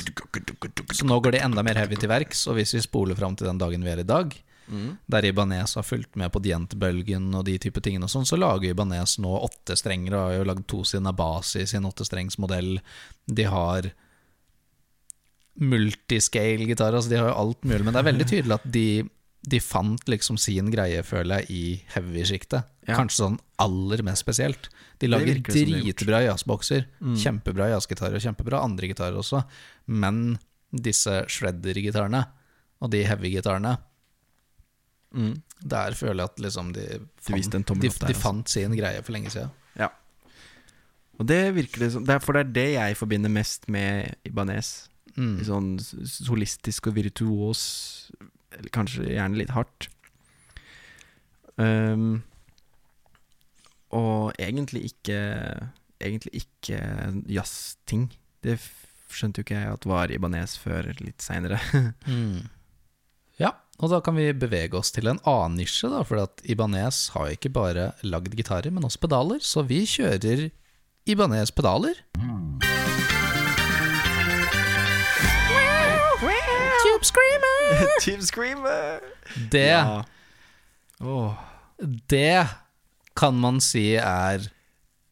Så 0.94 1.06
nå 1.08 1.16
går 1.24 1.34
de 1.38 1.40
enda 1.44 1.62
mer 1.66 1.78
heavy 1.80 1.96
til 1.98 2.10
verks, 2.12 2.44
og 2.50 2.58
hvis 2.60 2.74
vi 2.76 2.82
spoler 2.84 3.16
fram 3.18 3.34
til 3.36 3.48
den 3.48 3.58
dagen 3.60 3.84
vi 3.86 3.94
er 3.96 4.04
i 4.04 4.08
dag, 4.08 4.36
Mm. 4.66 4.96
der 5.06 5.22
Ibanez 5.28 5.76
har 5.78 5.84
fulgt 5.86 6.16
med 6.18 6.32
på 6.34 6.40
Dient-bølgen 6.42 7.28
og 7.38 7.44
de 7.46 7.52
type 7.62 7.78
tingene 7.78 8.08
og 8.08 8.10
sånn, 8.10 8.24
så 8.26 8.34
lager 8.34 8.72
Ibanez 8.72 9.12
nå 9.22 9.30
åtte 9.46 9.76
strenger, 9.78 10.16
og 10.18 10.24
har 10.24 10.32
jo 10.40 10.46
lagd 10.48 10.64
to 10.66 10.80
sine 10.82 11.12
base 11.14 11.60
i 11.62 11.68
sin 11.70 11.86
åttestrengsmodell. 11.86 12.80
De 13.30 13.44
har 13.46 13.92
multiscale-gitar, 15.60 16.94
altså 16.94 17.10
de 17.12 17.18
har 17.20 17.30
jo 17.30 17.36
alt 17.40 17.62
mulig, 17.64 17.84
men 17.86 17.94
det 17.94 18.00
er 18.02 18.08
veldig 18.10 18.26
tydelig 18.28 18.56
at 18.58 18.66
de, 18.74 18.86
de 19.46 19.60
fant 19.62 20.08
liksom 20.10 20.38
sin 20.40 20.70
greie, 20.72 21.02
føler 21.06 21.42
jeg, 21.44 21.50
i 21.50 21.62
heavy-sjiktet. 21.94 22.66
Ja. 22.88 22.96
Kanskje 22.98 23.22
sånn 23.22 23.38
aller 23.62 24.02
mest 24.06 24.24
spesielt. 24.24 24.68
De 25.00 25.08
lager 25.10 25.40
dritbra 25.44 26.22
jazzbokser, 26.26 26.86
Mm. 27.00 27.16
kjempebra 27.20 27.70
jazzgitarer 27.74 28.16
og 28.18 28.24
kjempebra 28.24 28.62
andre 28.64 28.88
gitarer 28.92 29.16
også, 29.20 29.42
men 29.88 30.38
disse 30.72 31.22
shredder-gitarene 31.32 32.24
og 32.82 32.90
de 32.92 33.04
heavy-gitarene 33.08 33.76
Mm. 35.16 35.40
der 35.64 35.94
føler 35.96 36.24
jeg 36.24 36.28
at 36.28 36.40
liksom 36.42 36.72
de 36.74 36.82
fant, 37.22 37.52
de, 37.52 37.60
de, 37.62 37.88
der, 37.88 37.88
de 37.88 37.88
altså. 38.12 38.20
fant 38.20 38.48
sin 38.52 38.74
greie 38.76 39.00
for 39.02 39.12
lenge 39.14 39.30
siden. 39.32 39.50
Ja. 39.78 39.88
Og 41.18 41.26
det 41.30 41.54
virker 41.56 41.78
det 41.86 41.92
som 41.94 42.04
For 42.04 42.32
det 42.36 42.42
er 42.42 42.52
det 42.52 42.66
jeg 42.74 42.96
forbinder 42.98 43.30
mest 43.32 43.68
med 43.72 44.14
Ibanez. 44.26 44.88
Mm. 45.16 45.36
Sånn 45.48 45.68
solistisk 45.80 46.90
og 46.90 46.96
virtuos, 46.98 47.62
eller 48.56 48.72
kanskje 48.74 49.08
gjerne 49.08 49.40
litt 49.40 49.52
hardt. 49.56 49.88
Um, 51.56 52.20
og 53.96 54.36
egentlig 54.36 54.90
ikke 54.90 55.20
Egentlig 55.96 56.42
ikke 56.42 56.76
jazzting. 57.32 58.10
Det 58.44 58.58
skjønte 59.08 59.40
jo 59.40 59.46
ikke 59.46 59.54
jeg 59.56 59.70
at 59.78 59.86
var 59.88 60.12
Ibanez 60.12 60.58
før 60.60 60.90
litt 61.00 61.24
seinere. 61.24 61.56
Mm. 62.04 62.50
Ja, 63.40 63.54
og 63.80 63.90
da 63.92 64.02
kan 64.04 64.16
vi 64.16 64.30
bevege 64.36 64.76
oss 64.78 64.92
til 64.92 65.08
en 65.10 65.18
annen 65.28 65.58
nisje, 65.60 65.88
da, 65.92 66.02
for 66.08 66.22
at 66.22 66.40
Ibanez 66.48 67.10
har 67.12 67.28
jo 67.28 67.36
ikke 67.36 67.52
bare 67.52 67.90
lagd 68.04 68.36
gitarer, 68.36 68.72
men 68.72 68.84
også 68.88 69.02
pedaler, 69.04 69.40
så 69.44 69.64
vi 69.64 69.82
kjører 69.88 70.46
Ibanez 71.08 71.52
pedaler. 71.56 72.00
Tube 76.96 77.04
Screamer! 77.04 77.86
Team 78.00 78.22
Screamer! 78.22 79.00
Det, 79.50 79.66
Ja. 79.66 80.04
Åh, 81.00 81.34
det 82.08 82.46
kan 83.16 83.36
man 83.40 83.60
si 83.60 83.96
er 84.00 84.46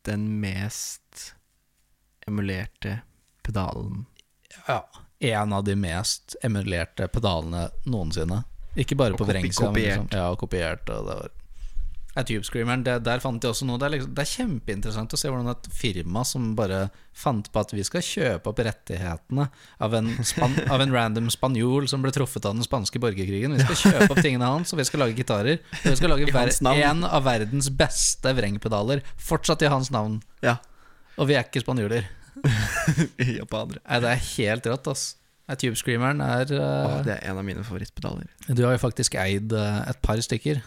den 0.08 0.40
mest 0.40 1.34
emulerte 2.26 3.00
pedalen. 3.42 4.06
ja, 4.66 4.88
en 5.20 5.52
av 5.52 5.64
de 5.64 5.74
mest 5.76 6.36
emulerte 6.42 7.08
pedalene 7.08 7.66
noensinne. 7.84 8.42
Ikke 8.76 8.96
bare 8.96 9.12
Og 9.12 9.18
på 9.20 9.24
kopi- 9.26 9.32
vrengsida, 9.32 9.70
liksom, 9.72 10.06
kopiert. 10.08 10.14
ja, 10.16 10.34
kopiert. 10.36 10.88
Og 10.90 11.06
det 11.06 11.14
var 11.20 11.28
ja, 12.14 12.22
Tube 12.22 12.46
Screameren, 12.46 12.84
det, 12.86 13.00
der 13.06 13.22
fant 13.22 13.42
de 13.42 13.50
også 13.50 13.66
noe. 13.66 13.78
Det 13.80 13.88
er, 13.88 13.92
liksom, 13.96 14.12
det 14.14 14.22
er 14.22 14.30
kjempeinteressant 14.30 15.16
å 15.16 15.18
se 15.18 15.30
hvordan 15.32 15.50
et 15.50 15.68
firma 15.74 16.22
som 16.28 16.52
bare 16.58 16.84
fant 17.14 17.48
på 17.50 17.62
at 17.62 17.74
vi 17.74 17.82
skal 17.86 18.04
kjøpe 18.06 18.50
opp 18.50 18.62
rettighetene 18.62 19.48
av 19.82 19.96
en, 19.98 20.10
span, 20.26 20.54
av 20.70 20.84
en 20.84 20.94
random 20.94 21.30
spanjol 21.34 21.88
som 21.90 22.04
ble 22.04 22.12
truffet 22.14 22.46
av 22.46 22.54
den 22.54 22.66
spanske 22.66 23.02
borgerkrigen. 23.02 23.56
Vi 23.58 23.66
skal 23.66 23.80
kjøpe 23.82 24.12
opp 24.14 24.22
tingene 24.22 24.50
hans, 24.50 24.74
og 24.74 24.82
vi 24.82 24.86
skal 24.86 25.04
lage 25.04 25.18
gitarer. 25.18 25.58
Og 25.82 25.88
vi 25.90 25.96
skal 25.98 26.14
lage 26.14 26.86
en 26.86 27.02
av 27.08 27.26
verdens 27.26 27.70
beste 27.74 28.36
vrengpedaler, 28.38 29.02
fortsatt 29.18 29.66
i 29.66 29.72
hans 29.74 29.90
navn. 29.94 30.20
Ja. 30.44 30.60
Og 31.18 31.30
vi 31.30 31.38
er 31.38 31.46
ikke 31.46 31.64
spanjoler. 31.64 32.06
Japanere. 33.40 33.82
Nei, 33.82 34.00
det 34.02 34.14
er 34.14 34.24
helt 34.34 34.70
rått, 34.70 34.90
ass. 34.90 35.04
Tube 35.60 35.76
Screameren 35.76 36.22
er 36.24 36.48
Åh, 36.56 36.60
eh, 36.62 37.00
det 37.04 37.18
er 37.18 37.26
en 37.28 37.40
av 37.40 37.44
mine 37.44 37.64
favorittpedaler. 37.66 38.30
Du 38.48 38.62
har 38.64 38.72
jo 38.72 38.80
faktisk 38.80 39.18
eid 39.20 39.52
uh, 39.52 39.82
et 39.90 39.98
par 40.04 40.20
stykker. 40.24 40.62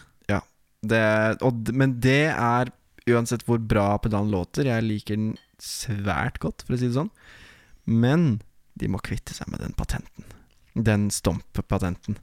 Det, 0.86 1.02
og, 1.42 1.72
men 1.74 1.96
det 2.02 2.30
er 2.30 2.70
uansett 3.08 3.44
hvor 3.48 3.58
bra 3.58 3.96
pedalen 4.02 4.30
låter. 4.32 4.68
Jeg 4.68 4.86
liker 4.86 5.18
den 5.18 5.32
svært 5.62 6.38
godt, 6.42 6.64
for 6.66 6.76
å 6.76 6.80
si 6.80 6.90
det 6.90 6.98
sånn. 6.98 7.10
Men 7.88 8.40
de 8.78 8.90
må 8.92 9.00
kvitte 9.02 9.34
seg 9.34 9.50
med 9.50 9.62
den 9.64 9.74
patenten. 9.78 10.26
Den 10.78 11.08
stomp-patenten. 11.10 12.18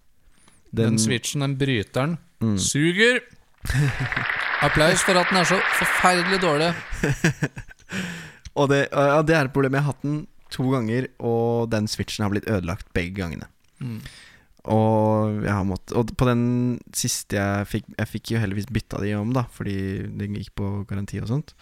Den, 0.75 0.99
switchen, 0.99 1.43
den 1.43 1.55
bryteren, 1.59 2.17
mm. 2.43 2.57
suger! 2.59 3.21
Applaus 4.65 5.03
for 5.03 5.17
at 5.19 5.31
den 5.31 5.39
er 5.41 5.47
så 5.47 5.57
forferdelig 5.79 6.39
dårlig. 6.43 6.69
Og 8.59 8.69
det, 8.71 8.85
ja, 8.91 9.19
det 9.25 9.35
er 9.35 9.49
et 9.49 9.55
problem. 9.55 9.75
Jeg 9.75 9.83
har 9.83 9.93
hatt 9.93 10.05
den 10.05 10.21
to 10.53 10.67
ganger, 10.71 11.09
og 11.19 11.67
den 11.73 11.89
switchen 11.91 12.23
har 12.23 12.31
blitt 12.31 12.47
ødelagt 12.47 12.87
begge 12.95 13.17
gangene. 13.17 13.49
Mm. 13.83 13.97
Og 14.71 15.43
jeg 15.45 15.51
har 15.53 15.65
måttet 15.67 15.93
Og 15.93 16.09
på 16.17 16.25
den 16.25 16.79
siste 16.95 17.37
jeg 17.37 17.67
fikk 17.69 17.89
Jeg 17.99 18.09
fikk 18.09 18.31
jo 18.33 18.39
heldigvis 18.41 18.69
bytta 18.73 19.01
de 19.03 19.11
om, 19.17 19.33
da, 19.35 19.43
fordi 19.53 19.75
den 20.17 20.37
gikk 20.39 20.55
på 20.57 20.69
garanti 20.89 21.19
og 21.21 21.29
sånt. 21.29 21.53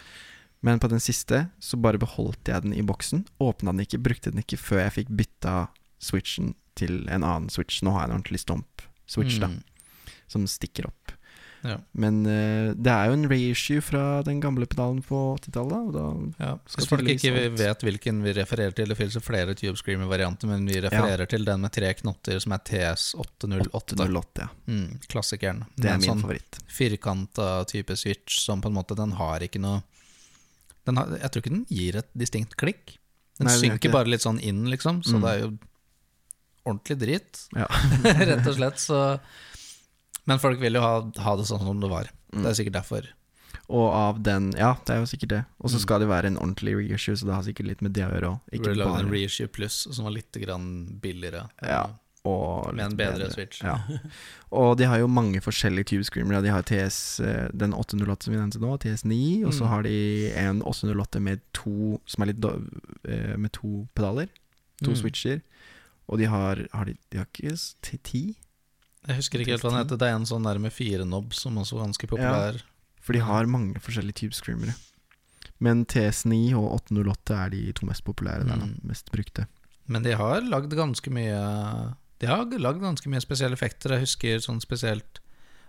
Men 0.64 0.80
på 0.80 0.88
den 0.88 1.02
siste 1.04 1.42
så 1.60 1.76
bare 1.76 2.00
beholdt 2.00 2.48
jeg 2.48 2.64
den 2.64 2.72
i 2.72 2.80
boksen. 2.86 3.26
Åpna 3.44 3.74
den 3.74 3.84
ikke, 3.84 4.00
brukte 4.00 4.30
den 4.32 4.40
ikke 4.40 4.56
før 4.56 4.80
jeg 4.86 4.94
fikk 4.96 5.10
bytta 5.18 5.56
switchen 6.00 6.54
til 6.74 7.02
en 7.12 7.22
annen 7.22 7.50
switch. 7.52 7.82
Nå 7.84 7.92
har 7.92 8.06
jeg 8.06 8.10
en 8.10 8.16
ordentlig 8.16 8.40
stomp-switch, 8.40 9.36
da, 9.42 9.48
Mm. 9.52 9.60
som 10.26 10.46
stikker 10.48 10.86
opp. 10.88 11.12
Ja. 11.64 11.78
Men 11.96 12.18
uh, 12.28 12.74
det 12.76 12.92
er 12.92 13.06
jo 13.08 13.14
en 13.16 13.26
reissue 13.30 13.80
fra 13.80 14.20
den 14.26 14.38
gamle 14.42 14.66
pedalen 14.68 14.98
på 15.02 15.20
80-tallet, 15.40 15.94
og 15.96 16.34
Ja. 16.42 16.50
Hvis 16.74 16.88
folk 16.90 17.08
ikke 17.08 17.32
alt. 17.32 17.56
vet 17.58 17.84
hvilken 17.86 18.18
vi 18.22 18.34
refererer 18.36 18.74
til, 18.76 18.88
det 18.92 18.98
finnes 18.98 19.16
flere 19.24 19.54
Tube 19.56 19.80
Screamer-varianter, 19.80 20.46
men 20.50 20.66
vi 20.68 20.78
refererer 20.84 21.24
til 21.30 21.44
den 21.48 21.64
med 21.64 21.72
tre 21.72 21.94
knotter, 22.02 22.38
som 22.44 22.52
er 22.52 22.60
TS808. 22.68 23.70
808, 23.72 24.44
ja. 24.44 24.48
Mm, 24.68 25.00
klassikeren. 25.08 25.64
Det 25.76 25.88
er 25.90 25.98
min 26.02 26.10
sånn 26.10 26.20
favoritt. 26.26 26.60
firkanta 26.68 27.48
type 27.72 27.96
switch 27.96 28.42
som 28.44 28.60
på 28.60 28.68
en 28.68 28.76
måte 28.76 28.94
Den 28.98 29.12
har 29.16 29.40
ikke 29.40 29.60
noe 29.64 29.82
den 30.84 30.98
har, 31.00 31.06
Jeg 31.16 31.30
tror 31.32 31.40
ikke 31.42 31.54
den 31.54 31.66
gir 31.72 31.96
et 31.96 32.10
distinkt 32.12 32.56
klikk. 32.60 32.98
Den 33.40 33.48
Nei, 33.48 33.56
synker 33.56 33.90
bare 33.90 34.10
litt 34.12 34.20
sånn 34.22 34.36
inn, 34.44 34.66
liksom, 34.68 35.00
så 35.02 35.16
Mm. 35.16 35.22
det 35.24 35.30
er 35.32 35.40
jo 35.46 35.48
ordentlig 36.64 36.96
drit, 37.00 37.40
Ja. 37.56 37.66
rett 38.04 38.46
og 38.46 38.54
slett. 38.56 38.78
Så 38.80 38.98
Men 40.26 40.38
folk 40.38 40.60
vil 40.60 40.74
jo 40.74 40.80
ha, 40.80 41.00
ha 41.24 41.36
det 41.36 41.44
sånn 41.46 41.60
som 41.60 41.80
det 41.80 41.90
var. 41.90 42.08
Mm. 42.32 42.42
Det 42.42 42.50
er 42.50 42.58
sikkert 42.64 42.78
derfor. 42.80 43.08
Og 43.68 43.92
av 43.96 44.22
den 44.22 44.52
Ja, 44.58 44.74
det 44.84 44.90
er 44.94 45.00
jo 45.00 45.06
sikkert 45.08 45.28
det. 45.28 45.44
Og 45.60 45.70
så 45.70 45.76
Mm. 45.76 45.80
skal 45.80 46.00
det 46.00 46.08
være 46.08 46.26
en 46.26 46.36
ordentlig 46.38 46.76
reissue, 46.76 47.14
så 47.16 47.24
det 47.26 47.34
har 47.34 47.42
sikkert 47.42 47.66
litt 47.66 47.82
med 47.82 47.92
det 47.94 48.02
å 48.04 48.10
gjøre 48.12 48.30
òg. 48.32 48.40
Ikke 48.52 48.74
lagd 48.76 49.00
en 49.00 49.10
reissue 49.10 49.46
pluss 49.48 49.86
som 49.90 50.04
var 50.04 50.12
litt 50.12 50.32
grann 50.32 50.98
billigere. 51.00 51.48
Ja, 51.62 51.86
og 52.24 52.74
Med 52.74 52.84
en 52.92 52.96
bedre, 52.96 53.18
bedre 53.18 53.32
switch. 53.32 53.62
Ja. 53.62 53.78
Og 54.52 54.76
de 54.78 54.84
har 54.84 54.98
jo 54.98 55.06
mange 55.08 55.40
forskjellige 55.42 55.84
Tube 55.86 56.04
Screamere. 56.04 56.42
De 56.42 56.48
har 56.48 56.62
TS, 56.62 57.20
eh, 57.20 57.48
den 57.52 57.72
808 57.74 58.22
som 58.24 58.32
vi 58.34 58.40
nevnte 58.40 58.60
nå, 58.60 58.78
TS9, 58.80 59.44
og 59.46 59.52
så 59.52 59.64
Mm. 59.64 59.68
har 59.68 59.82
de 59.82 60.32
en 60.32 60.62
808 60.62 61.20
med 61.20 61.40
to 61.52 62.00
Som 62.06 62.22
er 62.22 62.26
litt 62.32 62.40
da, 62.40 62.54
eh, 63.08 63.36
Med 63.36 63.52
to 63.52 63.86
pedaler. 63.94 64.28
To 64.82 64.90
Mm. 64.90 64.96
switcher. 64.96 65.42
Og 66.08 66.18
de 66.18 66.24
har, 66.24 66.66
har 66.72 66.84
de, 66.84 66.96
de 67.10 67.18
har 67.18 67.26
ikke 67.26 68.02
ti? 68.02 68.36
Jeg 69.06 69.16
husker 69.20 69.40
ikke 69.42 69.54
helt 69.56 69.64
hva 69.66 69.70
den 69.74 69.80
heter. 69.82 69.98
Det 70.00 70.08
er 70.08 70.16
en 70.18 70.28
sånn 70.28 70.46
der 70.48 70.58
med 70.62 70.72
fire 70.72 71.04
nob 71.04 71.34
som 71.36 71.58
også 71.60 71.76
er 71.78 71.84
ganske 71.86 72.08
populær. 72.08 72.58
Ja, 72.60 72.98
For 73.04 73.12
de 73.16 73.20
har 73.26 73.46
mange 73.50 73.80
forskjellige 73.84 74.20
type 74.22 74.36
Screamere. 74.38 74.74
Men 75.60 75.84
TS9 75.86 76.54
og 76.58 76.70
808 76.90 77.36
er 77.36 77.50
de 77.52 77.60
to 77.76 77.86
mest 77.86 78.04
populære 78.04 78.46
der. 78.48 78.62
Mm. 78.64 78.78
Mest 78.88 79.12
brukte. 79.12 79.46
Men 79.86 80.02
de 80.02 80.14
har 80.16 80.40
lagd 80.48 80.72
ganske 80.72 81.10
mye 81.12 81.36
De 82.20 82.26
har 82.30 82.46
lagd 82.48 82.80
ganske 82.80 83.10
mye 83.12 83.20
spesielle 83.20 83.52
effekter. 83.58 83.92
Jeg 83.92 84.06
husker 84.06 84.40
sånn 84.40 84.62
spesielt 84.64 85.20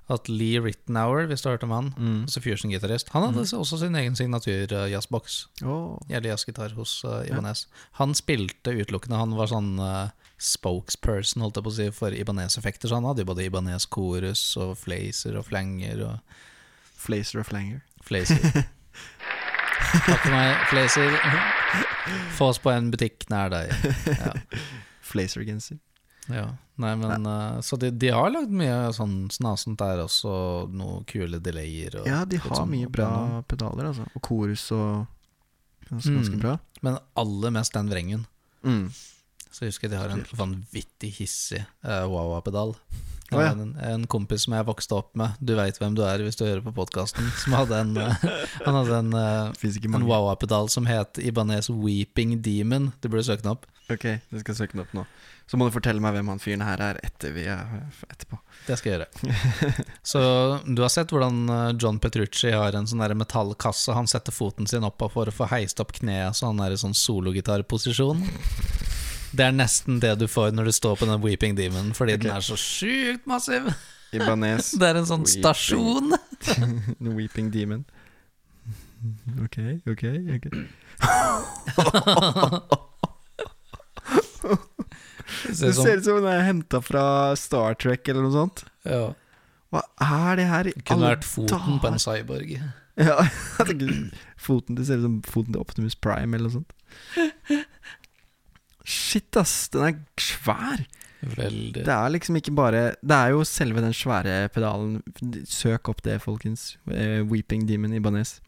at 0.08 0.28
Lee 0.30 0.60
Rittenauer, 0.62 1.26
hvis 1.26 1.42
du 1.42 1.48
har 1.50 1.56
hørt 1.58 1.64
om 1.66 1.72
han, 1.74 1.88
Mm. 1.98 2.20
altså 2.28 2.40
fusion-gitarist, 2.40 3.10
han 3.10 3.24
hadde 3.26 3.42
også 3.58 3.80
sin 3.82 3.96
egen 3.96 4.14
signatur-jazzboks. 4.16 5.48
Åh. 5.66 5.98
Eller 6.10 6.30
jazzgitar 6.30 6.76
hos 6.78 7.04
uh, 7.04 7.24
Ibanez. 7.26 7.66
Han 7.94 8.14
spilte 8.14 8.70
utelukkende 8.78 9.18
Han 9.18 9.34
var 9.36 9.48
sånn 9.50 9.80
eh, 9.82 10.10
spokesperson 10.42 11.42
holdt 11.46 11.56
jeg 11.60 11.64
på 11.66 11.72
å 11.72 11.76
si 11.78 11.88
for 11.96 12.12
Ibanez-effekter. 12.16 12.90
Så 12.92 12.98
han 13.00 13.06
hadde 13.08 13.24
jo 13.24 13.30
både 13.32 13.46
Ibanez 13.48 13.86
chorus 13.88 14.42
og 14.62 14.76
flazer 14.82 15.38
og 15.40 15.46
flanger 15.48 16.02
og 16.10 16.20
Flazer 17.06 17.40
og 17.44 17.46
Flanger. 17.46 17.82
flazer. 18.02 18.42
Takk 20.08 20.22
for 20.24 20.32
meg, 20.34 20.56
flazer. 20.72 21.18
Få 22.38 22.48
oss 22.50 22.60
på 22.64 22.72
en 22.74 22.88
butikk 22.94 23.28
nær 23.30 23.52
deg. 23.54 23.70
Ja. 24.10 24.32
Flazer-genser. 25.06 25.78
ja. 26.34 26.48
Nei, 26.82 26.90
men 27.00 27.24
uh, 27.30 27.62
Så 27.64 27.78
de, 27.80 27.88
de 27.96 28.10
har 28.12 28.28
lagd 28.34 28.52
mye 28.52 28.90
sånn 28.98 29.30
snasent 29.32 29.78
der 29.80 30.02
også, 30.04 30.32
noe 30.76 31.04
kule 31.08 31.38
delayer. 31.40 32.02
Og 32.02 32.10
Ja, 32.10 32.24
de 32.28 32.36
har 32.44 32.58
sånn 32.58 32.74
mye 32.74 32.90
bra 32.92 33.06
igjennom. 33.14 33.46
pedaler, 33.48 33.92
altså. 33.94 34.08
Og 34.18 34.22
korus 34.26 34.66
og 34.76 35.06
ganske, 35.88 36.12
ganske 36.18 36.36
Mm. 36.36 36.42
bra. 36.42 36.58
Men 36.84 36.98
aller 37.22 37.54
mest 37.56 37.78
den 37.78 37.88
vrengen. 37.94 38.26
Mm. 38.66 38.90
Så 39.56 39.64
jeg 39.64 39.72
husker 39.72 39.92
de 39.92 39.96
har 39.96 40.12
en 40.12 40.26
vanvittig 40.36 41.14
hissig 41.16 41.62
uh, 41.88 42.04
Wawa-pedal. 42.12 42.74
Oh, 43.32 43.40
ja. 43.40 43.54
en, 43.56 43.72
en 43.82 44.04
kompis 44.06 44.44
som 44.46 44.54
jeg 44.54 44.68
vokste 44.68 44.98
opp 45.00 45.16
med, 45.18 45.38
du 45.40 45.56
veit 45.58 45.80
hvem 45.82 45.96
du 45.98 46.04
er 46.06 46.22
hvis 46.22 46.36
du 46.38 46.44
hører 46.44 46.62
på 46.62 46.74
podkasten, 46.76 47.26
som 47.42 47.56
hadde 47.58 47.80
en 47.82 47.96
eh, 47.98 48.26
Han 48.68 48.76
hadde 48.82 49.00
en, 49.00 49.16
uh, 49.16 49.96
en. 49.96 50.06
Wawa-pedal 50.06 50.68
som 50.70 50.86
het 50.86 51.18
Ibanez 51.24 51.72
Weeping 51.72 52.36
Demon. 52.44 52.92
Du 53.00 53.08
burde 53.08 53.24
søke 53.26 53.46
den 53.46 53.56
opp. 53.56 53.64
Ok, 53.88 54.06
jeg 54.18 54.44
skal 54.44 54.58
søke 54.60 54.76
den 54.76 54.84
opp 54.84 54.94
nå. 54.98 55.06
Så 55.48 55.60
må 55.62 55.70
du 55.70 55.74
fortelle 55.74 56.02
meg 56.02 56.18
hvem 56.18 56.34
han 56.34 56.42
fyren 56.42 56.66
her 56.66 56.82
er 56.82 57.00
etter 57.06 57.32
vi 57.36 57.46
er 57.50 57.64
etterpå. 58.10 58.40
Det 58.66 58.76
skal 58.82 58.92
jeg 58.92 59.00
gjøre. 59.00 59.34
Så 60.12 60.22
du 60.66 60.82
har 60.84 60.92
sett 60.92 61.14
hvordan 61.14 61.44
eh, 61.54 61.72
John 61.80 62.02
Petrucci 62.04 62.52
har 62.52 62.76
en 62.76 62.90
sånn 62.90 63.04
der 63.06 63.16
metallkasse. 63.16 63.96
Han 63.96 64.10
setter 64.12 64.36
foten 64.36 64.68
sin 64.68 64.84
opp 64.84 65.06
for 65.14 65.32
å 65.32 65.34
få 65.34 65.48
heist 65.54 65.80
opp 65.80 65.96
kneet, 65.96 66.36
så 66.36 66.50
han 66.52 66.62
er 66.66 66.74
i 66.74 66.82
sånn 66.82 66.98
sologitarposisjon. 66.98 68.26
Det 69.36 69.44
er 69.46 69.52
nesten 69.56 70.00
det 70.04 70.14
du 70.22 70.28
får 70.32 70.48
når 70.56 70.64
du 70.70 70.74
står 70.76 70.94
på 71.02 71.06
den 71.10 71.20
Weeping 71.24 71.54
Demon, 71.58 71.88
fordi 71.98 72.12
okay. 72.16 72.24
den 72.28 72.34
er 72.38 72.42
så 72.46 72.56
sjukt 72.60 73.26
massiv. 73.30 73.62
Ibanez, 74.16 74.64
Det 74.80 74.88
er 74.88 74.96
en 75.02 75.10
sånn 75.10 75.26
Weeping. 75.26 75.44
stasjon. 75.44 76.08
Weeping 77.20 77.48
Demon. 77.54 77.84
Ok, 79.44 79.58
ok, 79.92 80.04
ok. 80.38 80.46
Det 85.46 85.74
ser 85.74 85.74
ut 85.74 85.76
som 85.76 86.04
som 86.04 86.16
den 86.22 86.28
er 86.30 86.42
henta 86.46 86.82
fra 86.82 87.36
Star 87.38 87.74
Trek 87.82 88.08
eller 88.10 88.22
noe 88.26 88.34
sånt. 88.34 88.64
ja, 88.86 89.14
Hva 89.74 89.82
er 90.06 90.36
det 90.40 90.46
her 90.50 90.64
det 90.70 90.74
kunne 90.86 91.12
vært 91.12 91.26
foten 91.28 91.80
på 91.82 91.88
en 91.90 92.00
cyborg. 92.02 92.50
Ja, 92.96 93.18
foten 94.38 94.76
Det 94.78 94.86
ser 94.88 94.98
ut 95.02 95.08
som 95.08 95.16
foten 95.28 95.54
til 95.56 95.62
Optimus 95.62 95.96
Prime 96.00 96.32
eller 96.38 96.48
noe 96.48 96.56
sånt. 96.62 96.72
Shit, 98.86 99.32
ass. 99.40 99.68
Den 99.74 99.90
er 99.90 100.00
svær. 100.22 100.86
Veldig. 101.26 101.84
Det 101.86 101.94
er 101.94 102.12
liksom 102.14 102.36
ikke 102.38 102.54
bare 102.54 102.82
Det 103.02 103.16
er 103.16 103.32
jo 103.34 103.46
selve 103.48 103.82
den 103.82 103.96
svære 103.96 104.50
pedalen. 104.54 105.00
Søk 105.50 105.90
opp 105.90 106.04
det, 106.06 106.20
folkens. 106.22 106.76
Eh, 106.92 107.24
Weeping 107.26 107.66
Demon 107.70 107.96
Ibanez. 107.98 108.40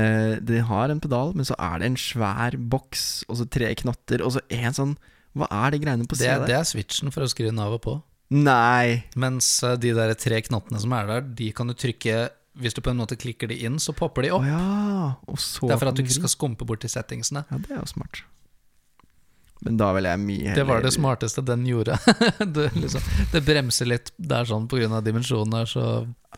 Uh, 0.00 0.38
de 0.40 0.60
har 0.64 0.88
en 0.88 1.00
pedal, 1.02 1.34
men 1.36 1.44
så 1.44 1.56
er 1.60 1.80
det 1.82 1.90
en 1.90 1.96
svær 1.98 2.54
boks, 2.56 3.24
og 3.28 3.36
så 3.36 3.44
tre 3.50 3.68
knotter, 3.82 4.22
og 4.24 4.32
så 4.32 4.40
en 4.48 4.72
sånn 4.72 4.94
Hva 5.36 5.48
er 5.66 5.74
de 5.74 5.80
greiene 5.82 6.06
på 6.08 6.16
sida 6.16 6.38
der? 6.40 6.46
det 6.48 6.56
er 6.56 6.68
switchen 6.70 7.12
for 7.12 7.26
å 7.26 7.28
skru 7.28 7.50
navet 7.52 7.82
på. 7.84 7.98
Nei! 8.32 9.10
Mens 9.20 9.50
eh, 9.66 9.76
de 9.82 9.92
der 9.98 10.14
tre 10.18 10.40
knottene 10.46 10.80
som 10.80 10.94
er 10.96 11.10
der, 11.10 11.26
de 11.42 11.50
kan 11.52 11.68
du 11.68 11.74
trykke 11.74 12.30
Hvis 12.62 12.74
du 12.78 12.80
på 12.82 12.94
en 12.94 13.02
måte 13.02 13.18
klikker 13.18 13.50
de 13.50 13.58
inn, 13.66 13.76
så 13.82 13.92
popper 13.92 14.26
de 14.26 14.32
opp. 14.38 14.46
opp. 14.46 14.48
ja. 14.48 15.36
Det 15.66 15.74
er 15.74 15.82
for 15.82 15.90
at 15.90 15.98
du 15.98 16.04
ikke 16.06 16.20
skal 16.22 16.32
skumpe 16.32 16.66
bort 16.66 16.82
til 16.86 16.92
settingsene. 16.92 17.44
Ja, 17.50 17.60
det 17.60 17.74
er 17.74 17.82
jo 17.82 17.90
smart. 17.90 18.24
Men 19.62 19.76
da 19.76 19.90
vil 19.92 20.04
jeg 20.08 20.18
mye 20.22 20.42
heller 20.48 20.56
Det 20.56 20.66
var 20.70 20.80
det 20.86 20.92
smarteste 20.94 21.42
den 21.44 21.66
gjorde. 21.68 21.98
det, 22.56 22.70
liksom, 22.80 23.02
det 23.32 23.42
bremser 23.44 23.86
litt 23.90 24.10
der 24.16 24.44
sånn 24.48 24.68
pga. 24.70 25.00
dimensjonen 25.04 25.58
er 25.60 25.66
så 25.68 25.84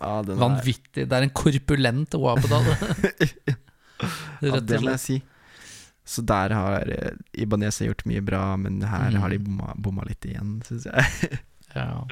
Ja, 0.01 0.23
den 0.27 0.35
er, 0.37 0.41
vanvittig. 0.43 1.05
Det 1.07 1.13
er 1.19 1.23
en 1.29 1.31
korpulent 1.31 2.15
wapedal. 2.19 2.67
ja, 4.43 4.59
det 4.61 4.81
må 4.83 4.91
jeg 4.97 5.03
si. 5.03 5.19
Så 6.05 6.25
der 6.27 6.51
har 6.57 6.89
eh, 6.91 7.13
Ibanez 7.39 7.79
gjort 7.85 8.03
mye 8.11 8.23
bra, 8.27 8.57
men 8.59 8.81
her 8.83 9.11
Mm. 9.13 9.21
har 9.23 9.31
de 9.31 9.39
bomma, 9.39 9.75
bomma 9.79 10.03
litt 10.09 10.25
igjen, 10.27 10.57
syns 10.67 10.87
jeg. 10.91 11.39
Ja. 11.75 12.03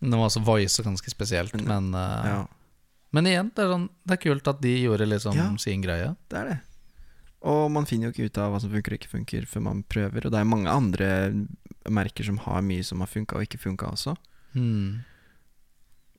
Nå 0.00 0.16
var 0.16 0.28
også 0.30 0.40
voice 0.46 0.80
ganske 0.80 1.10
spesielt, 1.12 1.52
Men- 1.58 1.66
men, 1.90 1.94
eh, 2.00 2.28
ja, 2.30 2.46
men 3.12 3.26
igjen, 3.26 3.50
det 3.54 3.64
er, 3.64 3.68
sånn, 3.74 3.88
det 4.06 4.14
er 4.16 4.22
kult 4.22 4.48
at 4.48 4.60
de 4.62 4.72
gjorde 4.84 5.06
liksom 5.08 5.34
Ja. 5.36 5.50
sin 5.60 5.82
greie. 5.82 6.14
det 6.30 6.38
er 6.38 6.48
det. 6.48 6.56
Og 7.46 7.68
man 7.70 7.86
finner 7.86 8.08
jo 8.08 8.14
ikke 8.14 8.30
ut 8.30 8.38
av 8.42 8.52
hva 8.52 8.60
som 8.62 8.72
funker 8.72 8.94
og 8.94 9.00
ikke 9.00 9.12
funker, 9.12 9.46
før 9.46 9.62
man 9.68 9.84
prøver. 9.86 10.26
Og 10.26 10.32
det 10.34 10.40
er 10.40 10.48
mange 10.48 10.72
andre 10.72 11.10
merker 11.92 12.26
som 12.26 12.40
har 12.42 12.64
mye 12.66 12.84
som 12.86 13.04
har 13.04 13.10
funka 13.10 13.38
og 13.38 13.46
ikke 13.46 13.62
funka 13.62 13.92
også. 13.92 14.16
Hmm. 14.56 15.04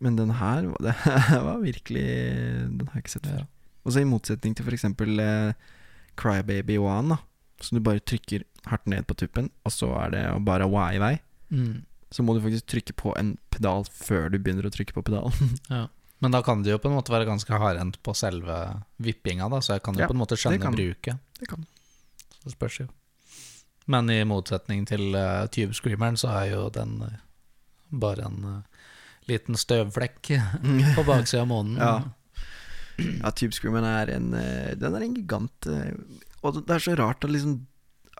Men 0.03 0.15
den 0.19 0.35
her 0.37 0.61
det 0.85 0.93
var 1.41 1.57
virkelig 1.63 2.05
Den 2.05 2.87
har 2.87 2.99
jeg 2.99 3.05
ikke 3.05 3.15
sett 3.17 3.27
før. 3.27 3.43
Ja. 3.43 3.73
Og 3.87 3.93
så 3.93 4.03
i 4.03 4.07
motsetning 4.07 4.55
til 4.55 4.67
f.eks. 4.67 4.85
Eh, 4.85 5.53
Crybaby 6.17 6.77
One, 6.81 7.15
da, 7.15 7.17
som 7.63 7.77
du 7.77 7.83
bare 7.83 8.03
trykker 8.03 8.43
hardt 8.67 8.87
ned 8.89 9.05
på 9.07 9.15
tuppen, 9.15 9.51
og 9.63 9.71
så 9.71 9.91
er 10.01 10.15
det 10.15 10.23
bare 10.47 10.67
wah 10.67 10.89
i 10.95 10.99
vei. 10.99 11.13
Mm. 11.53 11.85
Så 12.11 12.23
må 12.23 12.33
du 12.35 12.41
faktisk 12.43 12.67
trykke 12.71 12.95
på 12.97 13.13
en 13.19 13.35
pedal 13.53 13.85
før 13.91 14.31
du 14.31 14.39
begynner 14.39 14.67
å 14.67 14.73
trykke 14.73 14.95
på 14.95 15.05
pedalen. 15.07 15.55
Men 16.19 16.31
da 16.33 16.41
kan 16.41 16.63
det 16.65 16.71
jo 16.71 16.79
på 16.81 16.89
en 16.89 16.95
måte 16.97 17.13
være 17.13 17.27
ganske 17.29 17.53
hardhendt 17.61 17.99
på 18.03 18.13
selve 18.17 18.55
vippinga, 19.03 19.49
da, 19.53 19.59
så 19.61 19.75
jeg 19.77 19.83
kan 19.85 19.93
jo 19.93 20.01
Ja, 20.01 20.07
på 20.09 20.15
en 20.17 20.21
måte 20.23 20.37
skjønne 20.39 20.61
kan. 20.63 20.73
bruket. 20.73 21.19
Det 21.39 21.47
kan. 21.51 21.65
Så 22.39 22.47
det 22.49 22.55
spørs 22.55 22.79
jo. 22.81 22.87
Men 23.87 24.09
i 24.09 24.23
motsetning 24.27 24.85
til 24.89 25.13
uh, 25.15 25.45
Tube 25.53 25.73
Screameren, 25.77 26.17
så 26.17 26.31
er 26.41 26.49
jo 26.55 26.63
den 26.73 26.97
uh, 27.05 27.13
bare 27.93 28.25
en 28.27 28.39
uh, 28.43 28.87
liten 29.29 29.55
støvflekk 29.55 30.31
på 30.97 31.05
baksida 31.07 31.43
av 31.45 31.47
månen. 31.53 31.77
Ja. 31.77 31.93
Ja, 32.97 33.29
Tube 33.37 33.53
Screameren 33.53 33.85
er 33.85 34.09
en 34.15 34.31
uh, 34.33 34.73
Den 34.75 34.95
er 34.97 35.05
en 35.05 35.13
gigant. 35.15 35.67
eh, 35.69 35.93
Og 36.41 36.57
det 36.65 36.73
er 36.73 36.79
så 36.81 36.95
rart 36.97 37.23
at 37.23 37.29
liksom 37.29 37.59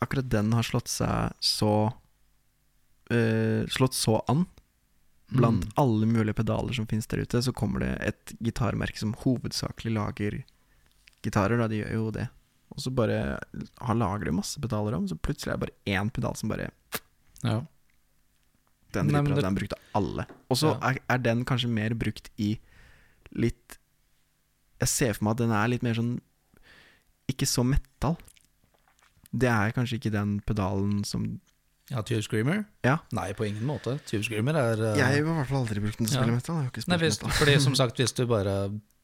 akkurat 0.06 0.30
den 0.30 0.52
har 0.54 0.62
slått 0.68 0.88
seg 0.94 1.34
så 1.42 1.72
eh, 3.10 3.66
Slått 3.74 3.98
så 3.98 4.20
an. 4.30 4.46
Blant 5.30 5.66
Mm. 5.66 5.72
alle 5.76 6.06
mulige 6.08 6.34
pedaler 6.36 6.74
som 6.74 6.86
finnes 6.88 7.08
der 7.08 7.20
ute, 7.26 7.42
så 7.44 7.52
kommer 7.54 7.80
det 7.80 7.98
et 8.02 8.34
gitarmerke 8.42 8.98
som 8.98 9.14
hovedsakelig 9.14 9.92
lager 9.94 10.44
gitarer. 11.22 11.58
Da, 11.58 11.68
de 11.68 11.82
gjør 11.84 11.92
jo 11.94 12.12
det. 12.12 12.30
Og 12.72 12.80
så 12.80 12.94
bare 12.96 13.40
har 13.82 13.96
lager 13.96 14.26
de 14.26 14.32
masse 14.32 14.60
pedaler 14.62 14.94
om, 14.96 15.08
så 15.08 15.18
plutselig 15.20 15.54
er 15.54 15.58
det 15.58 15.68
bare 15.68 15.98
én 16.00 16.10
pedal 16.14 16.36
som 16.38 16.50
bare 16.50 16.72
Ja. 17.44 17.66
Den 18.94 19.14
av, 19.14 19.26
det- 19.26 19.42
den 19.44 19.56
brukt 19.56 19.74
av 19.74 19.80
alle. 19.96 20.26
Og 20.50 20.58
så 20.58 20.80
Ja. 20.80 20.90
er, 20.92 20.98
er 21.10 21.18
den 21.18 21.44
kanskje 21.46 21.70
mer 21.70 21.90
brukt 21.90 22.30
i 22.38 22.60
litt 23.34 23.78
Jeg 24.80 24.88
ser 24.90 25.14
for 25.14 25.24
meg 25.26 25.32
at 25.32 25.38
den 25.38 25.52
er 25.52 25.68
litt 25.68 25.82
mer 25.84 25.94
sånn 25.96 26.22
Ikke 27.28 27.46
så 27.46 27.66
metal. 27.66 28.16
Det 29.36 29.50
er 29.50 29.72
kanskje 29.74 30.00
ikke 30.00 30.12
den 30.12 30.40
pedalen 30.40 31.04
som 31.06 31.42
ja, 31.90 32.02
Tube 32.04 32.22
Screamer? 32.24 32.66
Ja. 32.84 32.98
Nei, 33.12 33.32
på 33.34 33.46
ingen 33.48 33.64
måte. 33.66 34.00
Tube 34.06 34.24
Screamer 34.28 34.56
er 34.56 34.82
uh... 34.82 34.98
Jeg 34.98 35.06
har 35.06 35.18
i 35.18 35.22
hvert 35.22 35.48
fall 35.48 35.64
aldri 35.66 35.80
brukt 35.84 35.98
den 35.98 36.08
til 36.08 36.18
å 36.18 36.20
Ja. 36.20 36.24
spille 36.24 36.36
metal. 36.36 36.56
Jeg 36.56 36.64
har 36.64 36.72
ikke 36.72 36.88
Nei, 36.92 36.98
hvis, 36.98 37.22
metal. 37.22 37.38
fordi 37.40 37.60
som 37.62 37.76
sagt, 37.82 37.98
hvis 37.98 38.14
du 38.14 38.26
bare 38.28 38.56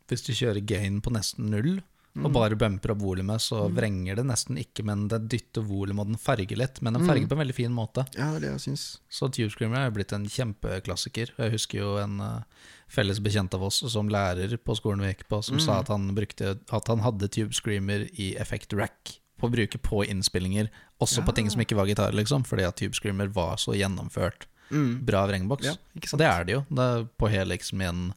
Hvis 0.10 0.26
du 0.28 0.34
kjører 0.36 0.60
gain 0.68 1.00
på 1.02 1.10
nesten 1.16 1.50
null, 1.50 1.78
og 2.16 2.28
Mm. 2.30 2.34
bare 2.34 2.56
bumper 2.60 2.92
opp 2.92 3.00
volumet, 3.02 3.40
så 3.42 3.64
Mm. 3.72 3.74
vrenger 3.76 4.16
det 4.18 4.26
nesten 4.28 4.58
ikke, 4.60 4.84
men 4.86 5.08
det 5.08 5.28
dytter 5.30 5.64
volumet, 5.66 6.00
og 6.02 6.08
den 6.12 6.18
farger 6.22 6.56
litt. 6.60 6.80
Men 6.84 6.94
den 6.94 7.08
farger 7.08 7.24
Mm. 7.24 7.30
på 7.30 7.32
en 7.32 7.40
veldig 7.48 7.56
fin 7.56 7.72
måte. 7.74 8.06
Ja, 8.14 8.28
det 8.32 8.36
er 8.36 8.40
det 8.42 8.52
jeg 8.62 8.76
syns. 8.76 9.00
Så 9.10 9.32
Tube 9.32 9.50
Screamer 9.50 9.78
er 9.88 9.90
blitt 9.92 10.12
en 10.14 10.26
kjempeklassiker. 10.28 11.32
Jeg 11.40 11.52
husker 11.52 11.80
jo 11.80 11.98
en 11.98 12.20
uh, 12.22 12.42
felles 12.88 13.20
bekjent 13.20 13.54
av 13.56 13.64
oss 13.64 13.80
som 13.92 14.08
lærer 14.10 14.58
på 14.58 14.76
skolen 14.78 15.00
vi 15.02 15.14
gikk 15.14 15.28
på, 15.30 15.42
som 15.44 15.56
Mm. 15.58 15.62
sa 15.66 15.80
at 15.80 15.88
han, 15.88 16.14
brukte, 16.14 16.60
at 16.72 16.88
han 16.88 17.00
hadde 17.00 17.32
Tube 17.32 17.54
Screamer 17.54 18.08
i 18.20 18.36
Effect 18.38 18.74
Rack 18.74 19.18
å 19.48 19.52
bruke 19.54 19.80
på 19.82 20.04
innspillinger, 20.08 20.70
også 21.02 21.20
Ja. 21.22 21.26
på 21.28 21.36
ting 21.36 21.50
som 21.50 21.62
ikke 21.62 21.76
var 21.76 21.86
gitar, 21.88 22.12
liksom, 22.16 22.44
fordi 22.46 22.64
at 22.68 22.76
Tube 22.78 22.94
Screamer 22.96 23.28
var 23.28 23.58
så 23.58 23.76
gjennomført. 23.76 24.48
Mm. 24.72 25.06
Bra 25.06 25.26
vrengboks. 25.28 25.66
Ja, 25.66 25.76
ikke 25.96 26.14
Og 26.14 26.20
det 26.20 26.28
er 26.28 26.44
det 26.46 26.54
jo. 26.54 26.66
Det 26.70 26.80
er 26.80 27.04
på 27.20 27.30
Helix 27.30 27.74
min 27.74 28.14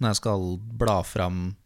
Når 0.00 0.08
jeg 0.10 0.16
skal 0.16 0.58
bla 0.58 1.02
fram 1.06 1.56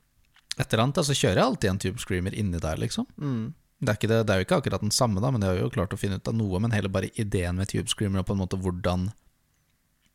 et 0.58 0.72
eller 0.72 0.82
annet, 0.84 0.96
så 1.06 1.14
kjører 1.16 1.36
jeg 1.40 1.44
alltid 1.44 1.70
en 1.70 1.78
Tube 1.78 1.98
Screamer 1.98 2.34
inni 2.34 2.58
der, 2.60 2.76
liksom. 2.76 3.06
Mm. 3.18 3.54
Det 3.80 3.88
er, 3.88 3.94
ikke 3.96 4.08
det, 4.10 4.26
det 4.26 4.34
er 4.34 4.38
jo 4.40 4.44
ikke 4.44 4.56
akkurat 4.60 4.80
den 4.82 4.90
samme, 4.90 5.20
da, 5.22 5.30
men 5.30 5.40
jeg 5.40 5.48
har 5.54 5.58
jo 5.62 5.70
klart 5.70 5.94
å 5.94 5.98
finne 5.98 6.16
ut 6.18 6.28
av 6.28 6.34
noe. 6.34 6.58
Men 6.60 6.70
hele 6.74 6.88
bare 6.90 7.08
ideen 7.16 7.56
med 7.56 7.68
Tube 7.70 7.88
Screamer 7.88 8.20
og 8.20 8.26
på 8.26 8.34
en 8.34 8.42
måte 8.42 8.58
hvordan 8.60 9.08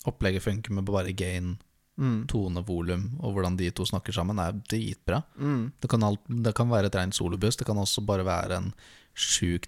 opplegget 0.06 0.44
funker 0.44 0.72
med 0.76 0.86
bare 0.86 1.14
gain, 1.16 1.58
Mm. 2.00 2.26
tone, 2.28 2.64
volum, 2.66 3.04
og 3.22 3.36
hvordan 3.36 3.56
de 3.56 3.68
to 3.72 3.86
snakker 3.86 4.14
sammen, 4.16 4.40
er 4.42 4.56
dritbra. 4.68 5.20
Mm. 5.38 5.72
Det 5.80 5.90
kan, 5.92 6.02
alt, 6.04 6.24
det 6.28 6.56
kan 6.58 6.68
være 6.72 6.90
et 6.90 6.96
rent 6.98 7.14
solobuss, 7.14 7.56
det 7.60 7.68
kan 7.68 7.78
også 7.78 8.02
bare 8.06 8.26
være 8.26 8.58
en 8.58 8.74
sjuk, 9.14 9.68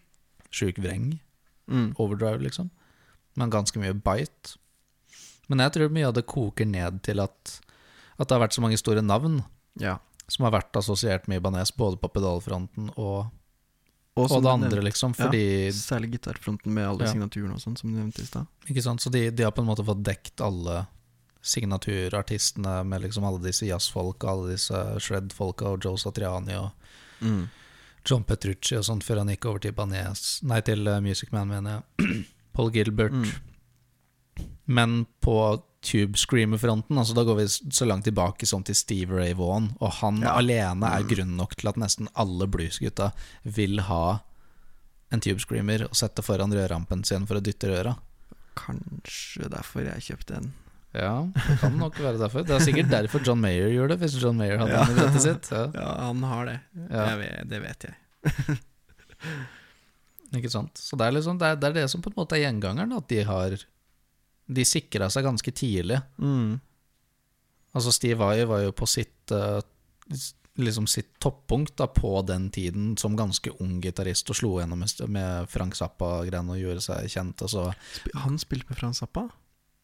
sjuk 0.50 0.80
vreng. 0.82 1.20
Mm. 1.70 1.92
Overdrive, 2.02 2.42
liksom. 2.42 2.72
Men 3.38 3.52
ganske 3.54 3.78
mye 3.78 3.94
bite. 3.94 4.56
Men 5.50 5.60
jeg 5.62 5.76
tror 5.76 5.94
mye 5.94 6.08
av 6.10 6.16
det 6.18 6.26
koker 6.26 6.66
ned 6.66 7.04
til 7.06 7.20
at, 7.22 7.60
at 8.18 8.26
det 8.28 8.34
har 8.34 8.42
vært 8.48 8.58
så 8.58 8.62
mange 8.66 8.78
store 8.82 9.04
navn 9.06 9.44
Ja. 9.78 10.00
som 10.28 10.46
har 10.48 10.56
vært 10.58 10.74
assosiert 10.82 11.28
med 11.28 11.38
Ibanez, 11.44 11.70
både 11.78 11.98
på 12.02 12.10
pedalfronten 12.10 12.90
og, 12.98 13.28
Og 14.18 14.32
og 14.32 14.42
det 14.42 14.50
andre, 14.50 14.82
liksom. 14.82 15.14
Fordi 15.14 15.70
Særlig 15.76 16.14
gitarfronten 16.18 16.72
med 16.74 16.88
alle 16.88 17.06
Ja. 17.06 17.12
signaturene 17.12 17.54
og 17.54 17.60
sånn, 17.62 17.78
som 17.78 17.92
du 17.92 18.00
nevnte 18.00 18.22
i 18.24 18.26
stad. 18.26 18.48
Ikke 18.68 18.82
sant? 18.82 19.02
Så 19.02 19.12
de, 19.12 19.30
de 19.30 19.44
har 19.44 19.52
på 19.52 19.62
en 19.62 19.68
måte 19.68 19.86
fått 19.86 20.02
dekt 20.02 20.42
alle 20.42 20.88
signaturartistene 21.46 22.80
med 22.90 23.02
liksom 23.06 23.24
alle 23.28 23.42
disse 23.44 23.68
jazzfolka, 23.70 24.28
alle 24.32 24.56
disse 24.56 24.82
shred-folka 25.06 25.76
og 25.76 25.86
Joe 25.86 25.98
Satriani 26.02 26.58
og 26.62 26.72
Mm. 27.24 27.46
John 28.06 28.24
Petrucci 28.28 28.76
og 28.76 28.84
sånt 28.86 29.04
før 29.08 29.22
han 29.22 29.30
gikk 29.32 29.46
over 29.48 29.62
til 29.64 29.72
Banes 29.74 30.42
Nei, 30.44 30.58
til 30.68 30.86
eh, 30.92 31.00
Music 31.02 31.32
Man, 31.32 31.48
mener 31.48 31.78
jeg. 31.98 32.26
Paul 32.54 32.68
Gilbert. 32.76 33.16
Mm. 33.16 34.46
Men 34.66 35.06
på 35.24 35.38
Tube 35.86 36.18
Screamer-fronten, 36.20 36.98
altså 37.00 37.16
da 37.16 37.24
går 37.24 37.38
vi 37.40 37.46
så 37.48 37.86
langt 37.88 38.04
tilbake 38.06 38.46
som 38.50 38.64
til 38.68 38.76
Steve 38.76 39.16
Ray 39.16 39.34
Vaughan, 39.38 39.72
og 39.80 39.94
han 40.02 40.20
Ja. 40.26 40.36
alene 40.42 40.92
er 40.92 41.08
grunn 41.08 41.36
nok 41.38 41.56
til 41.56 41.70
at 41.72 41.78
nesten 41.78 42.10
alle 42.16 42.48
bluesgutta 42.52 43.12
vil 43.46 43.80
ha 43.88 44.20
en 45.12 45.22
Tube 45.22 45.40
Screamer 45.40 45.86
og 45.88 45.96
sette 45.96 46.22
foran 46.26 46.52
rødrampen 46.54 47.06
sin 47.06 47.26
for 47.26 47.38
å 47.40 47.42
dytte 47.46 47.70
røra. 47.72 47.96
Kanskje 48.60 49.50
derfor 49.56 49.86
jeg 49.88 50.02
kjøpte 50.12 50.36
en. 50.42 50.54
Ja, 50.96 51.14
det 51.36 51.58
kan 51.60 51.74
nok 51.80 51.98
være 52.00 52.20
derfor. 52.22 52.46
Det 52.48 52.56
er 52.56 52.64
sikkert 52.64 52.88
derfor 52.94 53.24
John 53.26 53.42
Mayer 53.44 53.68
gjør 53.74 53.92
det, 53.92 53.98
hvis 54.04 54.16
John 54.22 54.38
Mayer 54.40 54.62
hadde 54.62 54.72
Ja. 54.78 54.86
den 54.86 54.96
i 54.96 55.00
brettet 55.02 55.26
sitt. 55.26 55.50
Ja. 55.52 55.66
Ja, 55.76 55.90
han 56.08 56.24
har 56.24 56.46
det. 56.48 56.60
Ja. 56.88 57.06
Vet, 57.20 57.50
det 57.52 57.62
vet 57.66 57.88
jeg. 57.90 57.96
Ikke 60.36 60.52
sant? 60.52 60.78
Så 60.82 60.98
det 61.00 61.06
er, 61.08 61.16
liksom, 61.16 61.38
det, 61.40 61.48
er, 61.54 61.60
det 61.60 61.70
er 61.70 61.76
det 61.82 61.90
som 61.92 62.02
på 62.04 62.12
en 62.12 62.18
måte 62.18 62.36
er 62.38 62.46
gjengangeren, 62.46 62.96
at 62.98 63.08
de 63.12 63.22
har 63.28 63.58
De 64.46 64.66
sikra 64.68 65.08
seg 65.10 65.24
ganske 65.26 65.52
tidlig. 65.58 65.98
Mm. 66.22 66.58
Altså 67.76 67.92
Steve 67.96 68.20
Vai 68.22 68.44
var 68.48 68.62
jo 68.66 68.74
på 68.78 68.86
sitt 68.88 69.32
eh, 69.34 69.60
Liksom 70.62 70.86
sitt 70.88 71.18
toppunkt 71.20 71.74
da 71.82 71.88
på 71.92 72.22
den 72.24 72.46
tiden 72.54 72.94
som 73.02 73.18
ganske 73.20 73.52
ung 73.60 73.82
gitarist 73.84 74.30
og 74.32 74.38
slo 74.40 74.52
gjennom 74.62 74.80
med, 74.80 74.94
med 75.12 75.50
Frank 75.52 75.76
Zappa-greiene 75.76 76.54
og 76.56 76.62
gjorde 76.62 76.84
seg 76.86 77.10
kjent. 77.12 77.42
Altså. 77.44 77.66
Han 78.24 78.38
spilte 78.40 78.70
med 78.70 78.80
Frank 78.80 78.96
Zappa? 78.96 79.26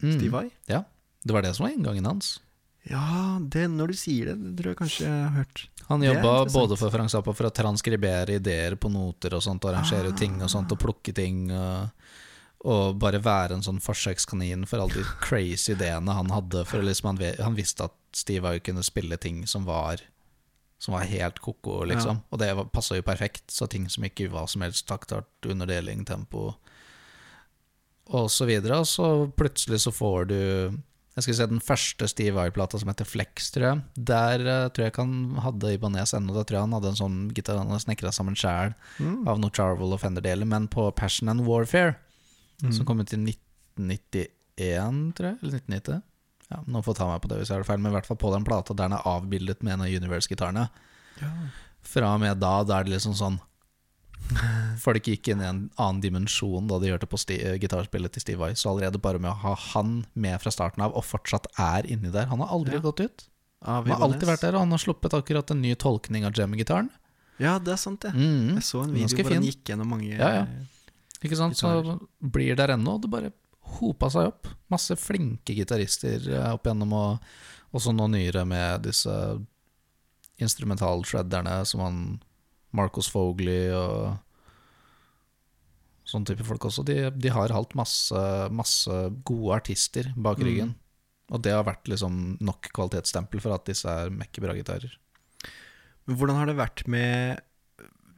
Mm. 0.00 0.14
Steve 0.16 0.32
Vai? 0.32 0.46
Ja, 0.70 0.80
det 1.22 1.34
var 1.36 1.42
det 1.46 1.54
som 1.56 1.66
var 1.66 1.74
inngangen 1.76 2.06
hans. 2.08 2.34
Ja, 2.82 3.38
det, 3.38 3.68
når 3.70 3.92
du 3.92 3.94
sier 3.94 4.32
det, 4.32 4.34
det 4.42 4.56
tror 4.58 4.72
jeg 4.72 4.78
kanskje 4.80 5.04
jeg 5.06 5.22
har 5.22 5.36
hørt. 5.36 5.60
Han 5.86 6.02
jobba 6.02 6.32
både 6.50 6.76
for 6.80 6.90
Frank 6.90 7.12
Zappa 7.12 7.34
for 7.36 7.46
å 7.46 7.54
transkribere 7.54 8.40
ideer 8.40 8.74
på 8.80 8.90
noter 8.90 9.36
og 9.38 9.42
sånt, 9.44 9.62
arrangere 9.70 10.10
Ah. 10.10 10.16
ting 10.18 10.40
og 10.42 10.50
sånt, 10.50 10.72
og 10.74 10.80
plukke 10.82 11.14
ting. 11.14 11.44
Og, 11.54 12.08
og 12.66 12.96
bare 12.98 13.20
være 13.22 13.54
en 13.58 13.62
sånn 13.62 13.78
forsøkskanin 13.82 14.66
for 14.66 14.82
alle 14.82 14.98
de 14.98 15.04
crazy 15.26 15.76
ideene 15.76 16.14
han 16.18 16.30
hadde. 16.34 16.64
For 16.66 16.82
liksom 16.82 17.12
han, 17.12 17.22
han 17.38 17.54
visste 17.58 17.86
at 17.86 17.94
Steve 18.18 18.42
Vai 18.48 18.58
kunne 18.58 18.82
spille 18.82 19.16
ting 19.16 19.44
som 19.46 19.64
var 19.68 20.02
Som 20.82 20.94
var 20.96 21.06
helt 21.06 21.38
ko-ko, 21.38 21.84
liksom. 21.86 22.24
Og 22.34 22.38
det 22.42 22.50
passa 22.74 22.96
jo 22.98 23.02
perfekt. 23.06 23.44
Så 23.54 23.68
ting 23.70 23.84
som 23.88 24.02
ikke 24.02 24.26
var 24.32 24.48
som 24.50 24.64
helst 24.66 24.88
taktart, 24.90 25.30
underdeling, 25.46 26.02
tempo 26.04 26.56
og 28.10 28.26
så 28.30 28.44
videre. 28.50 28.80
Og 28.82 28.88
så 28.90 29.06
plutselig 29.38 29.78
så 29.84 29.92
får 29.94 30.24
du 30.32 30.40
jeg 31.14 31.24
skal 31.26 31.34
se 31.36 31.46
den 31.50 31.60
første 31.60 32.06
Steve 32.08 32.32
Vai-plata 32.38 32.78
som 32.80 32.88
heter 32.88 33.04
Flex, 33.04 33.50
tror 33.52 33.66
jeg. 33.66 33.82
Der 34.08 34.40
uh, 34.46 34.68
tror 34.72 34.84
jeg 34.86 34.92
ikke 34.94 35.04
han 35.04 35.36
hadde 35.44 35.72
Ibanez 35.74 36.14
ennå. 36.16 36.32
Da 36.32 36.42
tror 36.48 36.56
jeg 36.56 36.64
han 36.64 36.72
hadde 36.78 36.88
en 36.94 37.00
sånn 37.02 37.18
gitar 37.36 37.58
han 37.60 37.68
snekra 37.82 38.12
sammen 38.16 38.34
sjæl 38.38 38.72
Mm. 38.98 39.26
av 39.28 39.38
noe 39.42 39.50
Charvel 39.52 39.92
og 39.92 40.00
Fender-deler. 40.00 40.46
Men 40.48 40.68
på 40.72 40.86
Passion 40.96 41.28
and 41.28 41.44
Warfare, 41.46 41.96
Mm. 42.62 42.72
som 42.72 42.86
kom 42.86 43.00
ut 43.00 43.12
i 43.12 43.16
1991, 43.18 45.12
tror 45.16 45.28
jeg, 45.32 45.38
eller 45.42 45.58
1990 45.58 46.02
Ja, 46.52 46.58
Noen 46.68 46.84
får 46.84 46.96
ta 46.98 47.06
meg 47.08 47.22
på 47.24 47.28
det 47.30 47.38
hvis 47.40 47.48
jeg 47.48 47.56
har 47.56 47.62
det 47.62 47.68
feil, 47.70 47.80
men 47.80 47.92
i 47.92 47.96
hvert 47.96 48.06
fall 48.08 48.18
på 48.20 48.32
den 48.34 48.44
plata 48.44 48.74
der 48.76 48.88
den 48.90 48.96
er 48.98 49.06
avbildet 49.08 49.62
med 49.64 49.72
en 49.72 49.84
av 49.86 49.88
Universe-gitarene. 50.02 50.66
Ja. 51.22 51.30
Fra 51.82 52.10
og 52.14 52.20
med 52.20 52.38
da, 52.42 52.62
da 52.62 52.78
er 52.80 52.84
det 52.84 52.92
liksom 52.98 53.14
sånn 53.16 53.38
Folk 54.82 55.04
gikk 55.06 55.28
inn 55.32 55.40
i 55.42 55.46
en 55.48 55.60
annen 55.76 56.00
dimensjon 56.02 56.68
da 56.70 56.78
de 56.82 56.90
hørte 56.92 57.08
på 57.10 57.18
sti 57.20 57.36
gitarspillet 57.62 58.12
til 58.14 58.22
Steve 58.24 58.38
Vai. 58.40 58.52
Så 58.58 58.70
allerede 58.70 59.00
bare 59.02 59.18
med 59.20 59.30
å 59.32 59.36
ha 59.42 59.54
han 59.74 60.04
med 60.14 60.40
fra 60.42 60.50
starten 60.54 60.82
av, 60.84 60.94
og 60.96 61.04
fortsatt 61.04 61.46
er 61.60 61.86
inni 61.90 62.10
der 62.14 62.26
Han 62.32 62.40
har 62.40 62.48
aldri 62.54 62.74
Ja. 62.78 62.80
gått 62.80 63.00
ut. 63.00 63.24
Han 63.64 63.86
har 63.86 64.00
alltid 64.02 64.26
vært 64.26 64.40
der, 64.40 64.54
og 64.56 64.60
han 64.64 64.70
har 64.74 64.78
sluppet 64.78 65.12
akkurat 65.14 65.50
en 65.50 65.60
ny 65.62 65.74
tolkning 65.74 66.24
av 66.26 66.32
Jam-gitaren. 66.34 66.88
Ja, 67.38 67.58
det 67.58 67.72
er 67.74 67.76
sant, 67.76 68.00
det. 68.00 68.12
Mm. 68.14 68.54
Jeg 68.56 68.62
så 68.66 68.82
en 68.84 68.92
video 68.94 69.16
hvor 69.22 69.34
han 69.34 69.42
gikk 69.46 69.64
gjennom 69.64 69.88
mange 69.88 70.08
Ja, 70.16 70.28
ja. 70.42 70.46
Ikke 71.22 71.36
sant? 71.38 71.54
Så 71.56 71.68
Gitarer. 71.70 72.00
blir 72.20 72.56
der 72.56 72.68
ennå. 72.74 73.00
Det 73.00 73.08
bare 73.10 73.32
hopa 73.78 74.10
seg 74.10 74.26
opp. 74.26 74.48
Masse 74.70 74.96
flinke 74.98 75.54
gitarister 75.54 76.18
eh, 76.28 76.52
opp 76.52 76.64
igjennom, 76.66 76.92
og 76.92 77.20
også 77.72 77.94
nå 77.94 78.08
nyere 78.10 78.44
med 78.44 78.82
disse 78.82 79.14
instrumental-shredderne 80.42 81.64
som 81.66 81.80
han 81.80 81.98
Marcos 82.72 83.08
Fogley 83.12 83.70
og 83.76 84.18
sånne 86.08 86.28
type 86.32 86.44
folk 86.46 86.64
også. 86.68 86.84
De, 86.88 86.96
de 87.14 87.30
har 87.32 87.52
hatt 87.54 87.76
masse, 87.78 88.22
masse 88.52 88.96
gode 89.28 89.54
artister 89.60 90.10
bak 90.16 90.38
Mm. 90.40 90.46
ryggen. 90.48 90.74
Og 91.32 91.40
det 91.44 91.52
har 91.54 91.64
vært 91.64 91.88
liksom 91.88 92.36
nok 92.44 92.68
kvalitetsstempel 92.74 93.40
for 93.40 93.54
at 93.54 93.64
disse 93.64 93.88
er 93.88 94.10
mekkebra 94.12 94.52
gitarer. 94.58 94.92
Men 96.06 96.16
hvordan 96.18 96.36
har 96.36 96.46
det 96.50 96.56
vært 96.58 96.86
med 96.90 97.40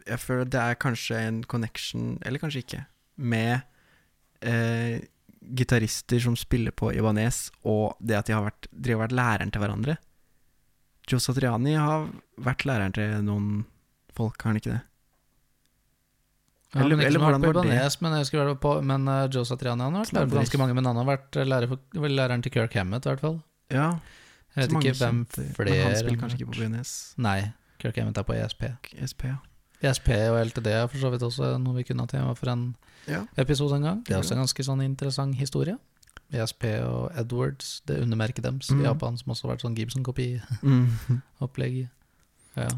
Jeg 0.06 0.18
føler 0.20 0.44
det 0.44 0.60
er 0.60 0.74
kanskje 0.76 1.16
en 1.16 1.42
connection, 1.48 2.18
eller 2.26 2.38
kanskje 2.38 2.60
ikke, 2.60 2.80
med 3.16 3.62
eh, 4.42 5.00
gitarister 5.56 6.20
som 6.20 6.34
spiller 6.36 6.72
på 6.76 6.90
Ibanez, 6.92 7.50
og 7.64 7.96
det 8.04 8.18
at 8.18 8.26
de 8.28 8.34
har 8.36 8.44
vært, 8.44 8.66
de 8.70 8.92
har 8.92 9.00
vært 9.00 9.14
læreren 9.16 9.50
til 9.50 9.62
hverandre. 9.64 9.94
Joe 11.08 11.20
Satriani 11.24 11.72
har 11.80 12.10
vært 12.36 12.66
læreren 12.68 12.92
til 12.92 13.16
noen 13.24 13.64
folk, 14.16 14.42
har 14.42 14.50
han 14.52 14.56
ikke 14.60 14.70
det? 14.72 14.80
Eller- 16.74 16.98
ja, 17.02 17.06
eller 17.06 17.20
hvordan 17.22 17.40
var 17.42 17.52
det? 17.52 17.64
Ibanez, 17.70 18.00
men 18.02 18.12
jeg 18.18 18.26
skulle 18.26 18.44
være 18.46 18.56
på 18.58 18.70
Men 18.82 19.06
uh, 19.08 19.28
Joe 19.34 19.44
Satriani 19.46 19.82
han 19.84 19.94
har 19.94 20.02
vært 20.02 20.12
lærer 20.16 20.28
for 20.28 20.36
ganske 20.40 20.58
mange, 20.58 20.74
men 20.74 20.84
han 20.90 20.96
har 20.96 21.04
vært 21.06 21.36
eh, 21.38 21.44
lærer 21.46 21.68
for, 21.68 21.78
læreren 22.08 22.42
til 22.42 22.50
Kirk 22.52 22.72
Hammett, 22.74 23.06
i 23.06 23.08
hvert 23.12 23.20
fall. 23.20 23.38
Ja, 23.70 23.90
Jeg 24.56 24.56
vet 24.56 24.70
ikke 24.82 24.94
hvem 24.98 25.26
flere 25.30 25.70
Men 25.70 25.82
han 25.86 25.96
spiller 25.96 26.18
kanskje 26.20 26.36
ikke 26.40 26.50
på 26.50 26.54
har 26.58 27.14
Nei, 27.18 27.52
Kirk 27.78 27.96
Hammett 27.96 28.18
er 28.18 28.22
på 28.26 28.32
ESP. 28.34 28.62
ESP, 28.98 29.22
ja. 29.24 29.36
ESP 29.84 30.08
og 30.30 30.40
LTD 30.46 30.66
er 30.72 30.86
for 30.88 30.98
så 30.98 31.10
vidt 31.12 31.22
også 31.22 31.58
noe 31.60 31.74
vi 31.76 31.82
kunne 31.84 32.00
ha 32.02 32.06
tema 32.10 32.34
for 32.34 32.48
en 32.50 32.74
Ja. 33.06 33.20
episode 33.36 33.74
en 33.76 33.82
gang. 33.82 34.02
Det 34.04 34.14
er 34.14 34.18
også 34.22 34.32
en 34.34 34.38
ganske 34.42 34.64
sånn 34.64 34.80
interessant 34.82 35.34
historie. 35.36 35.76
ESP 36.32 36.64
og 36.82 37.10
Edwards, 37.20 37.82
det 37.86 38.00
undermerket 38.02 38.42
deres 38.42 38.70
i 38.70 38.74
Mhm. 38.74 38.82
Japan, 38.84 39.16
som 39.18 39.30
også 39.32 39.42
har 39.46 39.54
vært 39.56 39.62
sånn 39.62 39.76
Gibson-kopiopplegg. 39.76 41.88
Ja. 42.56 42.68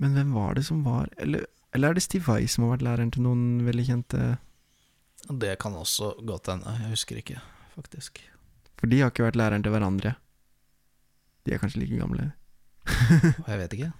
Men 0.00 0.16
hvem 0.16 0.32
var 0.34 0.56
det 0.56 0.64
som 0.64 0.80
var 0.86 1.10
Eller, 1.20 1.44
eller 1.76 1.92
er 1.92 1.98
det 1.98 2.04
Steve 2.04 2.24
Vai 2.24 2.46
som 2.48 2.64
har 2.64 2.76
vært 2.76 2.86
læreren 2.86 3.10
til 3.12 3.26
noen 3.26 3.64
veldig 3.66 3.84
kjente 3.90 4.20
Det 5.28 5.52
kan 5.62 5.76
også 5.78 6.14
godt 6.26 6.48
hende. 6.50 6.76
Jeg 6.80 6.94
husker 6.94 7.20
ikke, 7.20 7.40
faktisk. 7.76 8.22
For 8.80 8.90
de 8.90 9.02
har 9.02 9.12
ikke 9.12 9.28
vært 9.28 9.38
læreren 9.38 9.62
til 9.62 9.70
hverandre. 9.74 10.16
De 11.46 11.54
er 11.54 11.60
kanskje 11.62 11.84
like 11.84 11.98
gamle. 12.00 12.32
Jeg 13.50 13.60
vet 13.60 13.76
ikke. 13.76 13.92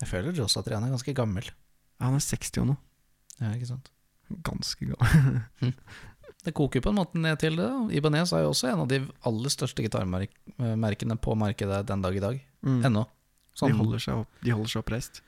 Jeg 0.00 0.08
føler 0.08 0.36
Joss 0.38 0.54
at 0.60 0.68
Rian 0.70 0.86
er 0.86 0.92
ganske 0.94 1.14
gammel. 1.16 1.48
Ja, 1.98 2.06
han 2.06 2.14
er 2.16 2.22
60 2.22 2.62
nå. 2.70 2.76
Ja, 3.40 3.50
ikke 3.56 3.68
sant? 3.72 3.90
Ganske 4.46 4.92
gammel. 4.92 5.74
Det 6.44 6.54
koker 6.56 6.80
på 6.80 6.88
en 6.88 6.96
måte 6.96 7.20
ned 7.20 7.36
til 7.42 7.58
det. 7.58 7.68
Ibanez 7.98 8.30
er 8.32 8.46
jo 8.46 8.52
også 8.54 8.70
en 8.70 8.80
av 8.80 8.86
de 8.88 9.02
aller 9.28 9.52
største 9.52 9.84
gitarmerkene 9.84 11.16
på 11.20 11.34
markedet 11.36 11.82
den 11.90 12.04
dag 12.04 12.16
i 12.16 12.22
dag. 12.22 12.38
Mm. 12.64 12.78
Ennå. 12.88 13.02
De 13.04 13.58
Sånn, 13.60 13.74
de 13.74 14.52
holder 14.54 14.70
seg 14.72 14.80
oppreist. 14.80 15.20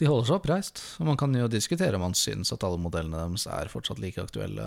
De 0.00 0.06
holder 0.10 0.26
seg 0.26 0.36
oppreist. 0.40 0.80
Og 1.00 1.06
man 1.06 1.16
kan 1.20 1.34
jo 1.38 1.46
diskutere 1.48 1.94
om 1.94 2.02
man 2.02 2.14
syns 2.18 2.50
at 2.52 2.64
alle 2.66 2.80
modellene 2.82 3.14
deres 3.20 3.46
er 3.46 3.68
fortsatt 3.70 4.00
like 4.02 4.18
aktuelle. 4.22 4.66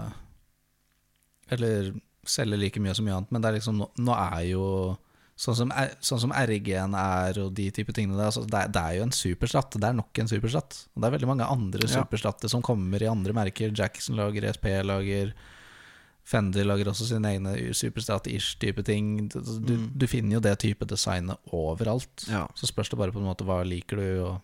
Eller 1.51 1.93
selger 2.27 2.59
like 2.59 2.79
mye 2.83 2.95
som 2.95 3.05
mye 3.07 3.17
annet. 3.17 3.31
Men 3.31 3.43
det 3.43 3.49
er 3.51 3.57
liksom, 3.59 3.83
nå, 3.83 4.15
er 4.15 4.47
jo 4.53 4.63
Sånn 5.37 5.53
som, 5.53 5.69
sånn 6.01 6.17
som 6.23 6.31
RG-en 6.33 6.95
er, 6.97 7.37
og 7.43 7.51
de 7.53 7.67
type 7.69 7.93
tingene 7.93 8.15
der. 8.17 8.31
Altså 8.31 8.41
det, 8.49 8.57
er, 8.57 8.71
det 8.73 8.81
er 8.81 8.95
jo 8.97 9.03
en 9.05 9.11
superskatt. 9.13 9.75
Det 9.77 9.85
er 9.85 9.93
nok 9.93 10.17
en 10.23 10.29
superskatt. 10.31 10.79
Og 10.95 11.03
det 11.03 11.05
er 11.05 11.13
veldig 11.13 11.27
mange 11.29 11.45
andre 11.53 11.83
Ja. 11.85 11.91
superskatter 11.99 12.49
som 12.49 12.63
kommer 12.65 13.03
i 13.05 13.05
andre 13.11 13.35
merker. 13.37 13.69
Jackson 13.69 14.17
lager, 14.17 14.47
SP 14.49 14.65
lager 14.81 15.35
Fender 16.27 16.65
lager 16.65 16.89
også 16.89 17.05
sine 17.11 17.29
egne 17.35 17.53
superstat-ish-type 17.71 18.81
ting. 18.83 19.27
Du, 19.29 19.37
du, 19.61 19.75
Mm. 19.77 19.85
du 19.95 20.07
finner 20.09 20.33
jo 20.33 20.41
det 20.41 20.57
type 20.59 20.89
designet 20.89 21.37
overalt. 21.53 22.25
Ja. 22.27 22.47
Så 22.57 22.65
spørs 22.73 22.89
det 22.89 22.97
bare 22.97 23.13
på 23.13 23.21
en 23.21 23.29
måte 23.29 23.45
hva 23.45 23.61
liker 23.63 23.95
du. 24.01 24.23
Og 24.25 24.41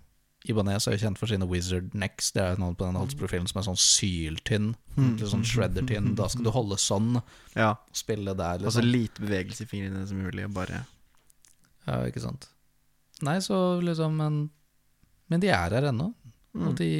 Ibanez 0.49 0.87
er 0.87 0.97
jo 0.97 1.03
kjent 1.05 1.19
for 1.19 1.31
sine 1.31 1.47
Wizard 1.47 1.93
Necks. 1.95 2.33
Det 2.35 2.41
er 2.43 2.55
jo 2.55 2.63
noen 2.65 2.75
på 2.75 2.87
den 2.87 2.97
halsprofilen 2.99 3.45
som 3.47 3.61
er 3.61 3.67
sånn 3.69 3.79
syltynn. 3.79 4.73
Mm. 4.97 5.13
Sånn 5.21 5.45
shredder-tynn. 5.47 6.11
Da 6.19 6.27
skal 6.31 6.43
du 6.43 6.51
holde 6.51 6.75
sånn 6.81 7.13
ja. 7.55 7.69
og 7.77 7.95
spille 7.95 8.35
der, 8.35 8.65
Og 8.65 8.73
så 8.73 8.83
liksom. 8.83 8.91
lite 8.91 9.23
bevegelse 9.23 9.63
i 9.63 9.69
fingrene 9.71 10.03
som 10.09 10.19
mulig. 10.19 10.49
Bare 10.55 10.83
Ja, 11.87 12.01
ikke 12.09 12.23
sant. 12.23 12.49
Nei, 13.23 13.37
så 13.45 13.79
liksom 13.83 14.17
Men, 14.19 14.41
men 15.31 15.43
de 15.43 15.51
er 15.53 15.77
her 15.77 15.87
ennå. 15.93 16.11
Og 16.53 16.73
mm. 16.73 16.75
de, 16.81 16.91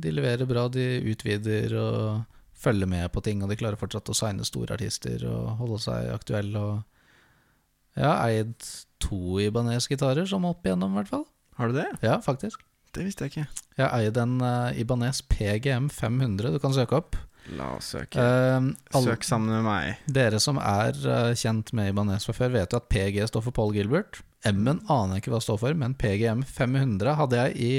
de 0.00 0.14
leverer 0.14 0.48
bra. 0.48 0.64
De 0.72 0.86
utvider 1.12 1.76
og 1.78 2.24
følger 2.64 2.88
med 2.88 3.12
på 3.12 3.20
ting. 3.28 3.44
Og 3.44 3.52
de 3.52 3.60
klarer 3.60 3.80
fortsatt 3.80 4.08
å 4.08 4.16
signe 4.16 4.48
store 4.48 4.78
artister 4.78 5.28
og 5.28 5.60
holde 5.60 5.82
seg 5.84 6.08
aktuelle. 6.16 6.64
Og 6.64 8.00
jeg 8.00 8.08
har 8.08 8.24
eid 8.24 8.72
to 9.04 9.38
Ibanez-gitarer, 9.44 10.24
som 10.26 10.48
opp 10.48 10.64
igjennom, 10.64 10.96
i 10.96 11.02
hvert 11.02 11.12
fall. 11.12 11.26
Har 11.58 11.70
du 11.70 11.76
det? 11.78 11.86
Ja, 12.02 12.18
faktisk. 12.24 12.62
Det 12.94 13.04
visste 13.06 13.26
jeg 13.26 13.32
ikke. 13.34 13.46
Jeg 13.78 13.88
eier 13.90 14.12
den 14.14 14.36
uh, 14.42 14.70
Ibanez 14.78 15.20
PGM 15.30 15.88
500 15.90 16.52
du 16.54 16.58
kan 16.62 16.74
søke 16.76 16.98
opp. 17.00 17.16
La 17.58 17.72
oss 17.76 17.90
søke. 17.92 18.16
Uh, 18.16 18.70
alle, 18.94 19.02
Søk 19.16 19.26
sammen 19.26 19.50
med 19.52 19.64
meg. 19.66 19.98
dere 20.06 20.38
som 20.40 20.56
er 20.62 20.94
uh, 21.04 21.32
kjent 21.36 21.72
med 21.76 21.90
Ibanez 21.90 22.24
fra 22.28 22.34
før, 22.38 22.54
vet 22.54 22.72
jo 22.72 22.78
at 22.80 22.86
PG 22.88 23.18
står 23.32 23.44
for 23.48 23.56
Paul 23.56 23.74
Gilbert. 23.76 24.22
M-en 24.46 24.80
aner 24.92 25.16
jeg 25.18 25.24
ikke 25.24 25.34
hva 25.34 25.40
det 25.42 25.48
står 25.48 25.60
for, 25.64 25.76
men 25.82 25.94
PGM 25.98 26.42
500 26.46 27.14
hadde 27.20 27.42
jeg 27.42 27.60
i 27.64 27.74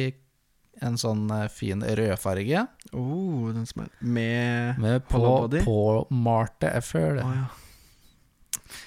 En 0.83 0.97
sånn 0.99 1.29
eh, 1.31 1.45
fin 1.47 1.79
rødfarge 1.79 2.65
Oh, 2.91 3.45
den 3.55 3.63
som 3.69 3.85
er 3.85 3.91
med 4.03 4.79
med 4.83 5.05
på, 5.07 5.21
Hollow 5.21 5.45
body? 5.45 5.61
påmalte 5.63 6.67
FR. 6.83 7.21
Å 7.23 7.29
ja. 7.31 7.45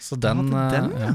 Så 0.05 0.18
den, 0.20 0.51
den, 0.53 0.91
ja. 1.01 1.14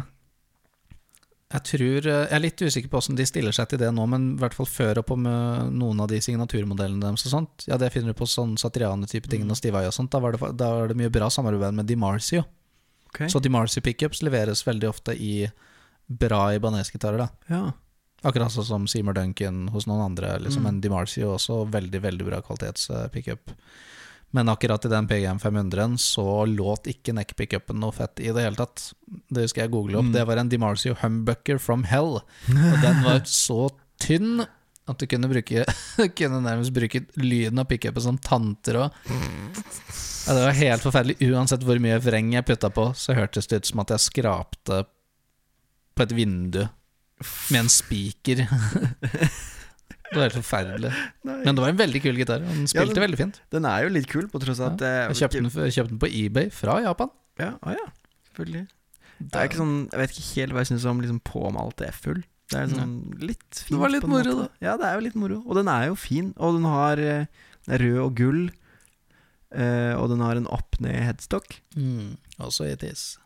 Jeg 1.53 1.63
tror 1.69 2.07
eh, 2.09 2.23
Jeg 2.25 2.33
er 2.33 2.41
litt 2.41 2.61
usikker 2.65 2.89
på 2.89 2.97
hvordan 2.99 3.17
de 3.19 3.25
stiller 3.29 3.53
seg 3.55 3.69
til 3.69 3.79
det 3.83 3.91
nå, 3.93 4.05
men 4.09 4.31
i 4.33 4.39
hvert 4.41 4.55
fall 4.57 4.65
før 4.69 5.03
og 5.03 5.05
på 5.11 5.17
med 5.21 5.73
noen 5.77 6.01
av 6.01 6.09
de 6.09 6.17
signaturmodellene 6.25 7.03
deres 7.05 7.27
og 7.27 7.33
sånt. 7.35 7.67
Ja, 7.69 7.77
det 7.77 7.91
finner 7.93 8.13
du 8.13 8.17
på 8.17 8.25
sånn 8.29 8.55
Satriane-type 8.57 9.29
ting 9.29 9.45
Mm. 9.45 9.51
og 9.53 9.59
Stivai 9.59 9.85
og 9.85 9.93
sånt. 9.93 10.09
Da, 10.11 10.19
var 10.23 10.33
det, 10.33 10.41
da 10.57 10.71
var, 10.79 10.87
det 10.89 10.97
mye 10.97 11.13
bra 11.13 11.29
samarbeid 11.29 11.77
med 11.77 11.85
DiMarzio. 11.85 12.43
Okay. 13.13 13.29
Så 13.29 13.39
DiMarzio 13.39 13.83
pickups 13.85 14.23
leveres 14.25 14.65
veldig 14.65 14.89
ofte 14.89 15.13
i 15.13 15.47
bra 16.09 16.47
Ibanez-gitarer, 16.57 17.17
da. 17.21 17.29
ja. 17.53 17.63
Akkurat 18.23 18.53
sånn 18.55 18.63
som 18.63 18.83
Seymour 18.87 19.13
Duncan 19.17 19.67
hos 19.73 19.83
noen 19.85 19.99
andre. 20.05 20.37
Liksom. 20.39 20.63
Mm. 20.63 20.67
Men 20.69 20.81
DiMarzio 20.81 21.33
også 21.35 21.65
veldig 21.69 21.99
veldig 22.05 22.25
bra 22.29 22.37
kvalitets-pickup. 22.41 23.51
Men 24.33 24.49
akkurat 24.49 24.85
i 24.85 24.89
den 24.89 25.07
PGM 25.07 25.39
500-en 25.39 25.97
så 26.01 26.25
låt 26.49 26.87
ikke 26.89 27.13
neck-pickupen 27.13 27.77
noe 27.77 27.93
fett 27.93 28.17
i 28.17 28.31
det 28.33 28.47
hele 28.47 28.57
tatt. 28.57 28.87
Det 29.29 29.45
husker 29.45 29.65
jeg 29.65 29.73
google 29.75 29.99
opp. 29.99 30.09
Mm. 30.09 30.15
Det 30.15 30.23
var 30.25 30.41
en 30.41 30.49
DiMarzio 30.49 30.97
Humbucker 31.03 31.61
from 31.61 31.85
Hell. 31.85 32.17
Og 32.49 32.77
den 32.81 33.03
var 33.05 33.21
så 33.29 33.67
tynn 34.01 34.41
at 34.89 34.99
du 34.99 35.05
kunne, 35.07 35.29
bruke, 35.31 35.63
kunne 36.17 36.41
nærmest 36.43 36.73
bruke 36.75 37.05
lyden 37.21 37.61
av 37.61 37.69
pickupen 37.69 38.03
som 38.03 38.17
tanter 38.17 38.81
òg. 38.81 38.97
Ja, 40.25 40.33
det 40.33 40.43
var 40.47 40.57
helt 40.57 40.85
forferdelig. 40.87 41.29
Uansett 41.29 41.63
hvor 41.67 41.79
mye 41.83 42.01
vreng 42.01 42.33
jeg 42.33 42.47
putta 42.47 42.73
på, 42.73 42.89
så 42.97 43.15
hørtes 43.15 43.47
det 43.51 43.61
ut 43.61 43.69
som 43.69 43.83
at 43.83 43.93
jeg 43.93 44.07
skrapte 44.09 44.83
på 45.93 46.07
et 46.07 46.15
vindu 46.17 46.63
med 47.53 47.59
en 47.61 47.71
spiker. 47.71 48.47
det 50.13 50.19
var 50.21 50.27
helt 50.29 50.37
forferdelig. 50.39 50.91
Men 51.27 51.49
det 51.57 51.63
var 51.63 51.73
en 51.73 51.79
veldig 51.81 52.01
kul 52.05 52.19
gitar. 52.21 52.43
Den 52.43 52.53
Den 52.53 52.67
Ja, 52.67 52.71
spilte 52.75 52.95
den- 52.95 53.05
veldig 53.07 53.19
fint. 53.19 53.41
Den 53.53 53.65
er 53.69 53.83
jo 53.87 53.89
litt 53.95 54.07
kul, 54.11 54.27
på 54.31 54.41
tross 54.43 54.61
av 54.63 54.73
at 54.73 54.85
ja. 54.85 55.07
Jeg 55.09 55.19
kjøpte 55.23 55.41
den, 55.41 55.71
kjøpt 55.77 55.93
den 55.95 56.01
på 56.03 56.09
eBay 56.11 56.49
fra 56.53 56.79
Japan. 56.85 57.11
Ja, 57.41 57.51
å 57.65 57.73
ja, 57.75 57.85
selvfølgelig. 58.29 58.67
Det 59.23 59.39
er 59.39 59.47
ikke 59.49 59.61
sånn, 59.61 59.75
Jeg 59.91 59.99
vet 60.01 60.13
ikke 60.13 60.29
helt 60.41 60.53
hva 60.53 60.63
jeg 60.63 60.71
syns 60.73 60.85
om 60.89 61.01
liksom 61.03 61.19
påmalte 61.27 61.87
F-hull. 61.89 62.23
Det 62.51 62.59
er 62.59 62.67
sånn 62.69 62.95
litt 63.23 63.61
fint. 63.63 63.71
Det 63.73 63.79
var 63.81 63.89
litt 63.93 64.05
moro, 64.09 64.33
da. 64.43 64.47
Ja, 64.61 64.73
det 64.77 64.85
er 64.85 64.97
jo 64.99 65.05
litt 65.07 65.15
moro. 65.17 65.39
Og 65.47 65.55
den 65.57 65.69
er 65.71 65.87
jo 65.87 65.95
fin. 65.97 66.33
Og 66.37 66.57
den 66.59 66.67
har 66.69 66.99
eh, 67.01 67.25
den 67.65 67.75
er 67.77 67.83
rød 67.85 67.99
og 68.03 68.15
gull. 68.19 68.43
Uh, 69.53 69.93
og 70.01 70.09
den 70.09 70.21
har 70.25 70.39
en 70.39 70.49
opp-ned 70.49 70.97
headstock. 71.05 71.59
Mm. 71.77 72.15
Også 72.41 72.65
i 72.65 72.73
is. 72.89 73.17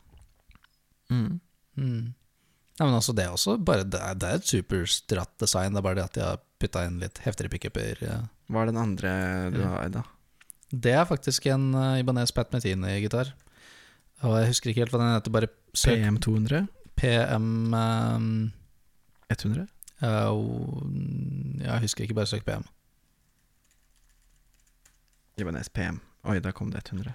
Mm. 1.09 1.39
Mm. 1.79 2.13
Nei, 2.77 2.83
men 2.85 2.97
altså, 2.97 3.15
det 3.15 3.23
er 3.25 3.31
også 3.31 3.55
bare 3.63 3.85
Det 3.87 3.99
er, 4.01 4.17
det 4.19 4.27
er 4.27 4.41
et 4.41 4.49
superstratt 4.49 5.33
design. 5.39 5.73
Det 5.73 5.79
er 5.81 5.87
bare 5.87 5.99
det 6.01 6.03
at 6.09 6.17
de 6.17 6.25
har 6.25 6.41
putta 6.61 6.85
inn 6.87 6.99
litt 7.01 7.21
heftigere 7.25 7.51
pickuper. 7.53 8.01
Hva 8.47 8.63
er 8.63 8.71
den 8.71 8.79
andre 8.81 9.11
du 9.53 9.59
har 9.63 9.75
har, 9.75 9.91
da? 9.93 10.03
Det 10.71 10.91
er 10.97 11.05
faktisk 11.07 11.45
en 11.51 11.69
uh, 11.75 11.99
Ibanez 11.99 12.33
Pat 12.35 12.51
Metini-gitar. 12.51 13.31
Og 14.25 14.33
jeg 14.41 14.49
husker 14.51 14.71
ikke 14.71 14.83
helt 14.83 14.95
hva 14.95 14.99
den 15.03 15.13
heter. 15.13 15.33
Bare 15.35 15.51
søk 15.77 15.99
PM200? 16.01 16.65
PM 16.97 17.73
um, 17.77 18.51
100? 19.29 19.67
uh, 20.01 21.61
Jeg 21.61 21.79
husker 21.85 22.03
ikke, 22.03 22.17
bare 22.17 22.29
søk 22.29 22.45
PM. 22.45 22.65
Ibanez 25.37 25.69
PM. 25.69 26.01
Oi, 26.25 26.39
da 26.43 26.51
kom 26.51 26.71
det 26.73 26.81
100. 26.89 27.13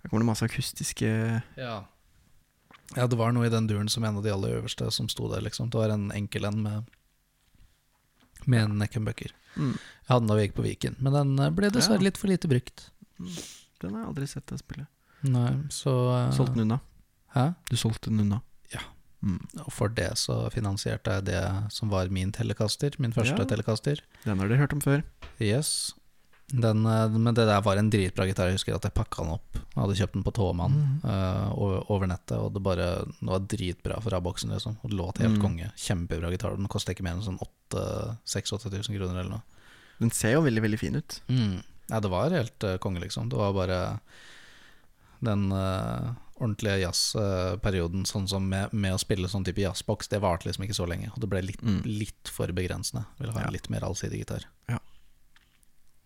Her 0.00 0.08
kommer 0.08 0.22
det 0.22 0.30
masse 0.30 0.46
akustiske 0.46 1.08
Ja. 1.58 1.80
Ja, 2.96 3.06
det 3.06 3.16
var 3.18 3.32
noe 3.32 3.46
i 3.46 3.52
den 3.52 3.66
duren 3.70 3.88
som 3.88 4.04
en 4.04 4.16
av 4.16 4.22
de 4.24 4.30
aller 4.32 4.56
øverste 4.60 4.90
som 4.92 5.08
sto 5.08 5.28
der, 5.32 5.40
liksom. 5.46 5.70
Det 5.70 5.78
var 5.78 5.90
en 5.94 6.10
enkel 6.12 6.44
en 6.48 6.62
med, 6.62 6.84
med 8.46 8.62
en 8.64 8.78
Neckenbucker. 8.78 9.32
mm. 9.56 9.74
Jeg 9.76 10.08
hadde 10.14 10.20
den 10.24 10.30
da 10.32 10.34
vi 10.38 10.46
gikk 10.46 10.54
på 10.56 10.62
Viken, 10.66 10.96
men 10.98 11.12
den 11.14 11.38
eh, 11.38 11.50
ble 11.54 11.68
dessverre 11.70 12.00
Ja. 12.00 12.08
litt 12.08 12.16
for 12.18 12.26
lite 12.32 12.48
brukt. 12.50 12.90
Den 13.80 13.94
har 13.94 14.00
jeg 14.02 14.08
aldri 14.10 14.26
sett 14.26 14.46
deg 14.50 14.58
spille. 14.58 14.86
Nei, 15.22 15.52
så 15.70 15.92
uh, 16.10 16.30
Solgte 16.34 16.54
den 16.56 16.64
unna. 16.64 16.80
Hæ? 17.34 17.44
Du 17.70 17.76
solgte 17.76 18.10
den 18.10 18.20
unna. 18.24 18.40
Ja. 18.72 18.80
Mm. 19.22 19.38
Og 19.66 19.70
for 19.72 19.88
det 19.92 20.08
så 20.18 20.48
finansierte 20.50 21.12
jeg 21.18 21.26
det 21.28 21.42
som 21.70 21.90
var 21.92 22.08
min 22.08 22.32
telekaster, 22.32 22.96
min 22.98 23.12
første 23.12 23.36
Ja. 23.38 23.44
telekaster. 23.46 24.00
Den 24.24 24.38
har 24.40 24.48
dere 24.48 24.58
hørt 24.64 24.72
om 24.72 24.80
før. 24.80 25.02
Yes. 25.38 25.92
Den, 26.50 26.84
eh, 26.86 27.08
men 27.14 27.34
det 27.34 27.44
der 27.46 27.60
var 27.62 27.76
en 27.78 27.90
dritbra 27.90 28.26
gitar. 28.26 28.48
Jeg 28.50 28.58
husker 28.58 28.74
at 28.74 28.82
jeg 28.88 28.94
pakka 28.96 29.22
den 29.22 29.32
opp. 29.36 29.54
Jeg 29.54 29.78
hadde 29.78 29.96
kjøpt 30.00 30.16
den 30.16 30.24
på 30.26 30.32
Tåmann 30.34 30.72
mm. 30.74 31.04
uh, 31.04 31.52
over, 31.54 31.84
over 31.94 32.06
nettet, 32.10 32.36
og 32.42 32.52
det 32.56 32.62
bare 32.62 32.86
det 33.06 33.28
var 33.30 33.44
dritbra 33.46 34.00
fra 34.02 34.20
boksen. 34.20 34.50
liksom 34.50 34.76
Og 34.82 34.90
det 34.90 34.96
låt 34.98 35.18
helt 35.22 35.38
Mm. 35.38 35.42
konge. 35.44 35.70
Kjempebra 35.76 36.30
gitar. 36.32 36.56
Den 36.56 36.66
koster 36.68 36.92
ikke 36.92 37.04
mer 37.06 37.14
enn 37.14 37.22
sånn 37.22 37.38
6000-8000 37.70 38.96
kroner 38.98 39.20
eller 39.20 39.30
noe. 39.30 39.42
Den 40.00 40.10
ser 40.10 40.32
jo 40.34 40.42
veldig, 40.42 40.62
veldig 40.64 40.78
fin 40.80 40.96
ut. 40.96 41.20
Mm. 41.28 41.62
Nei, 41.90 42.00
det 42.00 42.10
var 42.10 42.30
helt 42.34 42.64
uh, 42.66 42.76
konge, 42.82 43.00
liksom. 43.04 43.28
Det 43.30 43.38
var 43.38 43.52
bare 43.54 43.78
den 45.20 45.50
uh, 45.52 46.12
ordentlige 46.40 46.78
jazzperioden, 46.80 48.06
sånn 48.08 48.26
som 48.30 48.46
med, 48.48 48.72
med 48.72 48.94
å 48.96 49.00
spille 49.02 49.28
sånn 49.28 49.44
type 49.44 49.60
jazzboks, 49.60 50.08
det 50.08 50.22
varte 50.24 50.48
liksom 50.48 50.64
ikke 50.64 50.78
så 50.78 50.86
lenge. 50.88 51.10
Og 51.14 51.20
det 51.20 51.28
ble 51.28 51.42
litt, 51.44 51.60
Mm. 51.62 51.82
litt 51.84 52.30
for 52.32 52.48
begrensende. 52.56 53.04
Ville 53.18 53.32
ha 53.36 53.40
Ja. 53.42 53.46
en 53.46 53.52
litt 53.52 53.68
mer 53.70 53.80
allsidig 53.84 54.22
gitar. 54.24 54.46
Ja. 54.68 54.78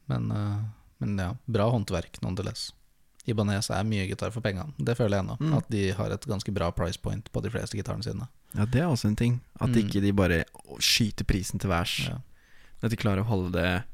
Men, 0.09 0.30
eh, 0.30 0.59
men 1.00 1.18
ja, 1.18 1.34
bra 1.46 1.70
håndverk, 1.70 2.20
nonetheless. 2.22 2.72
Ibanez 3.26 3.70
er 3.72 3.84
mye 3.88 4.07
gitar 4.07 4.30
for 4.34 4.40
pengene. 4.44 4.74
Det 4.78 4.96
føler 4.98 5.16
jeg 5.16 5.24
ennå. 5.24 5.36
Mm. 5.40 5.55
At 5.57 5.68
de 5.72 5.90
har 5.96 6.11
et 6.12 6.26
ganske 6.28 6.52
bra 6.52 6.70
price 6.76 6.98
point 7.00 7.30
på 7.32 7.40
de 7.42 7.50
fleste 7.50 7.76
gitarene 7.78 8.05
sine. 8.05 8.26
Ja, 8.55 8.66
det 8.66 8.82
er 8.82 8.86
også 8.90 9.09
en 9.09 9.16
ting. 9.16 9.40
At 9.61 9.70
Mm. 9.70 9.78
ikke 9.80 10.00
de 10.02 10.12
bare 10.12 10.44
skyter 10.78 11.24
prisen 11.24 11.59
til 11.59 11.70
værs. 11.70 12.09
Ja. 12.09 12.18
At 12.82 12.90
de 12.90 12.96
klarer 12.96 13.22
å 13.24 13.30
holde 13.30 13.52
det 13.52 13.84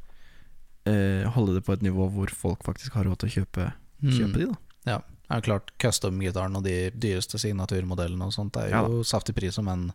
eh, 0.87 1.29
Holde 1.31 1.55
det 1.55 1.65
på 1.65 1.73
et 1.75 1.83
nivå 1.83 2.11
hvor 2.11 2.27
folk 2.35 2.63
faktisk 2.65 2.93
har 2.95 3.05
råd 3.05 3.19
til 3.19 3.29
å 3.29 3.33
kjøpe, 3.45 3.73
kjøpe 4.03 4.35
Mm. 4.35 4.39
de, 4.39 4.47
da. 4.47 5.03
Det 5.31 5.37
er 5.37 5.41
klart, 5.43 5.71
custom-gitaren 5.79 6.57
og 6.57 6.65
de 6.65 6.91
dyreste 6.91 7.39
signaturmodellene 7.39 8.25
og 8.27 8.33
sånt 8.33 8.57
er 8.57 8.71
Ja 8.71 8.81
jo 8.89 9.05
saftig 9.05 9.37
pris, 9.37 9.57
men 9.63 9.93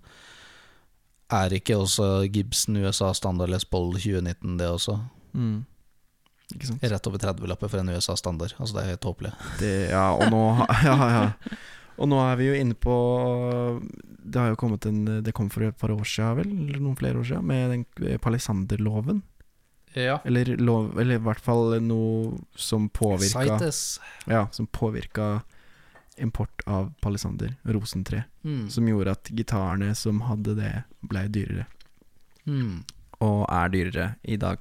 er 1.30 1.50
ikke 1.50 1.76
også 1.76 2.32
Gibson 2.32 2.78
USA 2.78 3.12
standard 3.14 3.50
Les 3.50 3.66
Paul 3.66 3.94
2019 3.98 4.58
det 4.58 4.68
også? 4.70 4.96
Mm. 5.34 5.66
Rett 6.82 7.08
over 7.08 7.18
30-lapper 7.18 7.72
for 7.72 7.82
en 7.82 7.90
USA 7.90 8.16
standard. 8.16 8.54
Altså 8.60 8.76
Det 8.78 8.84
er 8.84 8.92
helt 8.94 9.02
tåpelig. 9.02 9.32
Det, 9.60 9.74
ja, 9.90 10.12
og 10.14 10.30
nå 10.34 10.44
Ja, 10.88 10.98
ja. 11.10 11.24
Og 11.96 12.10
nå 12.12 12.20
er 12.20 12.36
vi 12.38 12.50
jo 12.50 12.58
inne 12.60 12.76
på 12.76 12.96
Det 14.04 14.42
har 14.42 14.52
jo 14.52 14.60
kommet 14.60 14.86
en 14.90 15.24
Det 15.24 15.34
kom 15.36 15.48
for 15.50 15.64
et 15.64 15.78
par 15.80 15.94
år 15.96 16.04
siden, 16.04 16.42
vel? 16.42 16.52
Eller 16.68 16.84
noen 16.84 17.00
flere 17.00 17.22
år 17.22 17.30
siden, 17.30 17.48
med 17.50 17.72
den 17.72 17.86
eh, 18.06 18.20
palisanderloven. 18.22 19.24
Ja. 19.96 20.20
Eller, 20.28 20.58
lov, 20.60 21.00
eller 21.00 21.16
i 21.16 21.24
hvert 21.24 21.40
fall 21.40 21.78
noe 21.82 22.36
som 22.60 22.90
påvirka. 22.92 23.60
Ja, 24.28 24.48
som 24.52 24.68
påvirka 24.68 25.40
import 26.18 26.62
av 26.68 26.94
palisander, 27.02 27.56
rosentre. 27.64 28.26
Mm. 28.44 28.70
Som 28.70 28.88
gjorde 28.88 29.16
at 29.16 29.32
gitarene 29.32 29.96
som 29.96 30.22
hadde 30.28 30.56
det, 30.60 30.74
blei 31.00 31.26
dyrere. 31.32 31.66
Mm. 32.44 32.84
Og 33.24 33.46
er 33.48 33.72
dyrere 33.72 34.10
i 34.24 34.38
dag. 34.40 34.60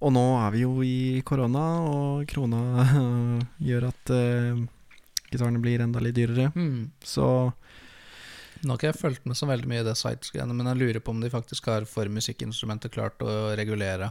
Og 0.00 0.12
nå 0.16 0.26
er 0.40 0.52
vi 0.54 0.64
jo 0.64 0.74
i 0.84 1.20
korona, 1.26 1.64
og 1.84 2.28
krona 2.30 2.60
gjør 3.68 3.90
at 3.90 4.12
uh, 4.14 4.62
gitarene 5.30 5.60
blir 5.62 5.84
enda 5.84 6.02
litt 6.02 6.16
dyrere. 6.16 6.50
Mm. 6.56 6.90
Så 7.04 7.26
Nå 8.60 8.74
har 8.74 8.76
ikke 8.76 8.88
jeg 8.90 9.00
fulgt 9.00 9.28
med 9.28 9.38
så 9.38 9.46
veldig 9.48 9.68
mye 9.70 9.80
i 9.80 9.84
det 9.86 9.94
Cites-greiene, 9.96 10.52
men 10.52 10.68
jeg 10.68 10.76
lurer 10.82 11.00
på 11.00 11.14
om 11.14 11.20
de 11.22 11.30
faktisk 11.32 11.70
har 11.70 11.86
for 11.88 12.10
musikkinstrumentet 12.12 12.92
klart 12.92 13.22
å 13.24 13.54
regulere 13.56 14.10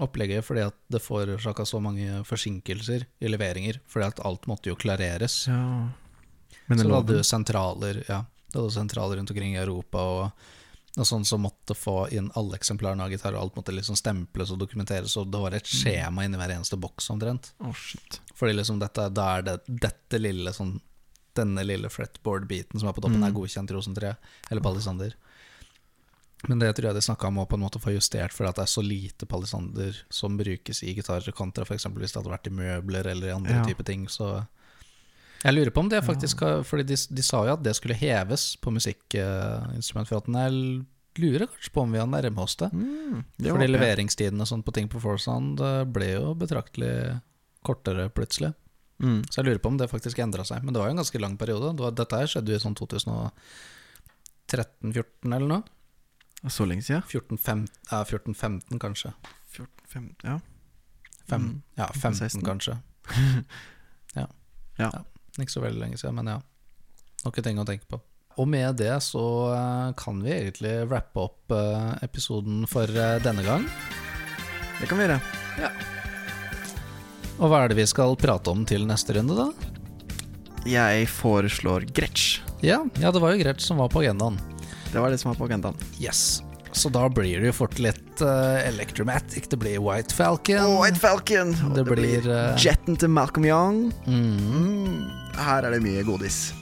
opplegget, 0.00 0.44
fordi 0.46 0.62
at 0.68 0.76
det 0.92 1.00
forårsaka 1.02 1.66
så 1.66 1.80
mange 1.82 2.20
forsinkelser 2.28 3.08
i 3.18 3.32
leveringer, 3.32 3.80
fordi 3.90 4.06
at 4.06 4.22
alt 4.22 4.46
måtte 4.50 4.70
jo 4.70 4.78
klareres. 4.78 5.42
ja. 5.50 5.90
Men 6.70 6.78
så 6.78 6.84
det 6.84 6.90
du 6.90 6.94
hadde 6.94 7.18
jo 7.18 7.26
sentraler, 7.26 7.98
ja, 8.06 8.20
hadde 8.54 8.70
sentraler 8.70 9.18
rundt 9.18 9.32
omkring 9.34 9.56
i 9.56 9.62
Europa, 9.64 9.98
og, 9.98 10.48
og 10.98 11.06
sånn 11.06 11.24
som 11.24 11.40
måtte 11.44 11.74
få 11.78 12.08
inn 12.12 12.30
alle 12.34 12.56
eksemplarene 12.58 13.04
av 13.04 13.10
gitar, 13.12 13.34
og 13.36 13.42
alt 13.44 13.54
måtte 13.56 13.72
liksom 13.76 13.96
stemples 13.96 14.50
og 14.50 14.58
dokumenteres, 14.58 15.16
og 15.16 15.30
det 15.30 15.40
var 15.40 15.54
et 15.54 15.64
skjema 15.70 16.24
inni 16.26 16.36
hver 16.40 16.50
eneste 16.56 16.76
boks 16.80 17.10
omtrent. 17.14 17.52
Å, 17.62 17.70
shit. 17.76 18.20
Fordi 18.34 18.56
liksom 18.56 18.80
dette, 18.82 19.08
da 19.14 19.36
er 19.38 19.42
det 19.46 19.58
dette 19.68 20.18
lille 20.20 20.50
sånn 20.52 20.80
Denne 21.32 21.62
lille 21.62 21.86
fretboard-biten 21.88 22.80
som 22.80 22.88
er 22.88 22.92
på 22.92 23.00
toppen, 23.04 23.20
Mm. 23.22 23.28
er 23.28 23.32
godkjent 23.36 23.70
rosentre, 23.70 24.16
eller 24.50 24.60
palisander. 24.60 25.12
Men 26.48 26.58
det 26.58 26.72
tror 26.74 26.88
jeg 26.88 26.94
de 26.96 27.00
snakka 27.04 27.28
om 27.28 27.38
å 27.38 27.46
på 27.48 27.54
en 27.54 27.60
måte 27.62 27.78
få 27.80 27.92
justert, 27.94 28.32
fordi 28.32 28.48
at 28.48 28.56
det 28.56 28.62
er 28.64 28.72
så 28.72 28.82
lite 28.82 29.26
palisander 29.28 29.96
som 30.10 30.38
brukes 30.40 30.82
i 30.82 30.94
gitarer, 30.96 31.30
kontra 31.36 31.62
f.eks. 31.64 31.84
hvis 31.86 32.12
det 32.12 32.18
hadde 32.22 32.32
vært 32.32 32.48
i 32.48 32.54
møbler 32.56 33.06
eller 33.12 33.28
i 33.28 33.34
andre 33.36 33.52
Ja. 33.60 33.64
typer 33.64 33.84
ting. 33.84 34.06
Så 34.08 34.46
jeg 35.40 35.56
lurer 35.56 35.72
på 35.72 35.80
om 35.80 35.88
det 35.88 36.02
faktisk 36.04 36.42
ja. 36.44 36.58
Fordi 36.66 36.84
de, 36.90 36.96
de 37.16 37.22
sa 37.24 37.38
jo 37.46 37.52
at 37.54 37.62
det 37.64 37.72
skulle 37.78 37.96
heves 37.96 38.42
på 38.60 38.68
musikkinstrumentfronten. 38.74 40.34
Jeg 40.36 40.52
lurer 41.20 41.46
kanskje 41.48 41.72
på 41.74 41.80
om 41.84 41.92
vi 41.94 41.98
har 42.02 42.08
nærmet 42.10 42.44
oss 42.44 42.56
det. 42.60 42.68
Mm, 42.72 43.22
det 43.36 43.50
Fordi 43.50 43.66
håper 43.72 43.86
og 44.44 44.48
sånt 44.48 44.64
på 44.66 44.72
ting 44.76 44.88
på 44.92 45.00
Forsound 45.02 45.60
ble 45.94 46.06
jo 46.12 46.34
betraktelig 46.38 46.92
kortere 47.66 48.04
plutselig. 48.12 48.50
Mm. 49.00 49.22
Så 49.30 49.34
jeg 49.40 49.46
lurer 49.48 49.62
på 49.64 49.68
om 49.72 49.78
det 49.80 49.90
faktisk 49.90 50.18
endra 50.20 50.44
seg. 50.44 50.62
Men 50.62 50.72
det 50.74 50.80
var 50.82 50.88
jo 50.90 50.94
en 50.94 51.00
ganske 51.02 51.20
lang 51.20 51.36
periode. 51.40 51.72
Det 51.76 51.82
var, 51.86 51.92
dette 51.96 52.16
her 52.20 52.26
skjedde 52.30 52.52
jo 52.52 52.56
i 52.60 52.62
sånn 52.62 52.76
2013-2014 52.76 55.36
eller 55.36 55.48
noe. 55.48 55.62
Så 56.48 56.64
lenge 56.68 56.82
siden? 56.84 57.02
14-15, 57.08 57.66
ja, 57.90 58.04
14-15 58.04 58.78
kanskje. 58.80 59.10
14, 59.56 59.68
15, 59.88 60.16
ja. 60.24 60.38
5, 61.30 61.40
Mm. 61.40 61.62
Ja, 61.78 61.86
15 61.94 62.14
16. 62.14 62.42
kanskje. 62.42 62.74
ja. 64.18 64.26
Ja. 64.78 64.90
Ikke 65.38 65.52
så 65.52 65.62
veldig 65.62 65.84
lenge 65.84 66.00
siden, 66.00 66.18
men 66.18 66.32
ja. 66.34 66.38
Noen 67.24 67.44
ting 67.44 67.60
å 67.60 67.66
tenke 67.68 67.86
på. 67.90 68.00
Og 68.40 68.48
med 68.48 68.78
det 68.80 68.94
så 69.04 69.24
eh, 69.52 69.88
kan 70.00 70.20
vi 70.24 70.32
egentlig 70.32 70.72
wrappe 70.88 71.26
opp 71.26 71.52
eh, 71.52 71.90
episoden 72.06 72.62
for 72.70 72.88
eh, 72.88 73.18
denne 73.24 73.44
gang. 73.44 73.66
Det 74.80 74.88
kan 74.88 75.00
vi 75.00 75.04
gjøre. 75.04 75.18
Ja. 75.60 75.72
Og 77.40 77.50
hva 77.50 77.64
er 77.64 77.72
det 77.72 77.80
vi 77.80 77.88
skal 77.88 78.16
prate 78.20 78.52
om 78.52 78.64
til 78.68 78.86
neste 78.88 79.16
runde, 79.16 79.36
da? 79.36 79.50
Jeg 80.68 81.08
foreslår 81.12 81.88
Gretsch. 81.96 82.40
Ja, 82.64 82.82
ja 83.00 83.12
det 83.12 83.20
var 83.22 83.34
jo 83.34 83.42
Gretsch 83.42 83.64
som 83.66 83.80
var 83.80 83.92
på 83.92 84.02
agendaen. 84.04 84.38
Det 84.92 85.00
var 85.00 85.12
det 85.12 85.20
som 85.22 85.32
var 85.32 85.40
på 85.40 85.48
agendaen. 85.48 85.76
Yes. 86.00 86.40
Så 86.72 86.88
da 86.88 87.08
blir 87.08 87.40
det 87.40 87.50
jo 87.50 87.54
fort 87.54 87.78
litt 87.82 88.22
uh, 88.22 88.60
Electromatic. 88.62 89.48
Det 89.50 89.58
blir 89.58 89.80
White 89.82 90.14
Falcon. 90.14 90.76
White 90.78 91.00
Falcon! 91.02 91.54
Og 91.66 91.74
Det 91.78 91.84
blir, 91.88 92.28
eh, 92.30 92.54
Jetten 92.60 92.98
til 93.00 93.10
Malcolm 93.10 93.46
Young. 93.48 93.80
Mm, 94.06 95.10
her 95.36 95.66
er 95.66 95.70
det 95.70 95.82
mye 95.82 96.02
godis. 96.04 96.54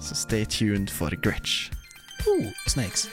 Så 0.00 0.14
stay 0.14 0.44
tuned 0.44 0.88
for 0.88 1.14
Gretsch. 1.22 1.70
Oh, 2.26 2.46
snakes. 2.66 3.08